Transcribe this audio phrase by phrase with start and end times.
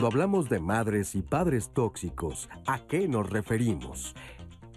[0.00, 4.14] Cuando hablamos de madres y padres tóxicos, ¿a qué nos referimos?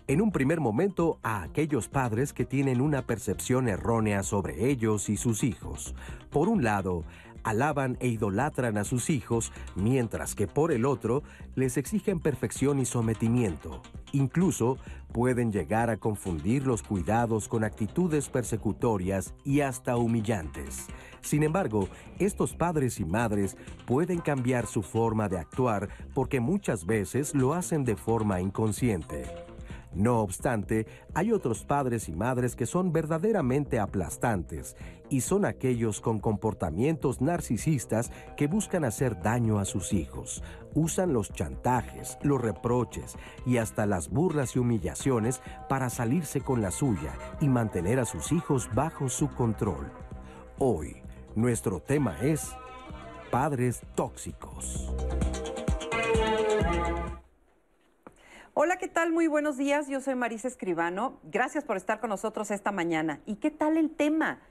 [0.06, 5.16] En un primer momento, a aquellos padres que tienen una percepción errónea sobre ellos y
[5.16, 5.96] sus hijos.
[6.30, 7.06] Por un lado,
[7.44, 11.24] alaban e idolatran a sus hijos, mientras que por el otro
[11.56, 13.82] les exigen perfección y sometimiento.
[14.12, 14.78] Incluso
[15.12, 20.88] pueden llegar a confundir los cuidados con actitudes persecutorias y hasta humillantes.
[21.22, 21.88] Sin embargo,
[22.20, 23.56] estos padres y madres
[23.86, 29.53] pueden cambiar su forma de actuar porque muchas veces lo hacen de forma inconsciente.
[29.96, 34.76] No obstante, hay otros padres y madres que son verdaderamente aplastantes
[35.10, 40.44] y son aquellos con comportamientos narcisistas que buscan hacer daño a sus hijos.
[40.74, 46.72] Usan los chantajes, los reproches y hasta las burlas y humillaciones para salirse con la
[46.72, 49.92] suya y mantener a sus hijos bajo su control.
[50.58, 51.04] Hoy,
[51.36, 52.52] nuestro tema es
[53.30, 54.92] padres tóxicos.
[58.56, 59.12] Hola, ¿qué tal?
[59.12, 59.88] Muy buenos días.
[59.88, 61.18] Yo soy Marisa Escribano.
[61.24, 63.20] Gracias por estar con nosotros esta mañana.
[63.26, 64.42] ¿Y qué tal el tema?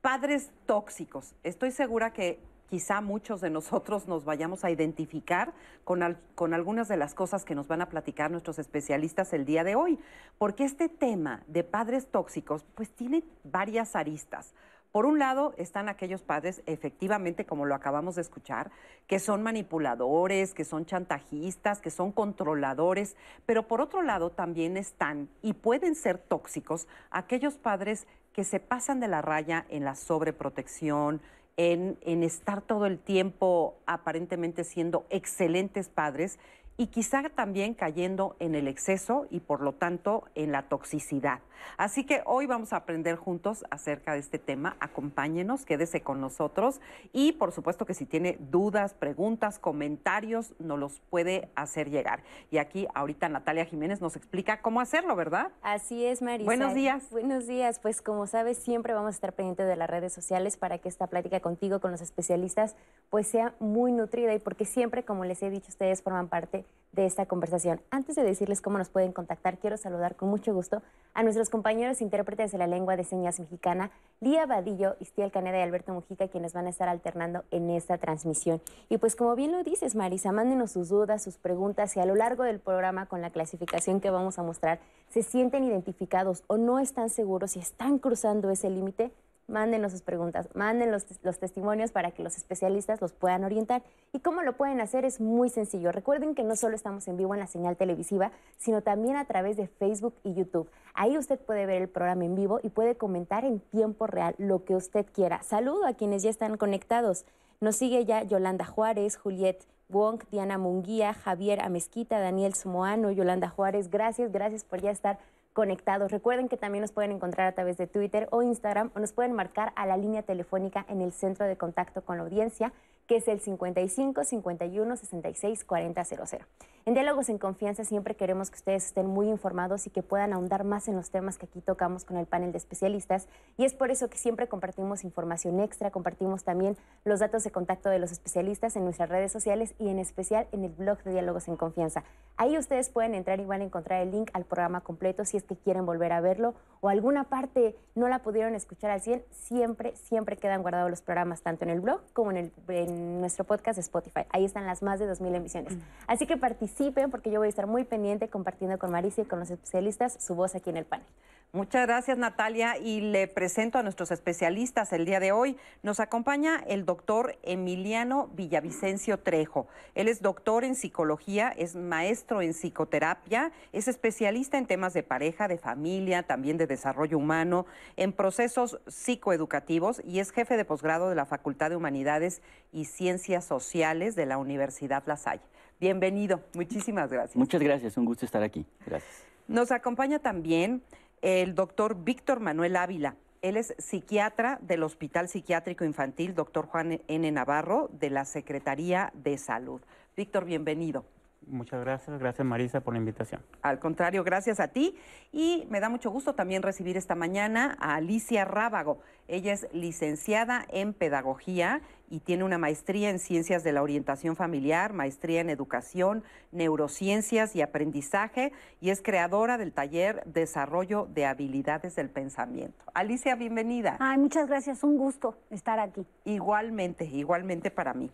[0.00, 1.34] Padres tóxicos.
[1.42, 5.52] Estoy segura que quizá muchos de nosotros nos vayamos a identificar
[5.84, 9.62] con, con, algunas de las cosas que nos van a platicar nuestros especialistas el día
[9.62, 9.98] de hoy,
[10.38, 14.54] porque este tema de padres tóxicos pues tiene varias aristas.
[14.94, 18.70] Por un lado están aquellos padres, efectivamente, como lo acabamos de escuchar,
[19.08, 25.28] que son manipuladores, que son chantajistas, que son controladores, pero por otro lado también están
[25.42, 31.20] y pueden ser tóxicos aquellos padres que se pasan de la raya en la sobreprotección,
[31.56, 36.38] en, en estar todo el tiempo aparentemente siendo excelentes padres
[36.76, 41.40] y quizá también cayendo en el exceso y por lo tanto en la toxicidad.
[41.76, 44.76] Así que hoy vamos a aprender juntos acerca de este tema.
[44.80, 46.80] Acompáñenos, quédese con nosotros
[47.12, 52.22] y por supuesto que si tiene dudas, preguntas, comentarios, nos los puede hacer llegar.
[52.50, 55.52] Y aquí ahorita Natalia Jiménez nos explica cómo hacerlo, ¿verdad?
[55.62, 56.46] Así es, Marisa.
[56.46, 57.10] Buenos días.
[57.10, 57.78] Buenos días.
[57.78, 61.06] Pues como sabes, siempre vamos a estar pendientes de las redes sociales para que esta
[61.06, 62.76] plática contigo, con los especialistas,
[63.10, 66.63] pues sea muy nutrida y porque siempre, como les he dicho, ustedes forman parte
[66.94, 67.80] de esta conversación.
[67.90, 70.82] Antes de decirles cómo nos pueden contactar, quiero saludar con mucho gusto
[71.12, 75.62] a nuestros compañeros intérpretes de la lengua de señas mexicana, Lía Vadillo, Istiel Caneda y
[75.62, 78.60] Alberto Mujica, quienes van a estar alternando en esta transmisión.
[78.88, 82.14] Y pues como bien lo dices, Marisa, mándenos sus dudas, sus preguntas y a lo
[82.14, 86.78] largo del programa con la clasificación que vamos a mostrar, se sienten identificados o no
[86.78, 89.12] están seguros si están cruzando ese límite,
[89.46, 93.82] mándenos sus preguntas, manden los, los, testimonios para que los especialistas los puedan orientar.
[94.12, 95.04] ¿Y cómo lo pueden hacer?
[95.04, 95.92] Es muy sencillo.
[95.92, 99.56] Recuerden que no solo estamos en vivo en la señal televisiva, sino también a través
[99.56, 100.70] de Facebook y YouTube.
[100.94, 104.64] Ahí usted puede ver el programa en vivo y puede comentar en tiempo real lo
[104.64, 105.42] que usted quiera.
[105.42, 107.24] Saludo a quienes ya están conectados.
[107.60, 113.90] Nos sigue ya Yolanda Juárez, Juliet Wong, Diana Munguía, Javier Amezquita, Daniel Sumoano, Yolanda Juárez.
[113.90, 115.18] Gracias, gracias por ya estar
[115.54, 116.12] conectados.
[116.12, 119.32] Recuerden que también nos pueden encontrar a través de Twitter o Instagram o nos pueden
[119.32, 122.72] marcar a la línea telefónica en el centro de contacto con la audiencia
[123.06, 126.46] que es el 55 51 66 40 00.
[126.86, 130.64] En Diálogos en Confianza siempre queremos que ustedes estén muy informados y que puedan ahondar
[130.64, 133.90] más en los temas que aquí tocamos con el panel de especialistas y es por
[133.90, 138.76] eso que siempre compartimos información extra, compartimos también los datos de contacto de los especialistas
[138.76, 142.04] en nuestras redes sociales y en especial en el blog de Diálogos en Confianza.
[142.36, 145.44] Ahí ustedes pueden entrar y van a encontrar el link al programa completo si es
[145.44, 146.52] que quieren volver a verlo
[146.82, 151.40] o alguna parte no la pudieron escuchar al 100, siempre, siempre quedan guardados los programas
[151.40, 154.26] tanto en el blog como en, el, nuestro podcast de Spotify.
[154.28, 155.76] Ahí están las más de 2.000 emisiones.
[155.76, 155.80] Mm.
[156.08, 156.73] Así que participen
[157.10, 160.34] porque yo voy a estar muy pendiente compartiendo con Marisa y con los especialistas su
[160.34, 161.06] voz aquí en el panel.
[161.52, 165.56] Muchas gracias Natalia y le presento a nuestros especialistas el día de hoy.
[165.84, 169.68] Nos acompaña el doctor Emiliano Villavicencio Trejo.
[169.94, 175.46] Él es doctor en psicología, es maestro en psicoterapia, es especialista en temas de pareja,
[175.46, 177.66] de familia, también de desarrollo humano,
[177.96, 183.44] en procesos psicoeducativos y es jefe de posgrado de la Facultad de Humanidades y Ciencias
[183.44, 185.53] Sociales de la Universidad La Salle.
[185.80, 187.36] Bienvenido, muchísimas gracias.
[187.36, 188.64] Muchas gracias, un gusto estar aquí.
[188.86, 189.24] Gracias.
[189.48, 190.82] Nos acompaña también
[191.20, 193.16] el doctor Víctor Manuel Ávila.
[193.42, 197.30] Él es psiquiatra del Hospital Psiquiátrico Infantil, doctor Juan N.
[197.30, 199.82] Navarro, de la Secretaría de Salud.
[200.16, 201.04] Víctor, bienvenido.
[201.46, 203.40] Muchas gracias, gracias Marisa por la invitación.
[203.62, 204.96] Al contrario, gracias a ti.
[205.32, 209.00] Y me da mucho gusto también recibir esta mañana a Alicia Rábago.
[209.28, 211.80] Ella es licenciada en Pedagogía
[212.10, 217.62] y tiene una maestría en Ciencias de la Orientación Familiar, maestría en Educación, Neurociencias y
[217.62, 222.84] Aprendizaje y es creadora del taller Desarrollo de Habilidades del Pensamiento.
[222.94, 223.96] Alicia, bienvenida.
[223.98, 226.06] Ay, muchas gracias, un gusto estar aquí.
[226.24, 228.10] Igualmente, igualmente para mí.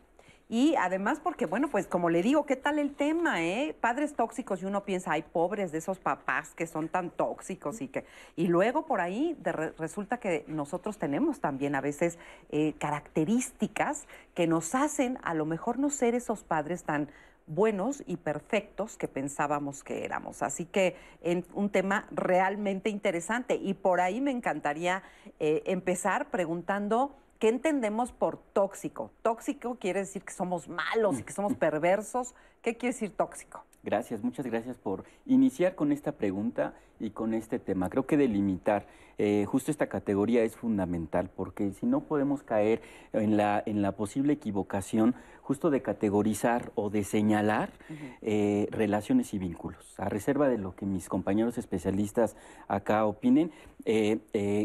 [0.52, 3.72] Y además porque, bueno, pues como le digo, ¿qué tal el tema, eh?
[3.80, 7.86] Padres tóxicos y uno piensa, ay, pobres de esos papás que son tan tóxicos y
[7.86, 8.04] que...
[8.34, 9.38] Y luego por ahí
[9.78, 12.18] resulta que nosotros tenemos también a veces
[12.48, 17.10] eh, características que nos hacen a lo mejor no ser esos padres tan
[17.46, 20.42] buenos y perfectos que pensábamos que éramos.
[20.42, 23.54] Así que en un tema realmente interesante.
[23.54, 25.04] Y por ahí me encantaría
[25.38, 29.10] eh, empezar preguntando ¿Qué entendemos por tóxico?
[29.22, 32.34] Tóxico quiere decir que somos malos y que somos perversos.
[32.60, 33.64] ¿Qué quiere decir tóxico?
[33.82, 37.88] Gracias, muchas gracias por iniciar con esta pregunta y con este tema.
[37.88, 42.82] Creo que delimitar eh, justo esta categoría es fundamental porque si no podemos caer
[43.14, 47.72] en la, en la posible equivocación justo de categorizar o de señalar
[48.20, 49.98] eh, relaciones y vínculos.
[49.98, 52.36] A reserva de lo que mis compañeros especialistas
[52.68, 53.50] acá opinen,
[53.86, 54.18] eh,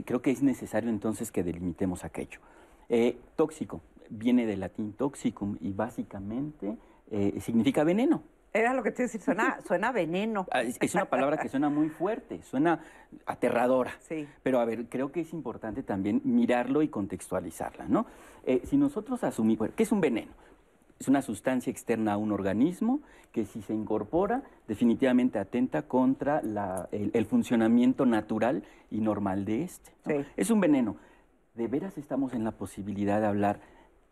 [0.06, 2.42] creo que es necesario entonces que delimitemos aquello.
[2.90, 6.78] Eh, tóxico viene del latín toxicum y básicamente
[7.12, 8.24] eh, significa veneno.
[8.54, 10.48] Era lo que te iba a decir, suena, suena veneno.
[10.52, 12.80] Ah, es, una palabra que suena muy fuerte, suena
[13.26, 13.92] aterradora.
[14.00, 14.28] Sí.
[14.44, 18.06] Pero a ver, creo que es importante también mirarlo y contextualizarla, ¿no?
[18.46, 20.32] Eh, si nosotros asumimos, ¿qué es un veneno?
[20.98, 23.02] Es una sustancia externa a un organismo
[23.34, 26.42] que si se incorpora definitivamente atenta contra
[26.94, 29.92] el, funcionamiento natural y normal de este.
[30.38, 30.96] Es un veneno.
[31.56, 33.60] ¿De veras estamos en la posibilidad de hablar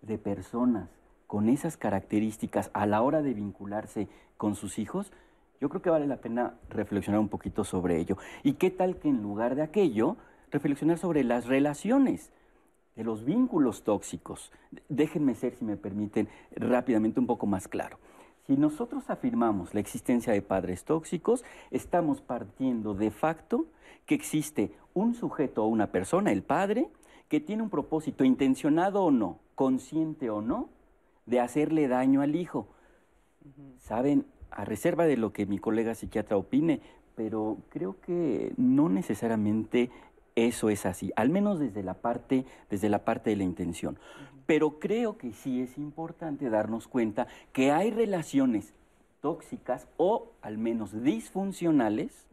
[0.02, 0.90] de personas
[1.28, 4.08] con esas características a la hora de vincularse
[4.38, 5.12] con sus hijos?
[5.60, 8.18] Yo creo que vale la pena reflexionar un poquito sobre ello.
[8.44, 10.18] ¿Y qué tal que en lugar de aquello,
[10.52, 12.32] reflexionar sobre las relaciones?
[12.96, 14.52] de los vínculos tóxicos.
[14.88, 17.98] Déjenme ser, si me permiten, rápidamente un poco más claro.
[18.46, 23.66] Si nosotros afirmamos la existencia de padres tóxicos, estamos partiendo de facto
[24.06, 26.88] que existe un sujeto o una persona, el padre,
[27.34, 30.70] que tiene un propósito, intencionado o no, consciente o no,
[31.26, 32.68] de hacerle daño al hijo.
[33.80, 36.80] Saben, a reserva de lo que mi colega psiquiatra opine,
[37.16, 39.90] pero creo que no necesariamente
[40.36, 43.98] eso es así, al menos desde la parte, desde la parte de la intención.
[44.46, 48.76] Pero creo que sí es importante darnos cuenta que hay relaciones
[49.22, 52.28] tóxicas o al menos disfuncionales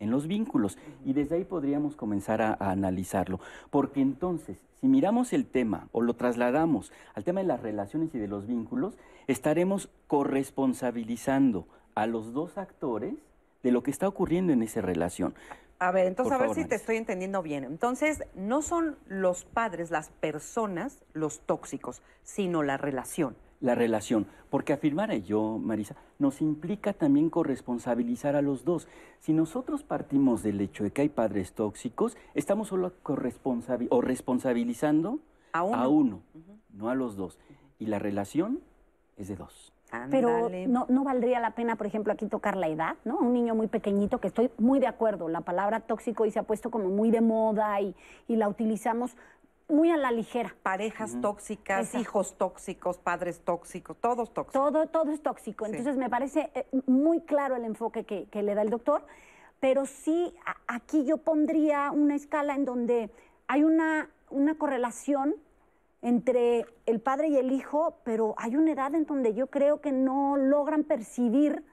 [0.00, 0.78] en los vínculos.
[1.04, 3.40] Y desde ahí podríamos comenzar a, analizarlo.
[3.70, 8.18] Porque entonces, si miramos el tema o lo trasladamos al tema de las relaciones y
[8.18, 13.14] de los vínculos, estaremos corresponsabilizando a los dos actores
[13.62, 15.34] de lo que está ocurriendo en esa relación.
[15.80, 17.64] A ver, entonces a ver si te estoy entendiendo bien.
[17.64, 24.26] Entonces, no son los padres, las personas, los tóxicos, sino la relación la relación.
[24.50, 28.88] Porque afirmar yo, Marisa, nos implica también corresponsabilizar a los dos.
[29.20, 32.92] Si nosotros partimos del hecho de que hay padres tóxicos, estamos solo
[33.90, 35.18] o responsabilizando
[35.52, 36.22] a uno,
[36.72, 37.38] no a los dos.
[37.78, 38.60] Y la relación
[39.16, 39.72] es de dos.
[40.10, 43.16] Pero no, no, valdría la pena, por ejemplo, aquí tocar la edad, ¿no?
[43.16, 46.42] Un niño muy pequeñito, que estoy muy de acuerdo, la palabra tóxico y se ha
[46.42, 47.94] puesto como muy de moda y,
[48.26, 49.16] y la utilizamos
[49.68, 50.54] muy a la ligera.
[50.62, 54.52] Parejas tóxicas, hijos tóxicos, padres tóxicos, todos tóxicos.
[54.52, 55.66] Todo, todo es tóxico.
[55.66, 59.04] Entonces me parece eh, muy claro el enfoque que, le da el doctor,
[59.60, 60.34] pero sí
[60.66, 63.10] aquí yo pondría una escala en donde
[63.46, 65.34] hay una, una correlación
[66.00, 69.92] entre el padre y el hijo, pero hay una edad en donde yo creo que
[69.92, 71.64] no logran percibir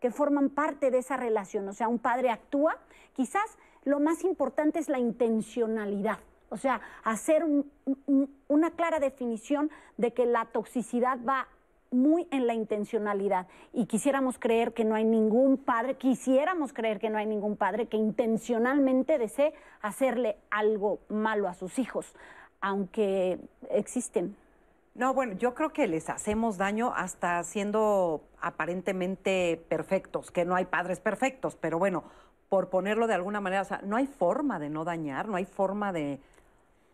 [0.00, 1.68] que forman parte de esa relación.
[1.68, 2.76] O sea, un padre actúa,
[3.14, 6.18] quizás lo más importante es la intencionalidad.
[6.50, 7.44] O sea, hacer
[8.48, 11.48] una clara definición de que la toxicidad va
[11.90, 17.10] muy en la intencionalidad y quisiéramos creer que no hay ningún padre, quisiéramos creer que
[17.10, 22.14] no hay ningún padre que intencionalmente desee hacerle algo malo a sus hijos,
[22.60, 23.38] aunque
[23.70, 24.36] existen.
[24.94, 30.64] No, bueno, yo creo que les hacemos daño hasta siendo aparentemente perfectos, que no hay
[30.64, 32.04] padres perfectos, pero bueno,
[32.48, 35.44] por ponerlo de alguna manera, o sea, no hay forma de no dañar, no hay
[35.44, 36.18] forma de,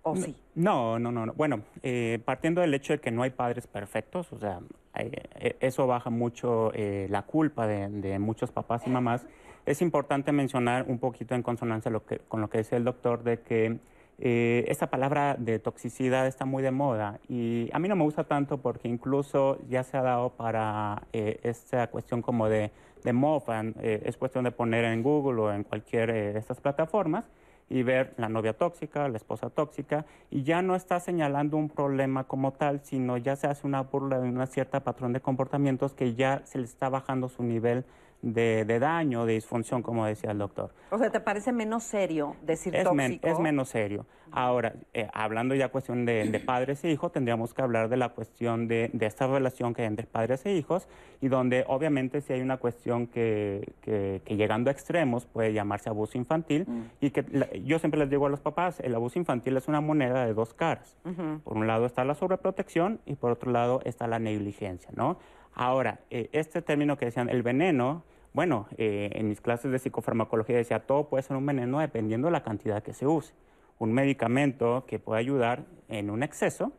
[0.06, 0.36] ¿O sí?
[0.54, 1.32] No, no, no.
[1.32, 4.60] Bueno, eh, partiendo del hecho de que no hay padres perfectos, o sea,
[4.94, 9.26] eh, eso baja mucho eh, la culpa de, muchos papás y mamás.
[9.64, 13.24] Es importante mencionar un poquito en consonancia lo que, con lo que decía el doctor
[13.24, 13.78] de que
[14.16, 18.58] esta palabra de toxicidad está muy de moda y a mí no me gusta tanto
[18.58, 22.70] porque incluso ya se ha dado para esta cuestión como de,
[23.02, 27.28] de es cuestión de poner en Google o en cualquier de estas plataformas
[27.68, 32.24] y ver la novia tóxica, la esposa tóxica, y ya no está señalando un problema
[32.24, 36.14] como tal, sino ya se hace una burla de una cierta patrón de comportamientos que
[36.14, 37.84] ya se le está bajando su nivel
[38.24, 40.72] de, daño, de disfunción, como decía el doctor.
[40.90, 43.26] O sea, ¿te parece menos serio decir es tóxico?
[43.26, 44.06] es menos serio.
[44.32, 48.66] Ahora, eh, hablando ya cuestión de, padres e hijos, tendríamos que hablar de la cuestión
[48.66, 50.88] de, esta relación que hay entre padres e hijos
[51.20, 56.18] y donde obviamente si hay una cuestión que, que, llegando a extremos puede llamarse abuso
[56.18, 56.82] infantil mm.
[57.00, 60.26] y que yo siempre les digo a los papás, el abuso infantil es una moneda
[60.26, 60.96] de dos caras.
[61.44, 65.18] Por un lado está la sobreprotección y por otro lado está la negligencia, ¿no?
[65.54, 68.02] Ahora, eh, este término que decían, el veneno,
[68.34, 72.32] bueno, eh, en mis clases de psicofarmacología decía, todo puede ser un veneno dependiendo de
[72.32, 73.32] la cantidad que se use.
[73.78, 76.72] Un medicamento que puede ayudar en un exceso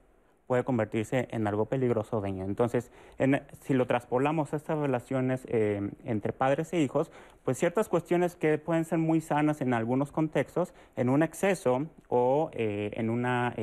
[0.47, 2.45] puede convertirse en algo peligroso o dañino.
[2.45, 2.91] Entonces,
[3.61, 7.09] si lo traspolamos a estas relaciones eh, entre padres e hijos,
[7.43, 12.51] pues ciertas cuestiones que pueden ser muy sanas en algunos contextos, en un exceso o
[12.53, 13.55] en una,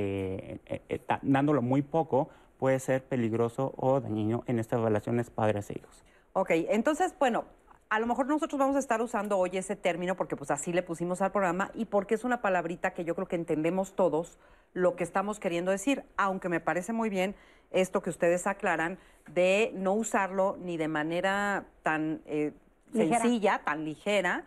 [1.22, 6.04] dándolo muy poco, puede ser peligroso o dañino en estas relaciones padres e hijos.
[6.34, 7.44] Ok, entonces, bueno,
[7.92, 10.82] a lo mejor nosotros vamos a estar usando hoy ese término porque pues así le
[10.82, 14.38] pusimos al programa y porque es una palabrita que yo creo que entendemos todos
[14.72, 17.34] lo que estamos queriendo decir, aunque me parece muy bien
[17.70, 18.98] esto que ustedes aclaran
[19.30, 22.54] de no usarlo ni de manera tan eh,
[22.94, 24.46] sencilla, tan ligera,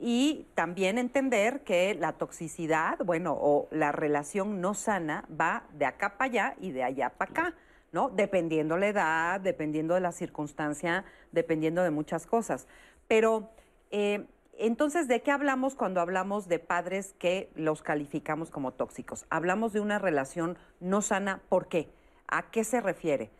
[0.00, 6.16] y también entender que la toxicidad, bueno, o la relación no sana va de acá
[6.16, 7.54] para allá y de allá para acá.
[7.92, 8.08] ¿No?
[8.10, 12.66] Dependiendo la edad, dependiendo de la circunstancia, dependiendo de muchas cosas.
[13.08, 13.50] Pero
[13.90, 14.26] eh,
[14.58, 19.26] entonces, ¿de qué hablamos cuando hablamos de padres que los calificamos como tóxicos?
[19.28, 21.90] Hablamos de una relación no sana, ¿por qué?
[22.26, 23.30] ¿A qué se refiere?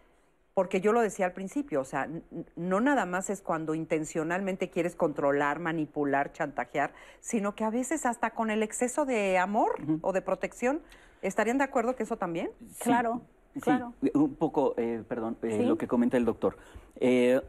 [0.53, 2.09] Porque yo lo decía al principio, o sea,
[2.55, 8.31] no nada más es cuando intencionalmente quieres controlar, manipular, chantajear, sino que a veces hasta
[8.31, 10.81] con el exceso de amor o de protección,
[11.21, 12.51] ¿estarían de acuerdo que eso también?
[12.79, 13.23] Claro.
[13.61, 13.95] Claro.
[14.15, 16.57] un poco, eh, perdón, eh, lo que comenta el doctor.
[16.97, 17.41] Eh,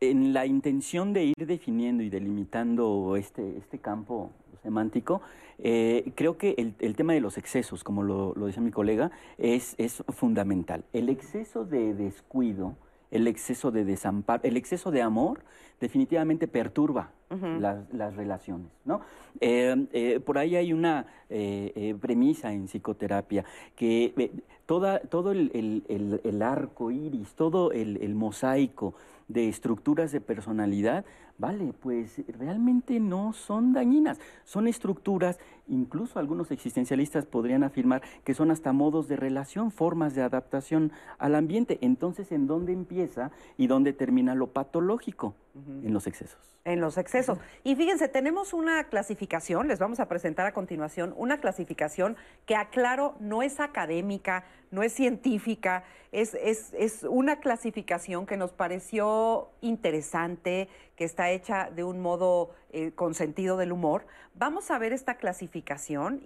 [0.00, 4.30] en la intención de ir definiendo y delimitando este, este campo
[4.62, 5.22] semántico,
[5.56, 10.84] creo que el, tema de los excesos, como lo, decía mi colega, es, es fundamental.
[10.92, 12.76] El exceso de descuido,
[13.14, 15.40] el exceso de desamparo, el exceso de amor
[15.80, 17.10] definitivamente perturba
[17.58, 18.68] las, relaciones.
[18.84, 19.00] ¿no?
[19.40, 23.44] Eh, eh, por ahí hay una eh, premisa en psicoterapia
[23.74, 24.30] que
[24.66, 28.94] toda, todo el, arco iris, todo el mosaico
[29.28, 31.04] de estructuras de personalidad,
[31.38, 38.50] vale, pues realmente no son dañinas, son estructuras, incluso algunos existencialistas podrían afirmar que son
[38.50, 41.78] hasta modos de relación, formas de adaptación al ambiente.
[41.80, 45.34] Entonces, ¿en dónde empieza y dónde termina lo patológico?
[45.54, 46.58] En los excesos.
[46.64, 47.38] En los excesos.
[47.62, 53.14] Y fíjense, tenemos una clasificación, les vamos a presentar a continuación, una clasificación que aclaro
[53.20, 61.04] no es académica, no es científica, es, es, una clasificación que nos pareció interesante, que
[61.04, 64.06] está hecha de un modo eh, con sentido del humor.
[64.34, 65.53] Vamos a ver esta clasificación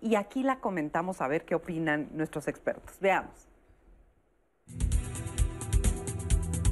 [0.01, 2.97] y aquí la comentamos a ver qué opinan nuestros expertos.
[3.01, 3.49] Veamos.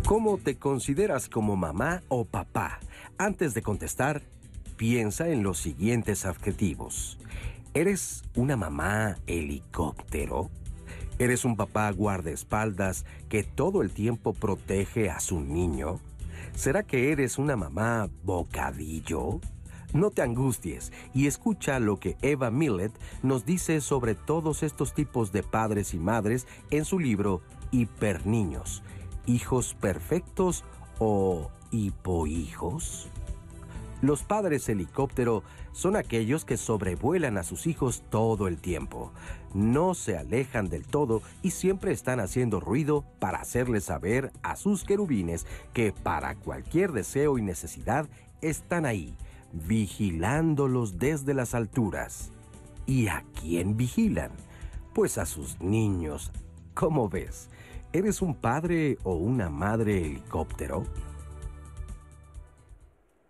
[0.06, 2.78] ¿Cómo te consideras como mamá o papá?
[3.18, 4.22] Antes de contestar,
[4.76, 7.18] piensa en los siguientes adjetivos.
[7.74, 10.48] ¿Eres una mamá helicóptero?
[11.18, 16.00] ¿Eres un papá guardaespaldas que todo el tiempo protege a su niño?
[16.54, 19.40] ¿Será que eres una mamá bocadillo?
[19.92, 25.32] No te angusties y escucha lo que Eva Millet nos dice sobre todos estos tipos
[25.32, 28.82] de padres y madres en su libro Hiperniños
[29.26, 30.64] hijos perfectos
[30.98, 33.08] o hipohijos?
[34.02, 39.10] Los padres helicóptero son aquellos que sobrevuelan a sus hijos todo el tiempo.
[39.54, 44.84] No se alejan del todo y siempre están haciendo ruido para hacerles saber a sus
[44.84, 48.06] querubines que para cualquier deseo y necesidad
[48.42, 49.14] están ahí,
[49.52, 52.30] vigilándolos desde las alturas.
[52.86, 54.30] ¿Y a quién vigilan?
[54.94, 56.32] Pues a sus niños.
[56.74, 57.48] ¿Cómo ves?
[57.92, 60.84] ¿Eres un padre o una madre helicóptero?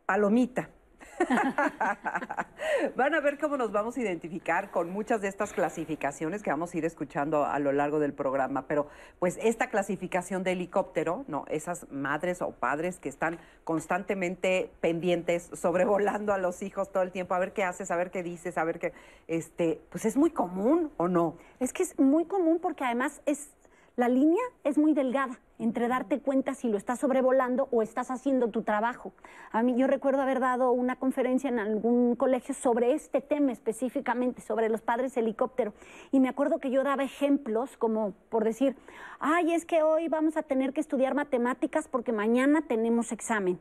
[0.07, 0.71] Palomita.
[2.97, 6.75] Van a ver cómo nos vamos a identificar con muchas de estas clasificaciones que vamos
[6.75, 11.45] a ir escuchando a lo largo del programa, pero pues esta clasificación de helicóptero, no,
[11.49, 17.35] esas madres o padres que están constantemente pendientes, sobrevolando a los hijos todo el tiempo,
[17.35, 18.93] a ver qué haces, a ver qué dices, a ver qué,
[19.27, 21.37] este, pues es muy común o no.
[21.61, 23.51] Es que es muy común porque además es
[23.97, 28.49] la línea es muy delgada entre darte cuenta si lo estás sobrevolando o estás haciendo
[28.49, 29.15] tu trabajo.
[29.53, 34.43] A mí yo recuerdo haber dado una conferencia en algún colegio sobre este tema específicamente,
[34.43, 35.73] sobre los padres helicóptero.
[36.13, 38.77] Y me acuerdo que yo daba ejemplos como por decir,
[39.19, 43.59] ay, es que hoy vamos a tener que estudiar matemáticas porque mañana tenemos examen.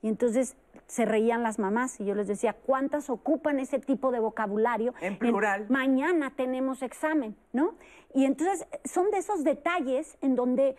[0.00, 0.56] Y entonces
[0.90, 4.92] se reían las mamás y yo les decía, ¿cuántas ocupan ese tipo de vocabulario?
[5.00, 5.66] En plural.
[5.68, 7.74] mañana tenemos examen, ¿no?
[8.12, 10.74] Y entonces son de esos detalles en donde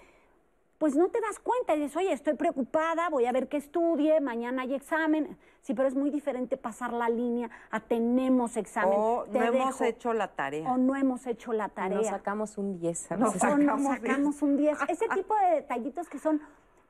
[0.79, 4.19] pues no te das cuenta y dices, oye, estoy preocupada, voy a ver qué estudie,
[4.19, 5.37] mañana hay examen.
[5.61, 8.95] Sí, pero es muy diferente pasar la línea a tenemos examen.
[8.97, 10.69] O no hemos hecho la tarea.
[10.69, 11.99] O no hemos hecho la tarea.
[11.99, 13.11] Nos sacamos un 10.
[13.11, 14.77] Nos sacamos, nos sacamos un 10.
[14.89, 16.41] Ese tipo de detallitos que son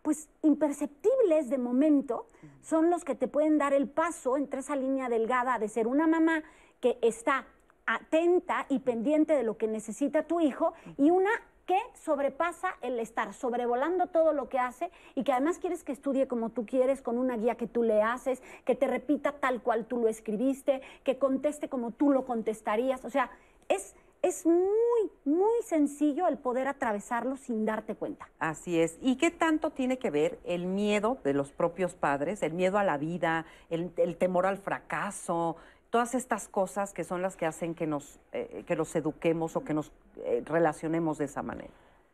[0.02, 2.28] pues imperceptibles de momento,
[2.62, 6.08] son los que te pueden dar el paso entre esa línea delgada de ser una
[6.08, 6.44] mamá
[6.80, 7.46] que está
[7.86, 11.30] atenta y pendiente de lo que necesita tu hijo y una
[11.66, 16.28] que sobrepasa el estar sobrevolando todo lo que hace y que además quieres que estudie
[16.28, 19.86] como tú quieres, con una guía que tú le haces, que te repita tal cual
[19.86, 23.06] tú lo escribiste, que conteste como tú lo contestarías.
[23.06, 23.30] O sea,
[23.70, 28.30] es, es muy, muy sencillo el poder atravesarlo sin darte cuenta.
[28.40, 28.98] Así es.
[29.02, 32.84] ¿Y qué tanto tiene que ver el miedo de los propios padres, el miedo a
[32.84, 35.56] la vida, el, temor al fracaso,
[35.90, 39.64] todas estas cosas que son las que hacen que nos, eh, que nos eduquemos o
[39.64, 41.74] que nos eh, relacionemos de esa manera?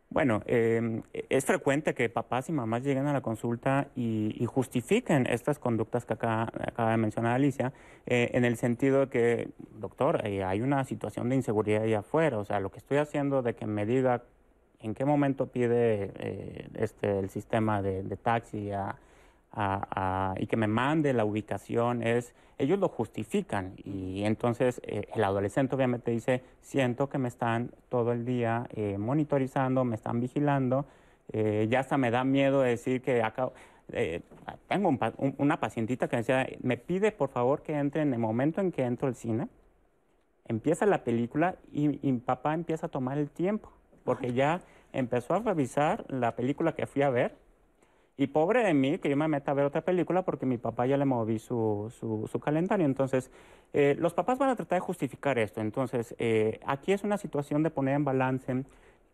[0.10, 5.60] Bueno, em, es frecuente que papás y mamás lleguen a la consulta y, justifiquen estas
[5.60, 7.74] conductas que acá, acaba de mencionar Alicia,
[8.06, 9.50] eh, en el sentido de que,
[9.80, 13.54] doctor, hay una situación de inseguridad ahí afuera, o sea, lo que estoy haciendo de
[13.56, 14.24] que me diga
[14.80, 16.12] en qué momento pide
[16.76, 18.96] este, el sistema de, de taxi a,
[20.38, 23.74] y que me mande la ubicación es, ellos lo justifican.
[23.84, 28.98] Y entonces eh, el adolescente obviamente dice, siento que me están todo el día eh,
[28.98, 30.86] monitorizando, me están vigilando,
[31.34, 33.52] eh, ya hasta me da miedo decir que acá,
[34.68, 34.98] tengo
[35.38, 38.84] una pacientita que decía, me pide por favor que entre en el momento en que
[38.84, 39.48] entro al cine,
[40.46, 43.72] empieza la película y, y papá empieza a tomar el tiempo,
[44.04, 44.60] porque ya
[44.92, 47.47] empezó a revisar la película que fui a ver
[48.18, 50.88] y pobre de mí que yo me meta a ver otra película porque mi papá
[50.88, 52.86] ya le moví su, su, calendario.
[52.86, 53.30] Entonces,
[53.74, 55.62] eh, los papás van a tratar de justificar esto.
[55.62, 58.66] Entonces, eh, aquí es una situación de poner en balance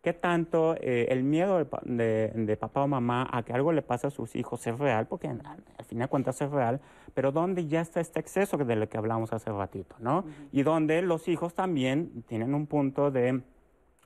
[0.01, 4.07] qué tanto eh, el miedo de, de, papá o mamá a que algo le pase
[4.07, 6.79] a sus hijos es real, porque al fin de cuentas es real,
[7.13, 10.25] pero donde ya está este exceso de lo que hablamos hace ratito, ¿no?
[10.51, 13.43] Y donde los hijos también tienen un punto de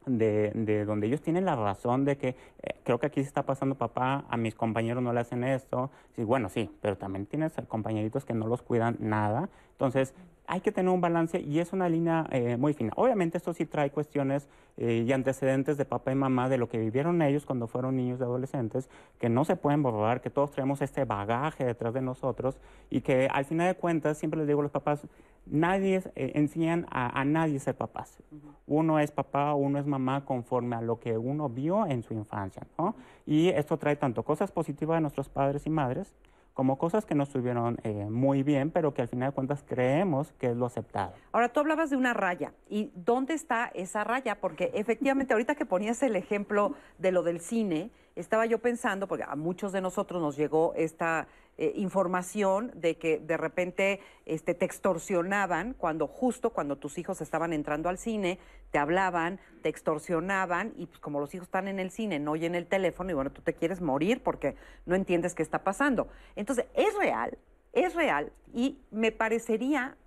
[0.08, 3.46] de, de, donde ellos tienen la razón de que eh, creo que aquí se está
[3.46, 5.91] pasando papá, a mis compañeros no le hacen esto.
[6.15, 9.50] Sí, bueno, sí, pero también tienes compañeritos que no los cuidan nada.
[9.77, 10.15] Entonces,
[10.47, 12.93] hay que tener un balance y es una línea eh, muy fina.
[12.95, 16.79] Obviamente esto sí trae cuestiones eh, y antecedentes de papá y mamá de lo que
[16.79, 20.81] vivieron ellos cuando fueron niños y adolescentes, que no se pueden borrar, que todos traemos
[20.81, 22.57] este bagaje detrás de nosotros
[22.89, 25.05] y que al final de cuentas, siempre les digo a los papás,
[25.45, 28.17] nadie eh, enseñan a, nadie a ser papás.
[28.65, 32.65] Uno es papá, uno es mamá conforme a lo que uno vio en su infancia.
[32.77, 32.95] ¿no?
[33.25, 36.13] Y esto trae tanto cosas positivas de nuestros padres y madres,
[36.58, 40.32] como cosas que no estuvieron eh, muy bien, pero que al final de cuentas creemos
[40.39, 41.13] que es lo aceptado.
[41.32, 42.52] Ahora, tú hablabas de una raya.
[42.67, 44.41] ¿Y dónde está esa raya?
[44.41, 49.24] Porque efectivamente, ahorita que ponías el ejemplo de lo del cine, estaba yo pensando, porque
[49.24, 54.65] a muchos de nosotros nos llegó esta eh, información de que de repente este, te
[54.65, 58.38] extorsionaban cuando justo cuando tus hijos estaban entrando al cine,
[58.72, 62.54] te hablaban, te extorsionaban y pues como los hijos están en el cine, no oyen
[62.54, 66.08] el teléfono y bueno, tú te quieres morir porque no entiendes qué está pasando.
[66.36, 67.38] Entonces, es real,
[67.74, 69.98] es real y me parecería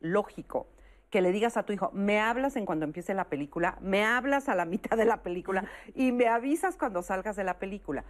[0.00, 0.68] lógico
[1.10, 4.48] que le digas a tu hijo, me hablas en cuando empiece la película, me hablas
[4.48, 8.04] a la mitad de la película y me avisas cuando salgas de la película.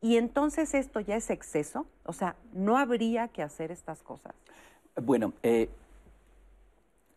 [0.00, 4.34] Y entonces esto ya es exceso, o sea, no habría que hacer estas cosas.
[5.00, 5.68] Bueno, eh,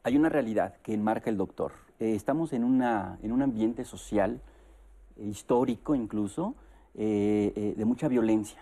[0.03, 1.73] hay una realidad que enmarca el doctor.
[1.99, 4.41] Eh, estamos en, una, en un ambiente social,
[5.17, 6.55] eh, histórico incluso,
[6.93, 8.61] de mucha violencia.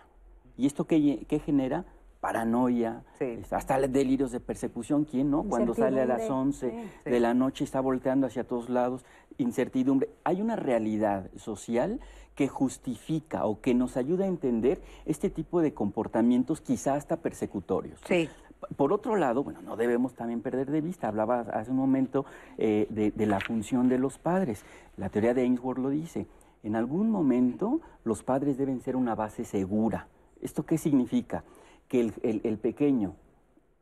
[0.56, 1.84] ¿Y esto qué, qué genera?
[2.20, 3.04] paranoia,
[3.50, 5.06] hasta delirios de persecución.
[5.06, 5.44] ¿Quién no?
[5.44, 6.74] Cuando sale a las 11
[7.06, 9.06] de la noche está volteando hacia todos lados,
[9.38, 10.10] incertidumbre.
[10.24, 12.00] Hay una realidad social
[12.40, 18.00] que justifica o que nos ayuda a entender este tipo de comportamientos quizá hasta persecutorios.
[18.08, 18.30] Sí.
[18.78, 22.26] Por otro lado, bueno, no debemos también perder de vista, hablaba hace un momento
[22.58, 24.64] eh, de, la función de los padres.
[24.96, 26.28] La teoría de Ainsworth lo dice,
[26.64, 30.08] en algún momento los padres deben ser una base segura.
[30.42, 31.44] ¿Esto qué significa?
[31.90, 33.16] que el, pequeño,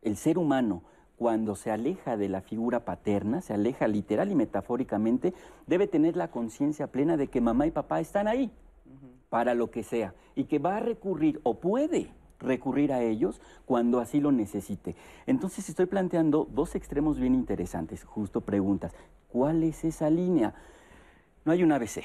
[0.01, 0.81] el ser humano,
[1.17, 5.34] cuando se aleja de la figura paterna, se aleja literal y metafóricamente,
[5.65, 8.51] debe tener la conciencia plena de que mamá y papá están ahí
[9.30, 13.99] para lo que sea y que va a recurrir o puede recurrir a ellos cuando
[13.99, 14.95] así lo necesite.
[15.25, 18.93] Entonces estoy planteando dos extremos bien interesantes, justo preguntas.
[19.27, 20.53] ¿Cuál es esa línea?
[21.45, 22.03] No hay un ABC.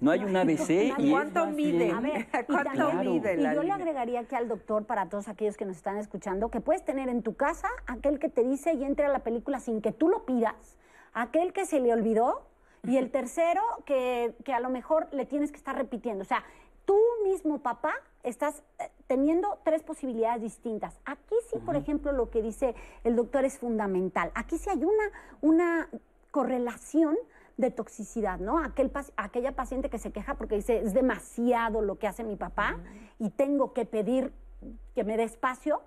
[0.00, 0.94] No hay un ABC.
[0.98, 1.90] y ¿Cuánto mide?
[1.90, 5.64] A ver, ¿cuánto mide y yo le agregaría aquí al doctor, para todos aquellos que
[5.64, 9.06] nos están escuchando, que puedes tener en tu casa aquel que te dice y entre
[9.06, 10.76] a la película sin que tú lo pidas,
[11.12, 12.46] aquel que se le olvidó
[12.84, 16.22] y el tercero que, que a lo mejor le tienes que estar repitiendo.
[16.22, 16.44] O sea,
[16.84, 20.98] tú mismo, papá, estás eh, teniendo tres posibilidades distintas.
[21.04, 24.30] Aquí sí, por ejemplo, lo que dice el doctor es fundamental.
[24.34, 25.04] Aquí sí hay una,
[25.40, 25.88] una
[26.30, 27.16] correlación
[27.58, 28.58] de toxicidad, ¿no?
[28.58, 32.78] Aquel, aquella paciente que se queja porque dice, es demasiado lo que hace mi papá
[33.18, 34.32] y tengo que pedir
[34.94, 35.82] que me dé espacio.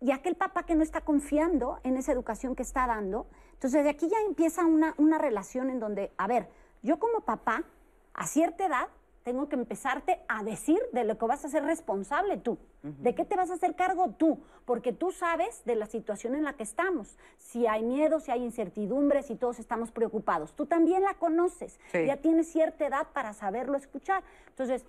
[0.00, 3.26] Y aquel papá que no está confiando en esa educación que está dando.
[3.54, 6.48] Entonces, de aquí ya empieza una, una relación en donde, a ver,
[6.82, 7.64] yo como papá,
[8.12, 8.88] a cierta edad,
[9.24, 13.24] tengo que empezarte a decir de lo que vas a ser responsable tú, de qué
[13.24, 16.62] te vas a hacer cargo tú, porque tú sabes de la situación en la que
[16.62, 20.52] estamos, si hay miedo, si hay incertidumbre, si todos estamos preocupados.
[20.52, 24.22] Tú también la conoces, ya tienes cierta edad para saberlo escuchar.
[24.48, 24.84] Entonces,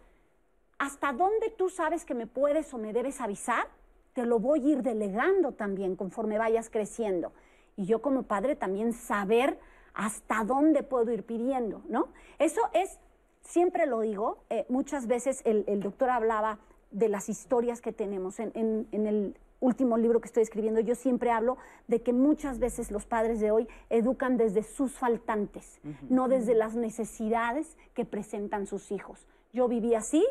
[0.79, 3.69] ¿hasta dónde tú sabes que me puedes o me debes avisar?
[4.13, 7.31] Te lo voy a ir delegando también conforme vayas creciendo.
[7.77, 9.57] Y yo como padre también saber
[9.93, 12.09] hasta dónde puedo ir pidiendo, ¿no?
[12.37, 12.99] Eso es
[13.45, 16.59] siempre lo digo, eh, muchas veces el, doctor hablaba
[16.91, 18.39] de las historias que tenemos.
[18.39, 23.05] En, el último libro que estoy escribiendo, yo siempre hablo de que muchas veces los
[23.05, 25.79] padres de hoy educan desde sus faltantes,
[26.09, 29.25] no desde las necesidades que presentan sus hijos.
[29.53, 30.25] Yo viví así,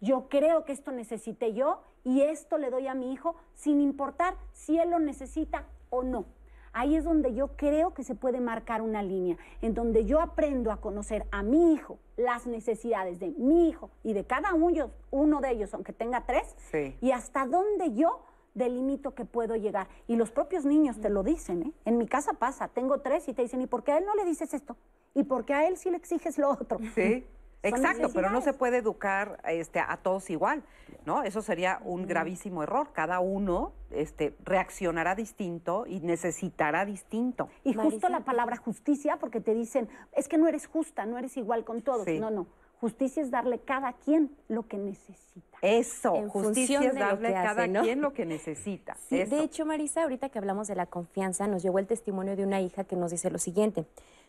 [0.00, 4.36] yo creo que esto necesité yo y esto le doy a mi hijo sin importar
[4.52, 6.26] si él lo necesita o no.
[6.74, 10.72] Ahí es donde yo creo que se puede marcar una línea, en donde yo aprendo
[10.72, 15.40] a conocer a mi hijo, las necesidades de mi hijo y de cada uno, uno
[15.40, 16.54] de ellos, aunque tenga tres,
[17.00, 19.88] y hasta dónde yo delimito que puedo llegar.
[20.08, 21.72] Y los propios niños te lo dicen, ¿eh?
[21.84, 24.14] En mi casa pasa, tengo tres y te dicen, ¿y por qué a él no
[24.16, 24.76] le dices esto?
[25.14, 26.78] ¿Y por qué a él sí le exiges lo otro?
[26.94, 27.24] Sí.
[27.68, 30.62] Exacto, pero no se puede educar este, a todos igual,
[31.06, 31.22] ¿no?
[31.22, 32.88] Eso sería un gravísimo error.
[32.92, 37.48] Cada uno este, reaccionará distinto y necesitará distinto.
[37.64, 41.36] Y justo la palabra justicia, porque te dicen, es que no eres justa, no eres
[41.36, 42.06] igual con todos.
[42.06, 42.46] No, no.
[42.80, 45.58] Justicia es darle cada quien lo que necesita.
[45.62, 48.96] Eso, justicia es darle cada quien lo que necesita.
[49.10, 52.60] de hecho, Marisa, ahorita que hablamos de la confianza, nos llegó el testimonio de una
[52.60, 53.86] hija que nos dice lo siguiente.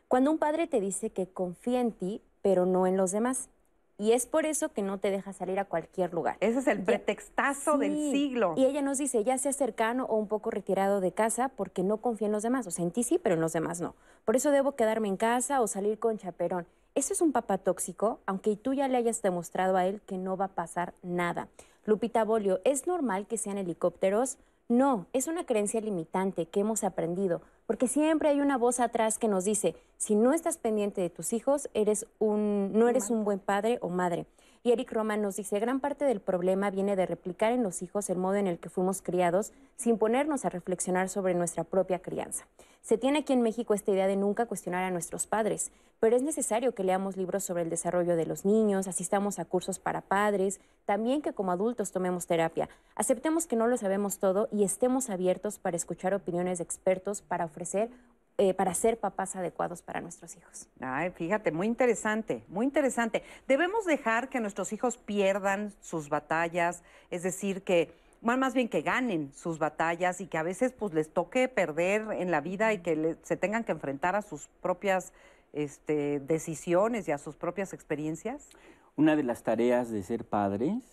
[0.08, 3.50] Cuando un padre te dice que confía en ti, pero no en los demás.
[3.98, 6.38] Y es por eso que no te deja salir a cualquier lugar.
[6.42, 8.54] Ese es el pretextazo del siglo.
[8.56, 11.98] Y ella nos dice, ya sea cercano o un poco retirado de casa porque no
[11.98, 12.68] confía en los demás.
[12.68, 13.96] O sea, en ti sí, pero en los demás no.
[14.26, 16.68] Por eso debo quedarme en casa o salir con chaperón.
[16.94, 20.38] Eso es un papá tóxico, aunque tú ya le hayas demostrado a él que no
[20.38, 21.48] va a pasar nada.
[21.84, 24.38] Lupita Bolio, ¿es normal que sean helicópteros?
[24.68, 29.28] No, es una creencia limitante que hemos aprendido, porque siempre hay una voz atrás que
[29.28, 33.38] nos dice, si no estás pendiente de tus hijos, eres un, no eres un buen
[33.38, 34.26] padre o madre.
[34.66, 38.10] Y Eric Roman nos dice, gran parte del problema viene de replicar en los hijos
[38.10, 42.48] el modo en el que fuimos criados sin ponernos a reflexionar sobre nuestra propia crianza.
[42.82, 46.24] Se tiene aquí en México esta idea de nunca cuestionar a nuestros padres, pero es
[46.24, 50.60] necesario que leamos libros sobre el desarrollo de los niños, asistamos a cursos para padres,
[50.86, 52.68] también que como adultos tomemos terapia.
[52.96, 57.46] Aceptemos que no lo sabemos todo y estemos abiertos para escuchar opiniones de expertos para
[57.46, 57.92] ofrecer
[58.38, 60.68] eh, para ser papás adecuados para nuestros hijos.
[60.82, 63.24] Ay, fíjate, muy interesante, muy interesante.
[63.48, 69.32] Debemos dejar que nuestros hijos pierdan sus batallas, es decir, que más bien que ganen
[69.34, 73.16] sus batallas y que a veces pues les toque perder en la vida y que
[73.24, 75.14] se tengan que enfrentar a sus propias
[75.54, 78.50] este, decisiones y a sus propias experiencias.
[78.98, 80.84] Una de las tareas de ser padres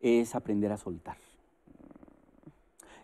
[0.00, 1.16] es aprender a soltar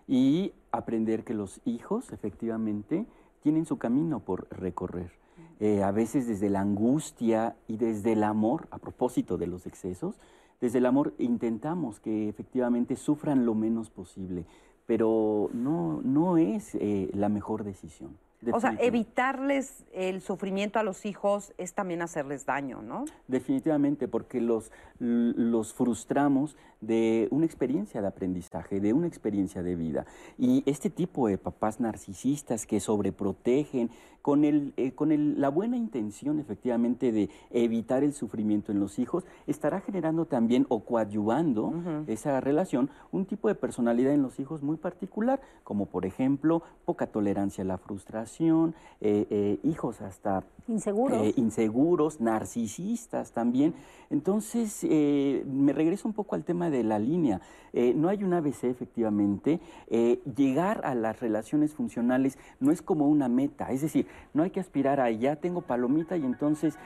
[0.07, 3.07] y aprender que los hijos efectivamente
[3.45, 5.13] tienen su camino por recorrer.
[5.61, 10.19] Eh, a veces desde la angustia y desde el amor, a propósito de los excesos,
[10.63, 14.47] desde el amor intentamos que efectivamente sufran lo menos posible,
[14.87, 18.17] pero no, no es eh, la mejor decisión.
[18.53, 23.05] O sea, evitarles el sufrimiento a los hijos es también hacerles daño, ¿no?
[23.27, 30.07] Definitivamente, porque los, los frustramos de una experiencia de aprendizaje, de una experiencia de vida.
[30.39, 33.91] Y este tipo de papás narcisistas que sobreprotegen
[34.25, 38.99] con, el, eh, con el, la buena intención efectivamente de evitar el sufrimiento en los
[38.99, 41.75] hijos, estará generando también o coadyuvando
[42.07, 47.07] esa relación un tipo de personalidad en los hijos muy particular, como por ejemplo poca
[47.07, 51.37] tolerancia a la frustración, eh, eh, hijos hasta inseguros.
[51.37, 53.75] Inseguros, narcisistas también.
[54.09, 57.41] Entonces, me regreso un poco al tema de la línea.
[57.73, 59.61] Eh, no hay un ABC efectivamente.
[59.89, 64.51] Eh, llegar a las relaciones funcionales no es como una meta, es decir, no hay
[64.51, 66.79] que aspirar a ya tengo palomita y entonces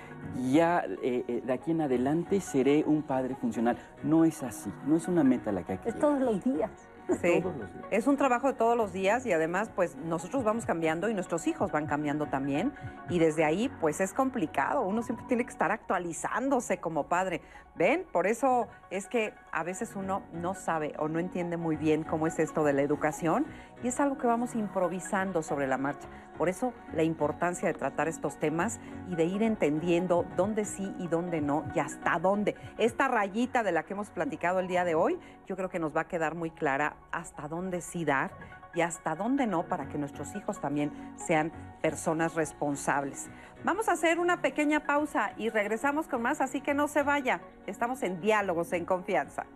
[0.51, 3.77] ya eh, de aquí en adelante seré un padre funcional.
[4.03, 5.91] No es así, no es una meta la que hay que...
[5.91, 6.88] Es todos los días.
[7.23, 7.43] Sí,
[7.91, 11.47] es un trabajo de todos los días y además pues nosotros vamos cambiando y nuestros
[11.47, 12.73] hijos van cambiando también
[13.09, 17.41] y desde ahí pues es complicado, uno siempre tiene que estar actualizándose como padre.
[17.77, 18.05] ¿Ven?
[18.13, 22.27] Por eso es que a veces uno no sabe o no entiende muy bien cómo
[22.27, 23.47] es esto de la educación
[23.85, 26.09] y es algo que vamos improvisando sobre la marcha.
[26.39, 28.79] Por eso la importancia de tratar estos temas
[29.11, 32.55] y de ir entendiendo dónde sí y dónde no y hasta dónde.
[32.79, 35.95] Esta rayita de la que hemos platicado el día de hoy, yo creo que nos
[35.95, 38.31] va a quedar muy clara hasta dónde sí dar
[38.75, 41.51] y hasta dónde no para que nuestros hijos también sean
[41.83, 43.29] personas responsables.
[43.65, 47.41] Vamos a hacer una pequeña pausa y regresamos con más, así que no se vaya.
[47.67, 49.47] Estamos en diálogos en confianza.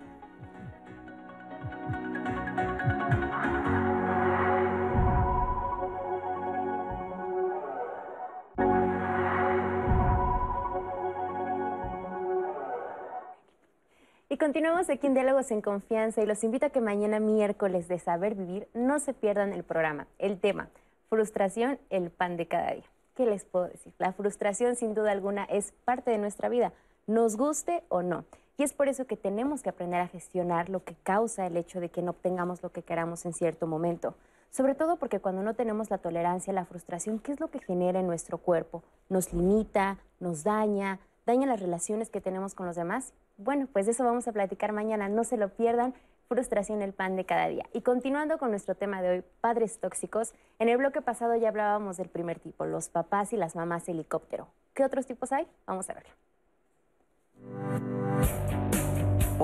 [14.32, 17.98] Y continuamos aquí en Diálogos en Confianza y los invito a que mañana miércoles de
[17.98, 20.06] Saber Vivir no se pierdan el programa.
[20.18, 20.70] El tema,
[21.10, 22.90] frustración, el pan de cada día.
[23.14, 23.92] ¿Qué les puedo decir?
[23.98, 26.72] La frustración sin duda alguna es parte de nuestra vida,
[27.06, 28.24] nos guste o no.
[28.56, 31.80] Y es por eso que tenemos que aprender a gestionar lo que causa el hecho
[31.80, 34.14] de que no obtengamos lo que queramos en cierto momento.
[34.50, 38.00] Sobre todo porque cuando no tenemos la tolerancia la frustración, ¿qué es lo que genera
[38.00, 38.82] en nuestro cuerpo?
[39.10, 43.92] Nos limita, nos daña, daña las relaciones que tenemos con los demás bueno, pues de
[43.92, 45.94] eso vamos a platicar mañana, no se lo pierdan.
[46.28, 47.66] Frustración, el pan de cada día.
[47.74, 51.98] Y continuando con nuestro tema de hoy, padres tóxicos, en el bloque pasado ya hablábamos
[51.98, 54.48] del primer tipo, los papás y las mamás helicóptero.
[54.72, 55.46] ¿Qué otros tipos hay?
[55.66, 56.10] Vamos a verlo.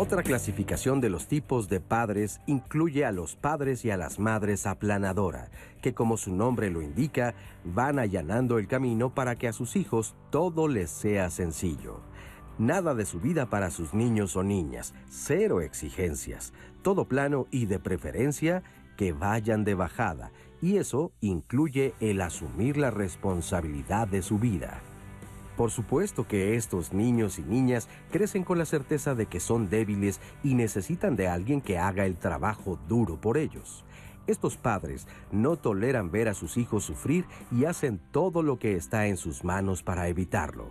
[0.01, 4.65] Otra clasificación de los tipos de padres incluye a los padres y a las madres
[4.65, 5.51] aplanadora,
[5.83, 7.35] que como su nombre lo indica,
[7.65, 12.01] van allanando el camino para que a sus hijos todo les sea sencillo.
[12.59, 17.81] Nada de su vida para sus niños o niñas, cero exigencias, todo plano y de
[17.81, 18.63] preferencia
[18.97, 20.31] que vayan de bajada,
[20.63, 24.81] y eso incluye el asumir la responsabilidad de su vida.
[25.59, 30.21] Por supuesto que estos niños y niñas crecen con la certeza de que son débiles
[30.45, 33.85] y necesitan de alguien que haga el trabajo duro por ellos.
[34.29, 39.09] Estos padres no toleran ver a sus hijos sufrir y hacen todo lo que está
[39.09, 40.69] en sus manos para evitarlo.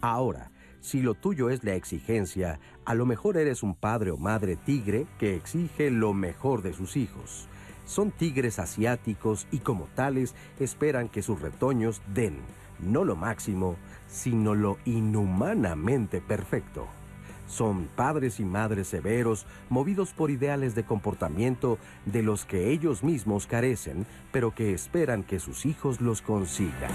[0.00, 4.56] Ahora, si lo tuyo es la exigencia, a lo mejor eres un padre o madre
[4.56, 7.46] tigre que exige lo mejor de sus hijos.
[7.86, 12.38] Son tigres asiáticos y como tales esperan que sus retoños den,
[12.78, 16.86] no lo máximo, sino lo inhumanamente perfecto.
[17.46, 23.46] Son padres y madres severos, movidos por ideales de comportamiento de los que ellos mismos
[23.46, 26.90] carecen, pero que esperan que sus hijos los consigan.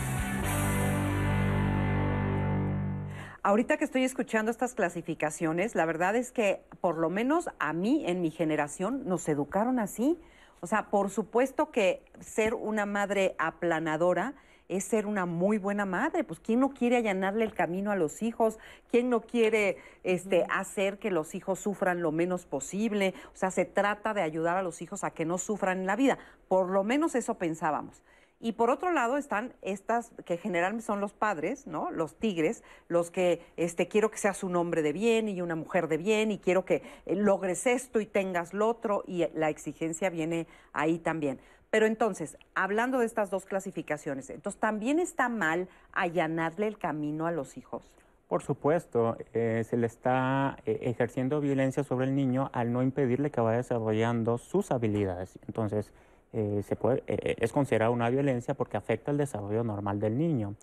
[3.41, 8.03] Ahorita que estoy escuchando estas clasificaciones, la verdad es que por lo menos a mí
[8.05, 10.19] en mi generación nos educaron así.
[10.59, 14.33] O sea, por supuesto que ser una madre aplanadora
[14.69, 16.23] es ser una muy buena madre.
[16.23, 20.99] Pues quién no quiere allanarle el camino a los hijos, quién no quiere este, hacer
[20.99, 23.13] que los hijos sufran lo menos posible.
[23.33, 25.97] O sea, se trata de ayudar a los hijos a que no sufran en la
[25.97, 26.17] vida.
[26.47, 28.01] Por lo menos eso pensábamos.
[28.41, 31.91] Y por otro lado están estas que generalmente son los padres, ¿no?
[31.91, 35.89] Los tigres, los que este quiero que seas un hombre de bien y una mujer
[35.89, 40.09] de bien y quiero que eh, logres esto y tengas lo otro y la exigencia
[40.09, 41.41] viene ahí también.
[41.69, 47.31] Pero entonces, hablando de estas dos clasificaciones, entonces también está mal allanarle el camino a
[47.31, 47.83] los hijos.
[48.27, 53.31] Por supuesto, eh, se le está eh, ejerciendo violencia sobre el niño al no impedirle
[53.31, 55.39] que vaya desarrollando sus habilidades.
[55.47, 55.91] Entonces,
[56.31, 60.17] eh, se puede, eh, eh, es considerada una violencia porque afecta el desarrollo normal del
[60.17, 60.53] niño.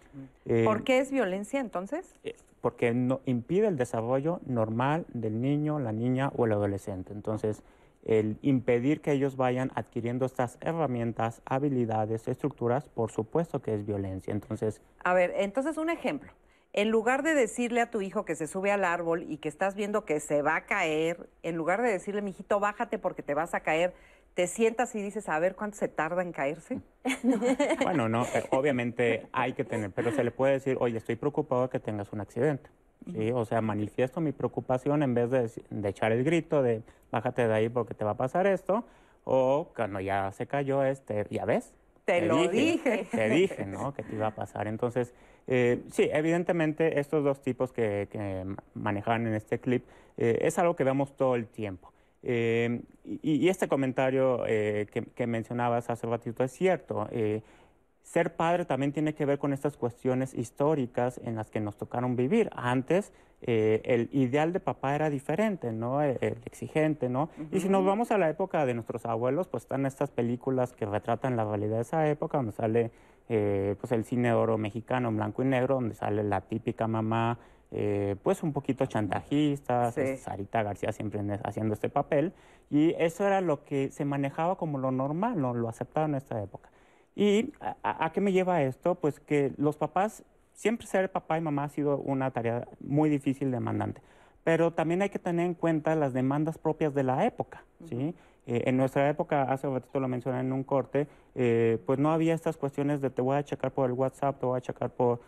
[0.65, 2.15] ¿Por qué es violencia entonces?
[2.61, 7.13] porque no, impide el desarrollo normal del niño, la niña o el adolescente.
[7.13, 7.63] Entonces,
[8.07, 14.33] el impedir que ellos vayan adquiriendo estas herramientas, habilidades, estructuras, por supuesto que es violencia.
[14.33, 16.33] Entonces, a ver, entonces un ejemplo.
[16.73, 19.75] En lugar de decirle a tu hijo que se sube al árbol y que estás
[19.75, 23.55] viendo que se va a caer, en lugar de decirle, mijito, bájate porque te vas
[23.55, 23.95] a caer,
[24.37, 26.81] te sientas y dices, a ver cuánto se tarda en caerse?
[27.83, 31.63] bueno, no, eh, obviamente hay que tener, pero se le puede decir, oye, estoy preocupado
[31.63, 32.69] de que tengas un accidente.
[33.11, 33.33] ¿sí?
[33.33, 37.71] O sea, manifiesto mi preocupación en vez de, echar el grito de bájate de ahí
[37.71, 38.85] porque te va a pasar esto,
[39.25, 41.73] o cuando ya se cayó, este, ya ves.
[42.05, 43.95] Te, lo dije, Te dije, ¿no?
[43.95, 44.69] Que te iba a pasar.
[44.69, 45.15] Entonces,
[45.47, 48.45] eh, sí, evidentemente estos dos tipos que, que
[48.75, 49.87] manejaban en este clip
[50.19, 51.91] eh, es algo que vemos todo el tiempo.
[52.29, 57.07] Eh, y, este comentario eh, que, mencionabas hace ratito es cierto.
[57.13, 57.41] Eh,
[58.03, 62.17] ser padre también tiene que ver con estas cuestiones históricas en las que nos tocaron
[62.17, 62.51] vivir.
[62.53, 63.13] Antes
[63.43, 66.03] el ideal de papá era diferente, ¿no?
[66.03, 67.29] El, exigente, ¿no?
[67.53, 70.85] Y si nos vamos a la época de nuestros abuelos, pues están estas películas que
[70.85, 72.91] retratan la realidad de esa época, donde sale
[73.29, 77.39] pues el cine oro mexicano en blanco y negro, donde sale la típica mamá
[77.79, 82.33] eh, pues un poquito chantajistas, Sarita García siempre haciendo este papel,
[82.71, 86.43] y eso era lo que se manejaba como lo normal, lo, lo aceptado en esta
[86.43, 86.71] época.
[87.15, 88.95] ¿Y a, qué me lleva esto?
[88.95, 93.51] Pues que los papás, siempre ser papá y mamá ha sido una tarea muy difícil,
[93.51, 94.01] demandante,
[94.43, 98.15] pero también hay que tener en cuenta las demandas propias de la época, ¿sí?
[98.47, 102.11] Eh, en nuestra época, hace un ratito lo mencioné en un corte, eh, pues no
[102.11, 104.89] había estas cuestiones de te voy a checar por el WhatsApp, te voy a checar
[104.89, 105.21] por,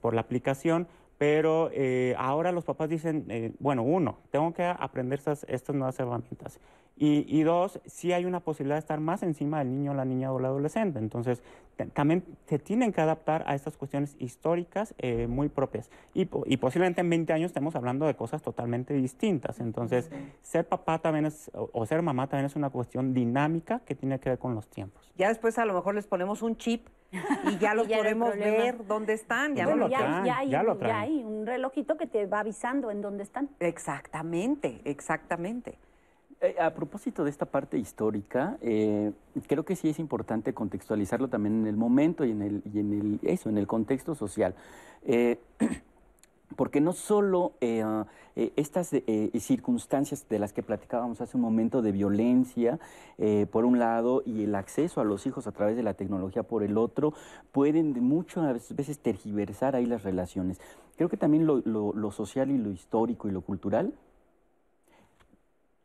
[0.00, 0.86] por la aplicación,
[1.18, 5.98] pero eh, ahora los papás dicen, eh, bueno, uno, tengo que aprender estas, estas nuevas
[5.98, 6.58] herramientas.
[6.96, 10.38] Y, dos, sí hay una posibilidad de estar más encima del niño, la niña o
[10.38, 11.00] el adolescente.
[11.00, 11.42] Entonces,
[11.92, 15.90] también se tienen que adaptar a estas cuestiones históricas eh, muy propias.
[16.14, 19.58] Y, posiblemente en 20 años estemos hablando de cosas totalmente distintas.
[19.58, 20.08] Entonces,
[20.42, 24.30] ser papá también es, o ser mamá también es una cuestión dinámica que tiene que
[24.30, 25.12] ver con los tiempos.
[25.16, 26.86] Ya después a lo mejor les ponemos un chip
[27.50, 29.54] y ya los podemos ver dónde están.
[29.54, 30.62] Ya, lo ya, hay, ya
[31.00, 33.50] hay un relojito que te va avisando en dónde están.
[33.58, 35.76] Exactamente, exactamente.
[36.44, 39.12] Eh, a propósito de esta parte histórica, eh,
[39.46, 43.56] creo que sí es importante contextualizarlo también en el momento y en el, eso, en
[43.56, 44.54] el contexto social.
[45.06, 45.38] Eh,
[46.54, 47.54] porque no solo
[48.36, 48.90] estas
[49.40, 52.78] circunstancias de las que platicábamos hace un momento de violencia,
[53.50, 56.62] por un lado, y el acceso a los hijos a través de la tecnología por
[56.62, 57.12] el otro,
[57.50, 60.60] pueden muchas veces tergiversar ahí las relaciones.
[60.96, 63.92] Creo que también lo social y lo histórico y lo cultural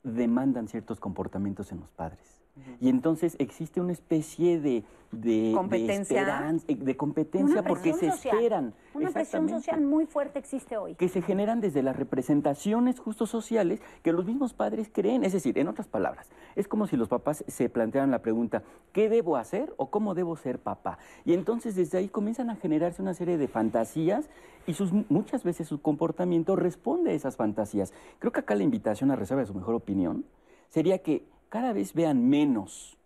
[0.03, 2.38] demandan ciertos comportamientos en los padres.
[2.79, 8.73] Y entonces existe una especie de, de competencia, de, competencia porque se esperan.
[8.93, 10.95] Una presión social muy fuerte existe hoy.
[10.95, 15.23] Que se generan desde las representaciones justo sociales que los mismos padres creen.
[15.23, 19.09] Es decir, en otras palabras, es como si los papás se plantearan la pregunta, ¿qué
[19.09, 20.99] debo hacer o cómo debo ser papá?
[21.25, 24.29] Y entonces desde ahí comienzan a generarse una serie de fantasías
[24.67, 27.93] y sus, muchas veces su comportamiento responde a esas fantasías.
[28.19, 30.25] Creo que acá la invitación a reserva de su mejor opinión
[30.69, 32.97] sería que cada vez vean menos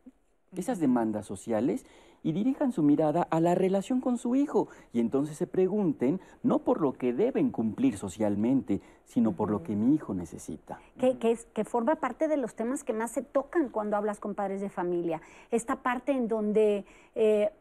[0.56, 1.86] esas demandas sociales
[2.24, 6.60] y dirijan su mirada a la relación con su hijo y entonces se pregunten no
[6.60, 10.80] por lo que deben cumplir socialmente, sino por lo que mi hijo necesita.
[10.98, 14.36] Que, es, que forma parte de los temas que más se tocan cuando hablas con
[14.36, 15.22] padres de familia.
[15.52, 17.52] Esta parte en donde eh,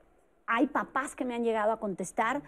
[0.46, 2.42] hay papás que me han llegado a contestar,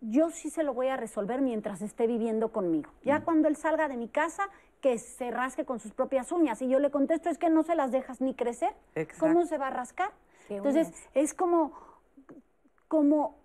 [0.00, 2.90] yo sí se lo voy a resolver mientras esté viviendo conmigo.
[3.02, 3.24] Ya mm.
[3.24, 4.48] cuando él salga de mi casa,
[4.86, 6.62] que se rasque con sus propias uñas.
[6.62, 8.72] Y yo le contesto, es que no se las dejas ni crecer.
[9.18, 10.12] ¿Cómo se va a rascar?
[10.48, 11.72] Entonces, es como,
[12.86, 13.36] como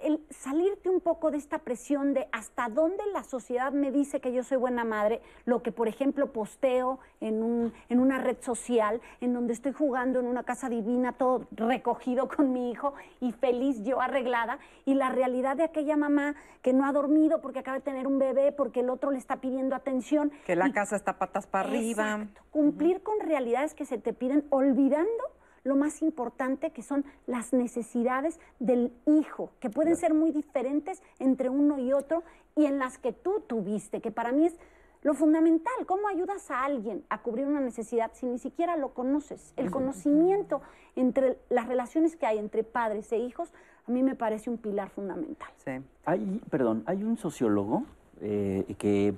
[0.00, 4.32] el salirte un poco de esta presión de hasta dónde la sociedad me dice que
[4.32, 9.00] yo soy buena madre, lo que por ejemplo posteo en, un, en una red social,
[9.20, 13.82] en donde estoy jugando en una casa divina, todo recogido con mi hijo y feliz
[13.82, 17.84] yo arreglada, y la realidad de aquella mamá que no ha dormido porque acaba de
[17.84, 20.32] tener un bebé, porque el otro le está pidiendo atención.
[20.46, 22.26] Que la casa está patas para arriba.
[22.50, 28.40] Cumplir con realidades que se te piden olvidando lo más importante que son las necesidades
[28.58, 32.22] del hijo, que pueden ser muy diferentes entre uno y otro
[32.56, 34.56] y en las que tú tuviste, que para mí es
[35.02, 35.86] lo fundamental.
[35.86, 39.52] ¿Cómo ayudas a alguien a cubrir una necesidad si ni siquiera lo conoces?
[39.56, 40.60] El conocimiento
[40.96, 43.52] entre las relaciones que hay entre padres e hijos
[43.86, 45.48] a mí me parece un pilar fundamental.
[45.64, 45.72] Sí.
[46.04, 47.84] Hay, perdón, hay un sociólogo
[48.20, 49.14] eh, que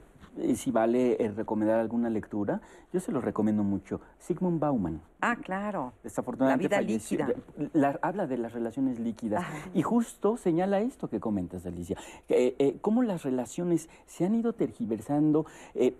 [0.55, 2.61] si vale eh, recomendar alguna lectura,
[2.93, 4.01] yo se lo recomiendo mucho.
[4.19, 5.01] Sigmund Bauman.
[5.21, 5.93] Ah, claro.
[6.03, 7.99] Desafortunadamente la vida líquida.
[8.03, 9.45] habla de las relaciones líquidas.
[9.47, 9.71] Ah.
[9.75, 11.97] Y justo señala esto que comentas, Alicia.
[12.29, 15.47] Eh, eh, cómo las relaciones se han ido tergiversando,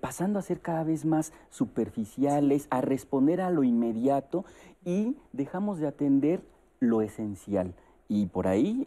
[0.01, 4.45] pasando a ser cada vez más superficiales, a responder a lo inmediato
[4.85, 6.43] y dejamos de atender
[6.79, 7.75] lo esencial.
[8.09, 8.87] Y por ahí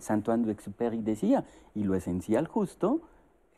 [0.00, 3.02] Santo André Exupéry decía, y lo esencial justo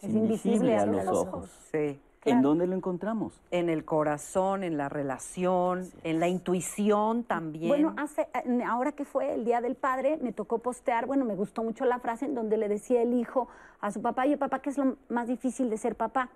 [0.03, 1.51] es invisible, a los, ojos.
[1.73, 1.99] Sí.
[2.27, 3.41] ¿En dónde lo encontramos?
[3.51, 7.69] En el corazón, en la relación, en la intuición también.
[7.69, 8.27] Bueno, hace,
[8.67, 12.01] ahora que fue el Día del Padre, me tocó postear, bueno, me gustó mucho la
[12.01, 13.49] frase en donde le decía el hijo
[13.81, 16.31] a su papá, oye papá, ¿qué es lo más difícil de ser papá?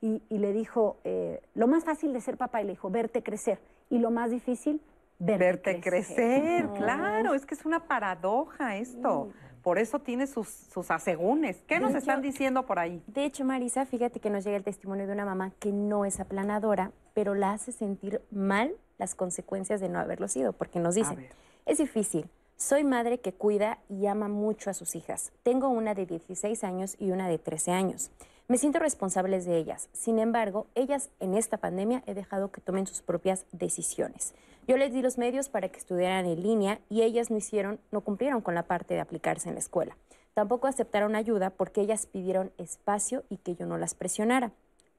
[0.00, 3.58] Y, le dijo, eh, lo más fácil de ser papá, y le dijo, verte crecer.
[3.88, 4.82] Y lo más difícil,
[5.18, 6.16] verte, crecer.
[6.16, 9.30] crecer claro, es que es una paradoja esto.
[9.64, 11.56] Por eso tiene sus, sus asegúnes.
[11.66, 13.02] ¿Qué nos están diciendo por ahí?
[13.06, 16.20] De hecho, Marisa, fíjate que nos llega el testimonio de una mamá que no es
[16.20, 21.16] aplanadora, pero la hace sentir mal las consecuencias de no haberlo sido, porque nos dice,
[21.64, 25.32] es difícil, soy madre que cuida y ama mucho a sus hijas.
[25.42, 28.10] Tengo una de 16 años y una de 13 años.
[28.46, 29.88] Me siento responsable de ellas.
[29.94, 34.34] Sin embargo, ellas en esta pandemia he dejado que tomen sus propias decisiones.
[34.66, 38.00] Yo les di los medios para que estudiaran en línea y ellas no hicieron, no
[38.00, 39.94] cumplieron con la parte de aplicarse en la escuela.
[40.32, 44.52] Tampoco aceptaron ayuda porque ellas pidieron espacio y que yo no las presionara.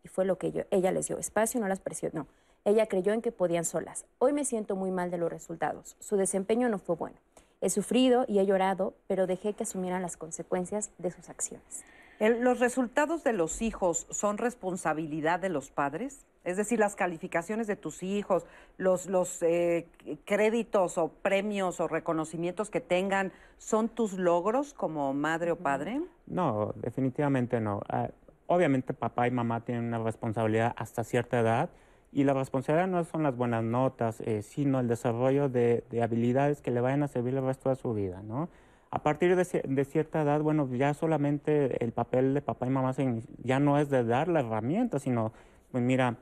[0.03, 2.27] Y fue lo que yo, ella les dio espacio, no las presionó.
[2.63, 4.05] Ella creyó en que podían solas.
[4.19, 5.95] Hoy me siento muy mal de los resultados.
[5.99, 7.17] Su desempeño no fue bueno.
[7.59, 11.83] He sufrido y he llorado, pero dejé que asumieran las consecuencias de sus acciones.
[12.19, 16.25] ¿Los resultados de los hijos son responsabilidad de los padres?
[16.43, 18.45] Es decir, las calificaciones de tus hijos,
[18.77, 19.87] los, los eh,
[20.25, 26.01] créditos o premios o reconocimientos que tengan, ¿son tus logros como madre o padre?
[26.27, 27.81] No, definitivamente no.
[27.89, 28.09] Ah,
[28.47, 31.69] obviamente papá y mamá tienen una responsabilidad hasta cierta edad
[32.15, 36.71] y la responsabilidad no son las buenas notas, eh, sino el desarrollo de, habilidades que
[36.71, 38.47] le vayan a servir el resto de su vida, ¿no?
[38.95, 42.95] A partir de, cierta edad, bueno, ya solamente el papel de papá y mamá
[43.43, 45.33] ya no es de dar la herramienta, sino,
[45.69, 46.15] pues mira,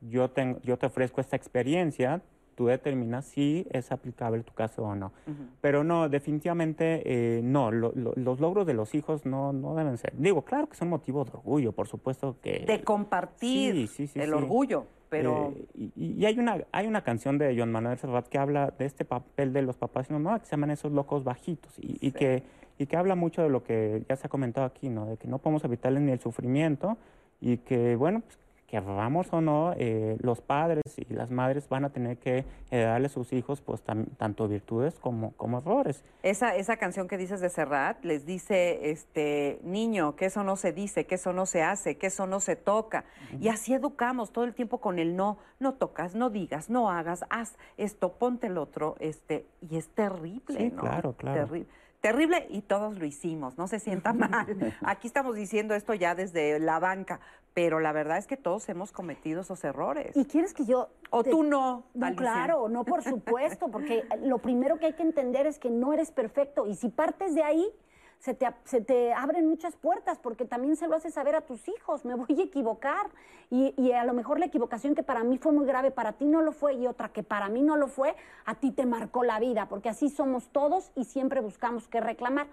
[0.00, 2.22] yo, tengo, yo te ofrezco esta experiencia,
[2.54, 5.12] tú determinas si es aplicable tu caso o no.
[5.60, 10.12] Pero no, definitivamente eh, no, los logros de los hijos no, no deben ser.
[10.16, 12.64] Digo, claro que son motivo de orgullo, por supuesto que...
[12.66, 14.86] De compartir el orgullo.
[15.10, 19.04] Eh, y, hay una hay una canción de John Manuel Serrat que habla de este
[19.04, 22.42] papel de los papás y mamás que se llaman esos locos bajitos y, que
[22.78, 25.06] y que habla mucho de lo que ya se ha comentado aquí, ¿no?
[25.06, 26.96] De que no podemos evitarles ni el sufrimiento
[27.40, 28.38] y que, bueno, pues,
[28.74, 33.08] querramos o no, eh, los padres y las madres van a tener que darle a
[33.08, 36.02] sus hijos pues tanto virtudes como, como errores.
[36.24, 40.72] Esa, esa canción que dices de Serrat les dice, este, niño, que eso no se
[40.72, 43.04] dice, que eso no se hace, que eso no se toca.
[43.40, 47.24] Y así educamos todo el tiempo con el no, no tocas, no digas, no hagas,
[47.30, 51.46] haz esto, ponte el otro, este, y es terrible, sí, claro, claro.
[51.46, 51.68] Terrible
[52.04, 54.74] terrible y todos lo hicimos, no se sienta mal.
[54.82, 57.18] Aquí estamos diciendo esto ya desde la banca,
[57.54, 60.16] pero la verdad es que todos hemos cometido esos errores.
[60.16, 60.88] ¿Y quieres que yo...
[61.10, 61.84] O tú no.
[61.94, 65.92] No, claro, no, por supuesto, porque lo primero que hay que entender es que no
[65.92, 67.72] eres perfecto y si partes de ahí,
[68.18, 72.14] se te, abren muchas puertas porque también se lo haces saber a tus hijos, me
[72.14, 73.10] voy a equivocar
[73.50, 76.40] y, a lo mejor la equivocación que para mí fue muy grave, para ti no
[76.40, 79.38] lo fue y otra que para mí no lo fue, a ti te marcó la
[79.38, 82.46] vida, porque así somos todos y siempre buscamos qué reclamar.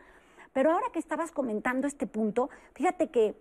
[0.52, 3.36] Pero ahora que estabas comentando este punto, fíjate que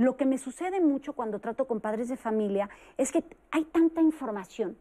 [0.00, 4.00] lo que me sucede mucho cuando trato con padres de familia es que hay tanta
[4.00, 4.78] información.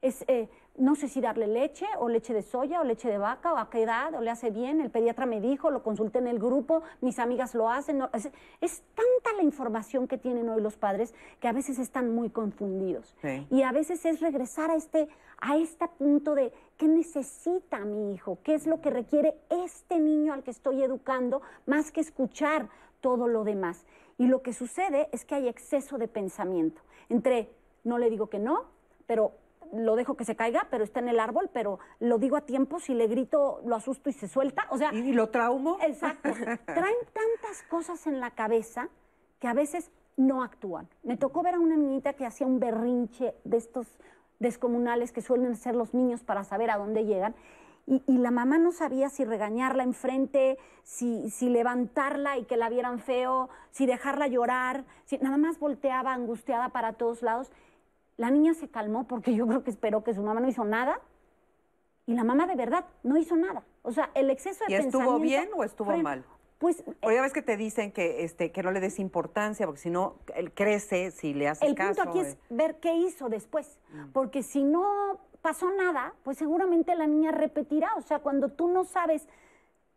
[0.00, 3.52] Es, eh, no sé si darle leche o leche de soya o leche de vaca
[3.52, 6.28] o a qué edad o le hace bien, el pediatra me dijo, lo consulté en
[6.28, 8.02] el grupo, mis amigas lo hacen.
[8.12, 13.16] es, tanta la información que tienen hoy los padres que a veces están muy confundidos.
[13.50, 15.08] Y a veces es regresar a este,
[15.40, 20.32] a este punto de qué necesita mi hijo, qué es lo que requiere este niño
[20.32, 22.68] al que estoy educando, más que escuchar
[23.00, 23.84] todo lo demás.
[24.18, 27.50] Y lo que sucede es que hay exceso de pensamiento entre,
[27.84, 28.64] no le digo que no,
[29.06, 29.32] pero
[29.72, 32.78] lo dejo que se caiga, pero está en el árbol, pero lo digo a tiempo,
[32.78, 34.66] si le grito, lo asusto y se suelta.
[34.70, 35.78] O sea, ¿Y lo traumo?
[35.82, 36.30] Exacto.
[36.66, 38.88] Traen tantas cosas en la cabeza
[39.40, 40.88] que a veces no actúan.
[41.02, 43.86] Me tocó ver a una niñita que hacía un berrinche de estos
[44.38, 47.34] descomunales que suelen ser los niños para saber a dónde llegan.
[47.86, 53.00] Y, la mamá no sabía si regañarla enfrente, si, si levantarla y que la vieran
[53.00, 57.50] feo, si dejarla llorar, si nada más volteaba angustiada para todos lados.
[58.16, 61.00] La niña se calmó porque yo creo que esperó que su mamá no hizo nada.
[62.06, 63.64] Y la mamá de verdad no hizo nada.
[63.82, 66.24] O sea, el exceso de ¿Y estuvo bien o estuvo mal?
[66.58, 69.80] Pues, o ya ves que te dicen que, este, que no le des importancia, porque
[69.80, 71.90] si no, él crece si le haces caso.
[71.90, 73.80] El punto aquí es ver qué hizo después.
[73.90, 74.12] Mm.
[74.12, 77.94] Porque si no pasó nada, pues seguramente la niña repetirá.
[77.96, 79.28] O sea, cuando tú no sabes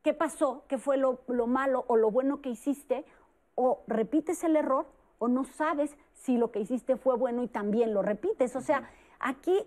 [0.02, 3.06] qué pasó, qué fue lo, lo malo o lo bueno que hiciste,
[3.56, 4.86] o repites el error
[5.18, 8.56] o no sabes si lo que hiciste fue bueno y también lo repites.
[8.56, 8.90] O sea,
[9.20, 9.58] aquí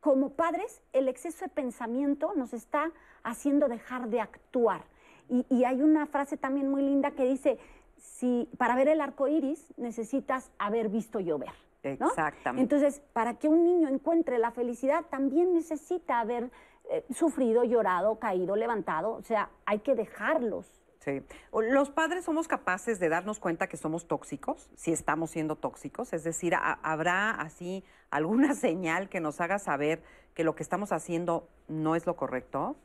[0.00, 2.92] como padres el exceso de pensamiento nos está
[3.24, 4.84] haciendo dejar de actuar.
[5.28, 7.58] Y, hay una frase también muy linda que dice,
[7.98, 11.52] si para ver el arco iris necesitas haber visto llover.
[11.82, 12.62] Exactamente.
[12.62, 16.50] Entonces, para que un niño encuentre la felicidad, también necesita haber
[16.90, 19.12] eh, sufrido, llorado, caído, levantado.
[19.12, 21.22] O sea, hay que dejarlos Sí.
[21.52, 26.12] ¿Los padres somos capaces de darnos cuenta que somos tóxicos, si estamos siendo tóxicos?
[26.12, 30.02] Es decir, ¿habrá así alguna señal que nos haga saber
[30.34, 32.76] que lo que estamos haciendo no es lo correcto?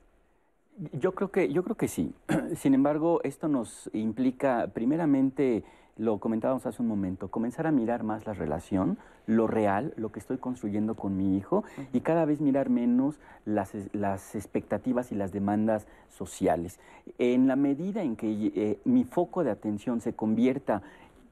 [0.93, 2.13] Yo creo que, yo creo que sí.
[2.55, 5.63] Sin embargo, esto nos implica, primeramente,
[5.97, 10.19] lo comentábamos hace un momento, comenzar a mirar más la relación, lo real, lo que
[10.19, 11.63] estoy construyendo con mi hijo
[11.93, 16.79] y cada vez mirar menos las, las expectativas y las demandas sociales.
[17.19, 20.81] En la medida en que eh, mi foco de atención se convierta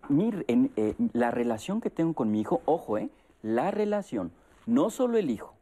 [0.10, 3.10] en eh, la relación que tengo con mi hijo, ojo, eh,
[3.42, 4.32] la relación,
[4.66, 5.54] no solo el hijo,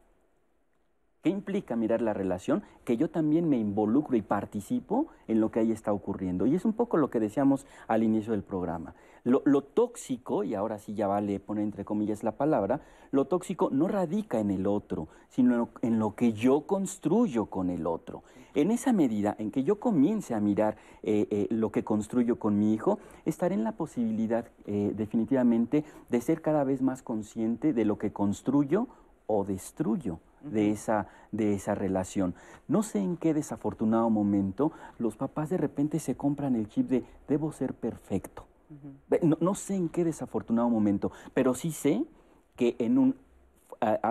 [1.22, 2.62] ¿Qué implica mirar la relación?
[2.82, 6.46] Que yo también me involucro y participo en lo que ahí está ocurriendo.
[6.46, 8.94] Y es un poco lo que decíamos al inicio del programa.
[9.24, 13.86] Lo, tóxico, y ahora sí ya vale poner entre comillas la palabra, lo tóxico no
[13.86, 18.22] radica en el otro, sino en lo que yo construyo con el otro.
[18.54, 22.58] En esa medida en que yo comience a mirar eh, eh, lo que construyo con
[22.58, 27.84] mi hijo, estaré en la posibilidad eh, definitivamente de ser cada vez más consciente de
[27.84, 28.88] lo que construyo
[29.26, 32.34] o destruyo de esa, de esa relación.
[32.68, 37.04] No sé en qué desafortunado momento los papás de repente se compran el chip de
[37.28, 38.46] debo ser perfecto.
[39.22, 42.04] no, sé en qué desafortunado momento, pero sí sé
[42.56, 43.16] que en un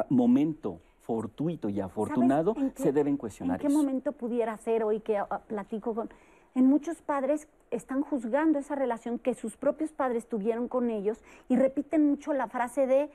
[0.09, 3.59] momento fortuito y afortunado se deben cuestionar.
[3.59, 6.09] ¿En qué momento pudiera ser hoy que ah, platico con...
[6.55, 11.55] En muchos padres están juzgando esa relación que sus propios padres tuvieron con ellos y
[11.55, 13.09] repiten mucho la frase de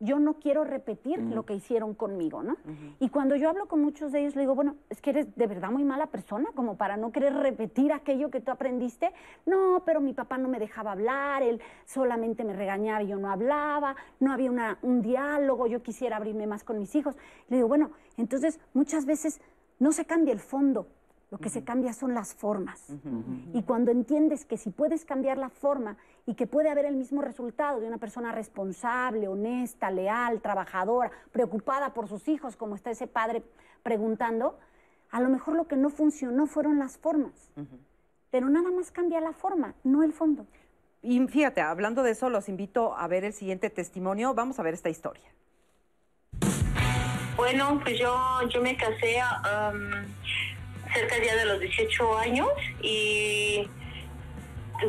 [0.00, 2.56] yo no quiero repetir lo que hicieron conmigo, ¿no?
[3.00, 5.46] Y cuando yo hablo con muchos de ellos, le digo, bueno, es que eres de
[5.46, 9.12] verdad muy mala persona, como para no querer repetir aquello que tú aprendiste.
[9.46, 13.30] No, pero mi papá no me dejaba hablar, él solamente me regañaba y yo no
[13.30, 17.16] hablaba, no había un diálogo, yo quisiera abrirme más con mis hijos.
[17.48, 19.40] Le digo, bueno, entonces muchas veces
[19.78, 20.86] no se cambia el fondo,
[21.30, 22.92] lo que se cambia son las formas.
[23.52, 25.96] Y cuando entiendes que si puedes cambiar la forma
[26.26, 31.92] y que puede haber el mismo resultado de una persona responsable, honesta, leal, trabajadora, preocupada
[31.92, 33.42] por sus hijos, como está ese padre
[33.82, 34.58] preguntando,
[35.10, 37.52] a lo mejor lo que no funcionó fueron las formas.
[38.30, 40.46] Pero nada más cambia la forma, no el fondo.
[41.02, 44.32] Y fíjate, hablando de eso, los invito a ver el siguiente testimonio.
[44.34, 45.30] Vamos a ver esta historia.
[47.36, 48.16] Bueno, pues yo,
[48.48, 49.20] yo me casé
[50.94, 52.48] cerca ya de los 18 años
[52.80, 53.68] y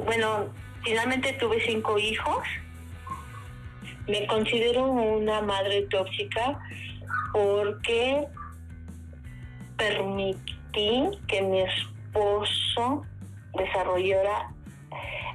[0.05, 0.49] bueno,
[0.85, 2.43] finalmente tuve cinco hijos.
[4.07, 6.59] Me considero una madre tóxica
[7.33, 8.25] porque
[9.77, 13.03] permití que mi esposo
[13.53, 14.51] desarrollara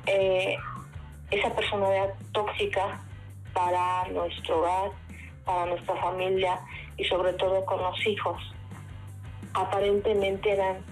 [0.07, 0.57] eh,
[1.31, 3.01] esa personalidad tóxica
[3.53, 4.93] para nuestro hogar,
[5.45, 6.61] para nuestra familia
[6.97, 8.41] y sobre todo con los hijos
[9.55, 10.85] aparentemente eran,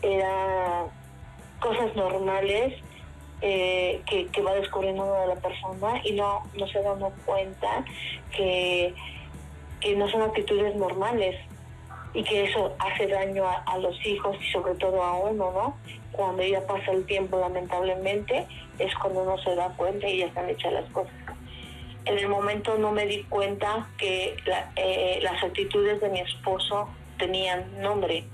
[0.00, 0.86] eran
[1.60, 2.82] cosas normales
[3.46, 7.84] eh, que, va descubriendo de la persona y no, no se dan cuenta
[8.34, 8.94] que,
[9.80, 11.36] que no son actitudes normales
[12.14, 15.76] y que eso hace daño a, los hijos y sobre todo a uno, ¿no?
[16.12, 18.46] Cuando ya pasa el tiempo, lamentablemente,
[18.78, 21.12] es cuando uno se da cuenta y ya están hechas las cosas.
[22.06, 24.36] En el momento no me di cuenta que
[24.76, 26.88] eh, las actitudes de mi esposo
[27.18, 28.24] tenían nombre,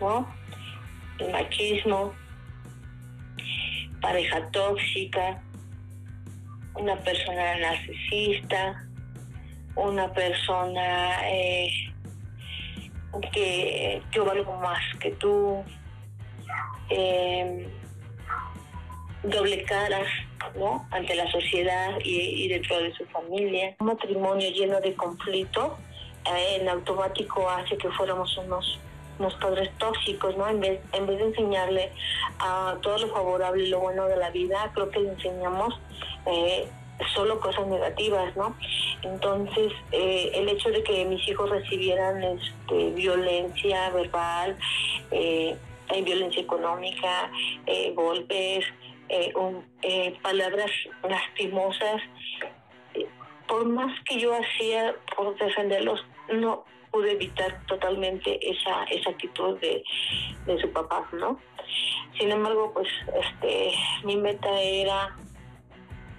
[0.00, 0.26] ¿no?
[1.20, 2.14] El machismo,
[4.04, 5.42] pareja tóxica,
[6.74, 8.84] una persona narcisista,
[9.76, 11.70] una persona eh,
[13.32, 15.64] que yo valgo más que tú,
[16.90, 17.66] eh,
[19.22, 20.06] doble caras
[20.54, 20.86] ¿no?
[20.90, 23.74] ante la sociedad y, y, dentro de su familia.
[23.80, 25.78] Un matrimonio lleno de conflicto
[26.26, 28.78] en automático hace que fuéramos unos,
[29.18, 30.48] unos padres tóxicos, ¿no?
[30.48, 31.92] En vez, en vez de enseñarle
[32.38, 35.78] a todo lo favorable y lo bueno de la vida, creo que le enseñamos
[36.26, 36.68] eh,
[37.14, 38.56] solo cosas negativas, ¿no?
[39.02, 44.56] Entonces, eh, el hecho de que mis hijos recibieran este, violencia verbal,
[45.10, 45.56] eh,
[46.04, 47.30] violencia económica,
[47.66, 48.64] eh, golpes,
[50.22, 50.70] palabras
[51.08, 52.02] lastimosas,
[53.46, 56.64] por más que yo hacía por defenderlos, no
[56.94, 59.82] pude evitar totalmente esa, esa actitud de,
[60.60, 61.40] su papá, ¿no?
[62.16, 62.86] Sin embargo, pues
[63.20, 63.72] este
[64.04, 65.16] mi meta era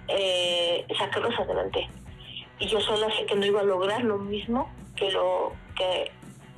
[0.08, 1.88] eh, sacarlos adelante.
[2.58, 6.12] Y yo sola sé que no iba a lograr lo mismo que lo que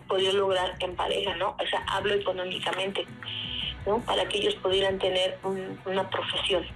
[0.09, 1.51] podía lograr en pareja, ¿no?
[1.51, 3.07] O sea, hablo económicamente,
[3.87, 4.01] ¿no?
[4.01, 5.39] Para que ellos pudieran tener
[5.87, 6.67] una profesión,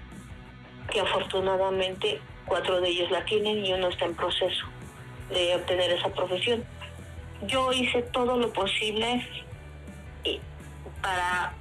[0.93, 4.65] que afortunadamente cuatro de ellos la tienen y uno está en proceso
[5.31, 6.65] de obtener esa profesión.
[7.47, 9.27] Yo hice todo lo posible
[11.03, 11.53] para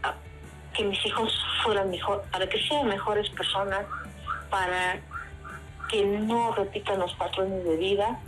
[0.74, 3.86] que mis hijos fueran mejor, para que sean mejores personas,
[4.50, 5.00] para
[5.90, 8.20] que no repitan los patrones de vida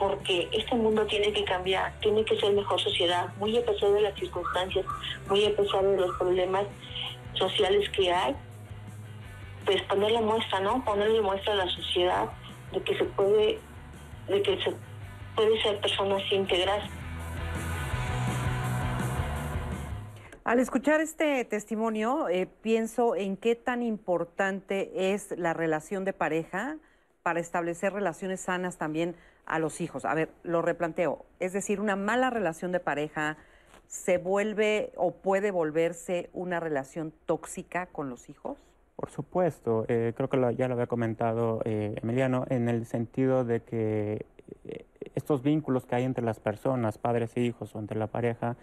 [0.00, 4.00] porque este mundo tiene que cambiar, tiene que ser mejor sociedad, muy a pesar de
[4.00, 4.84] las circunstancias,
[5.28, 6.64] muy a pesar de los problemas
[7.34, 8.34] sociales que hay,
[9.66, 10.82] pues ponerle muestra, ¿no?
[10.84, 12.30] Ponerle muestra a la sociedad
[12.72, 13.60] de que se puede,
[14.28, 14.74] de que se
[15.34, 16.88] puede ser personas íntegras.
[20.44, 26.76] Al escuchar este testimonio, eh, pienso en qué tan importante es la relación de pareja
[27.22, 29.14] para establecer relaciones sanas también
[29.46, 30.04] a los hijos.
[30.04, 31.24] A ver, lo replanteo.
[31.38, 33.36] Es decir, una mala relación de pareja
[33.86, 38.56] se vuelve o puede volverse una relación tóxica con los hijos.
[38.94, 43.62] Por supuesto, eh, creo que ya lo había comentado eh, Emiliano, en el sentido de
[43.62, 44.26] que
[44.64, 48.56] eh, estos vínculos que hay entre las personas, padres e hijos o entre la pareja,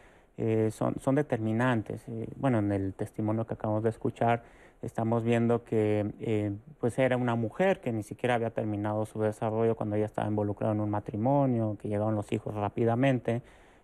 [0.69, 2.05] son, son determinantes.
[2.35, 4.43] bueno, en el testimonio que acabamos de escuchar,
[4.81, 9.75] estamos viendo que eh, pues era una mujer que ni siquiera había terminado su desarrollo
[9.75, 13.41] cuando ella estaba involucrada en un matrimonio, que llegaron los hijos rápidamente.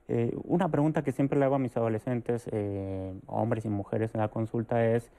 [0.08, 4.22] Eh, una pregunta que siempre le hago a mis adolescentes, eh, hombres y mujeres en
[4.22, 5.12] la consulta es,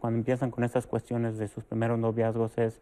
[0.00, 2.80] cuando empiezan con estas cuestiones de sus primeros noviazgos, es,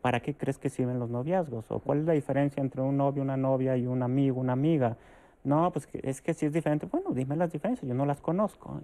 [0.00, 1.70] ¿para qué crees que sirven los noviazgos?
[1.70, 4.96] ¿O cuál es la diferencia entre un novio, una novia y un amigo, una amiga?
[5.44, 8.80] No, pues es que si es diferente, bueno, dime las diferencias, yo no las conozco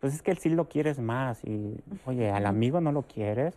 [0.00, 1.76] pues es que él sí lo quieres más y,
[2.06, 3.54] oye, al amigo no lo quieres,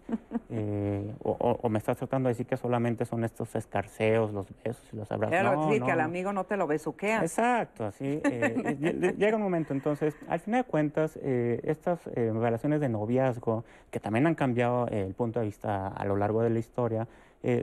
[0.50, 4.96] eh, o, me estás tratando de decir que solamente son estos escarceos, los besos y
[4.96, 5.40] los abrazos.
[5.40, 7.22] Claro, no, que al amigo no te lo besuqueas.
[7.22, 8.22] Exacto, así.
[8.24, 14.00] Eh, llega un momento, entonces, al final de cuentas, eh, estas relaciones de noviazgo, que
[14.00, 17.08] también han cambiado el punto de vista a lo largo de la historia,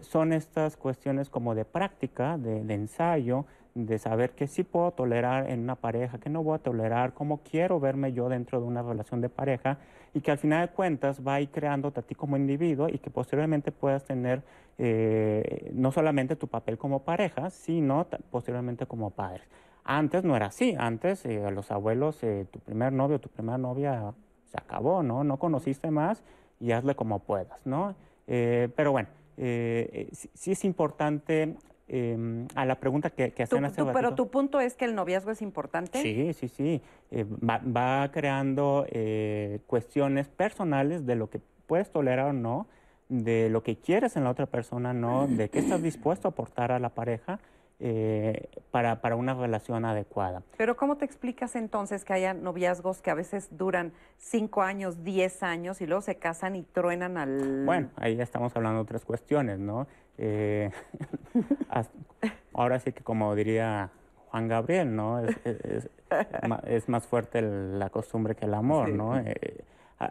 [0.02, 3.46] son estas cuestiones como de práctica, de, de ensayo,
[3.86, 7.42] de saber que sí puedo tolerar en una pareja, que no voy a tolerar, cómo
[7.42, 9.78] quiero verme yo dentro de una relación de pareja
[10.14, 12.98] y que al final de cuentas va a ir creándote a ti como individuo y
[12.98, 14.42] que posteriormente puedas tener
[14.78, 19.42] eh, no solamente tu papel como pareja, sino posteriormente como padre.
[19.84, 24.12] Antes no era así, antes eh, los abuelos, eh, tu primer novio, tu primera novia
[24.44, 25.22] se acabó, ¿no?
[25.22, 26.24] No conociste más
[26.58, 27.94] y hazle como puedas, ¿no?
[28.26, 29.08] pero bueno,
[29.38, 31.56] sí es importante
[31.90, 35.30] Em, a la pregunta que, que hacen hace Pero tu punto es que el noviazgo
[35.30, 36.02] es importante.
[36.02, 36.82] Sí, sí, sí.
[37.10, 42.66] Eh, va, creando eh, cuestiones personales de lo que puedes tolerar o no,
[43.08, 46.72] de lo que quieres en la otra persona, no, de qué estás dispuesto a aportar
[46.72, 47.40] a la pareja.
[47.80, 50.42] Eh, para, para, una relación adecuada.
[50.56, 55.44] Pero ¿cómo te explicas entonces que haya noviazgos que a veces duran cinco años, diez
[55.44, 57.64] años y luego se casan y truenan al...
[57.64, 59.86] Bueno, ahí ya estamos hablando de otras cuestiones, ¿no?
[60.18, 60.70] Eh,
[62.52, 63.90] ahora sí que como diría
[64.30, 65.20] Juan Gabriel, ¿no?
[65.20, 69.16] Es, más fuerte la costumbre que el amor, ¿no?
[69.18, 69.64] Eh,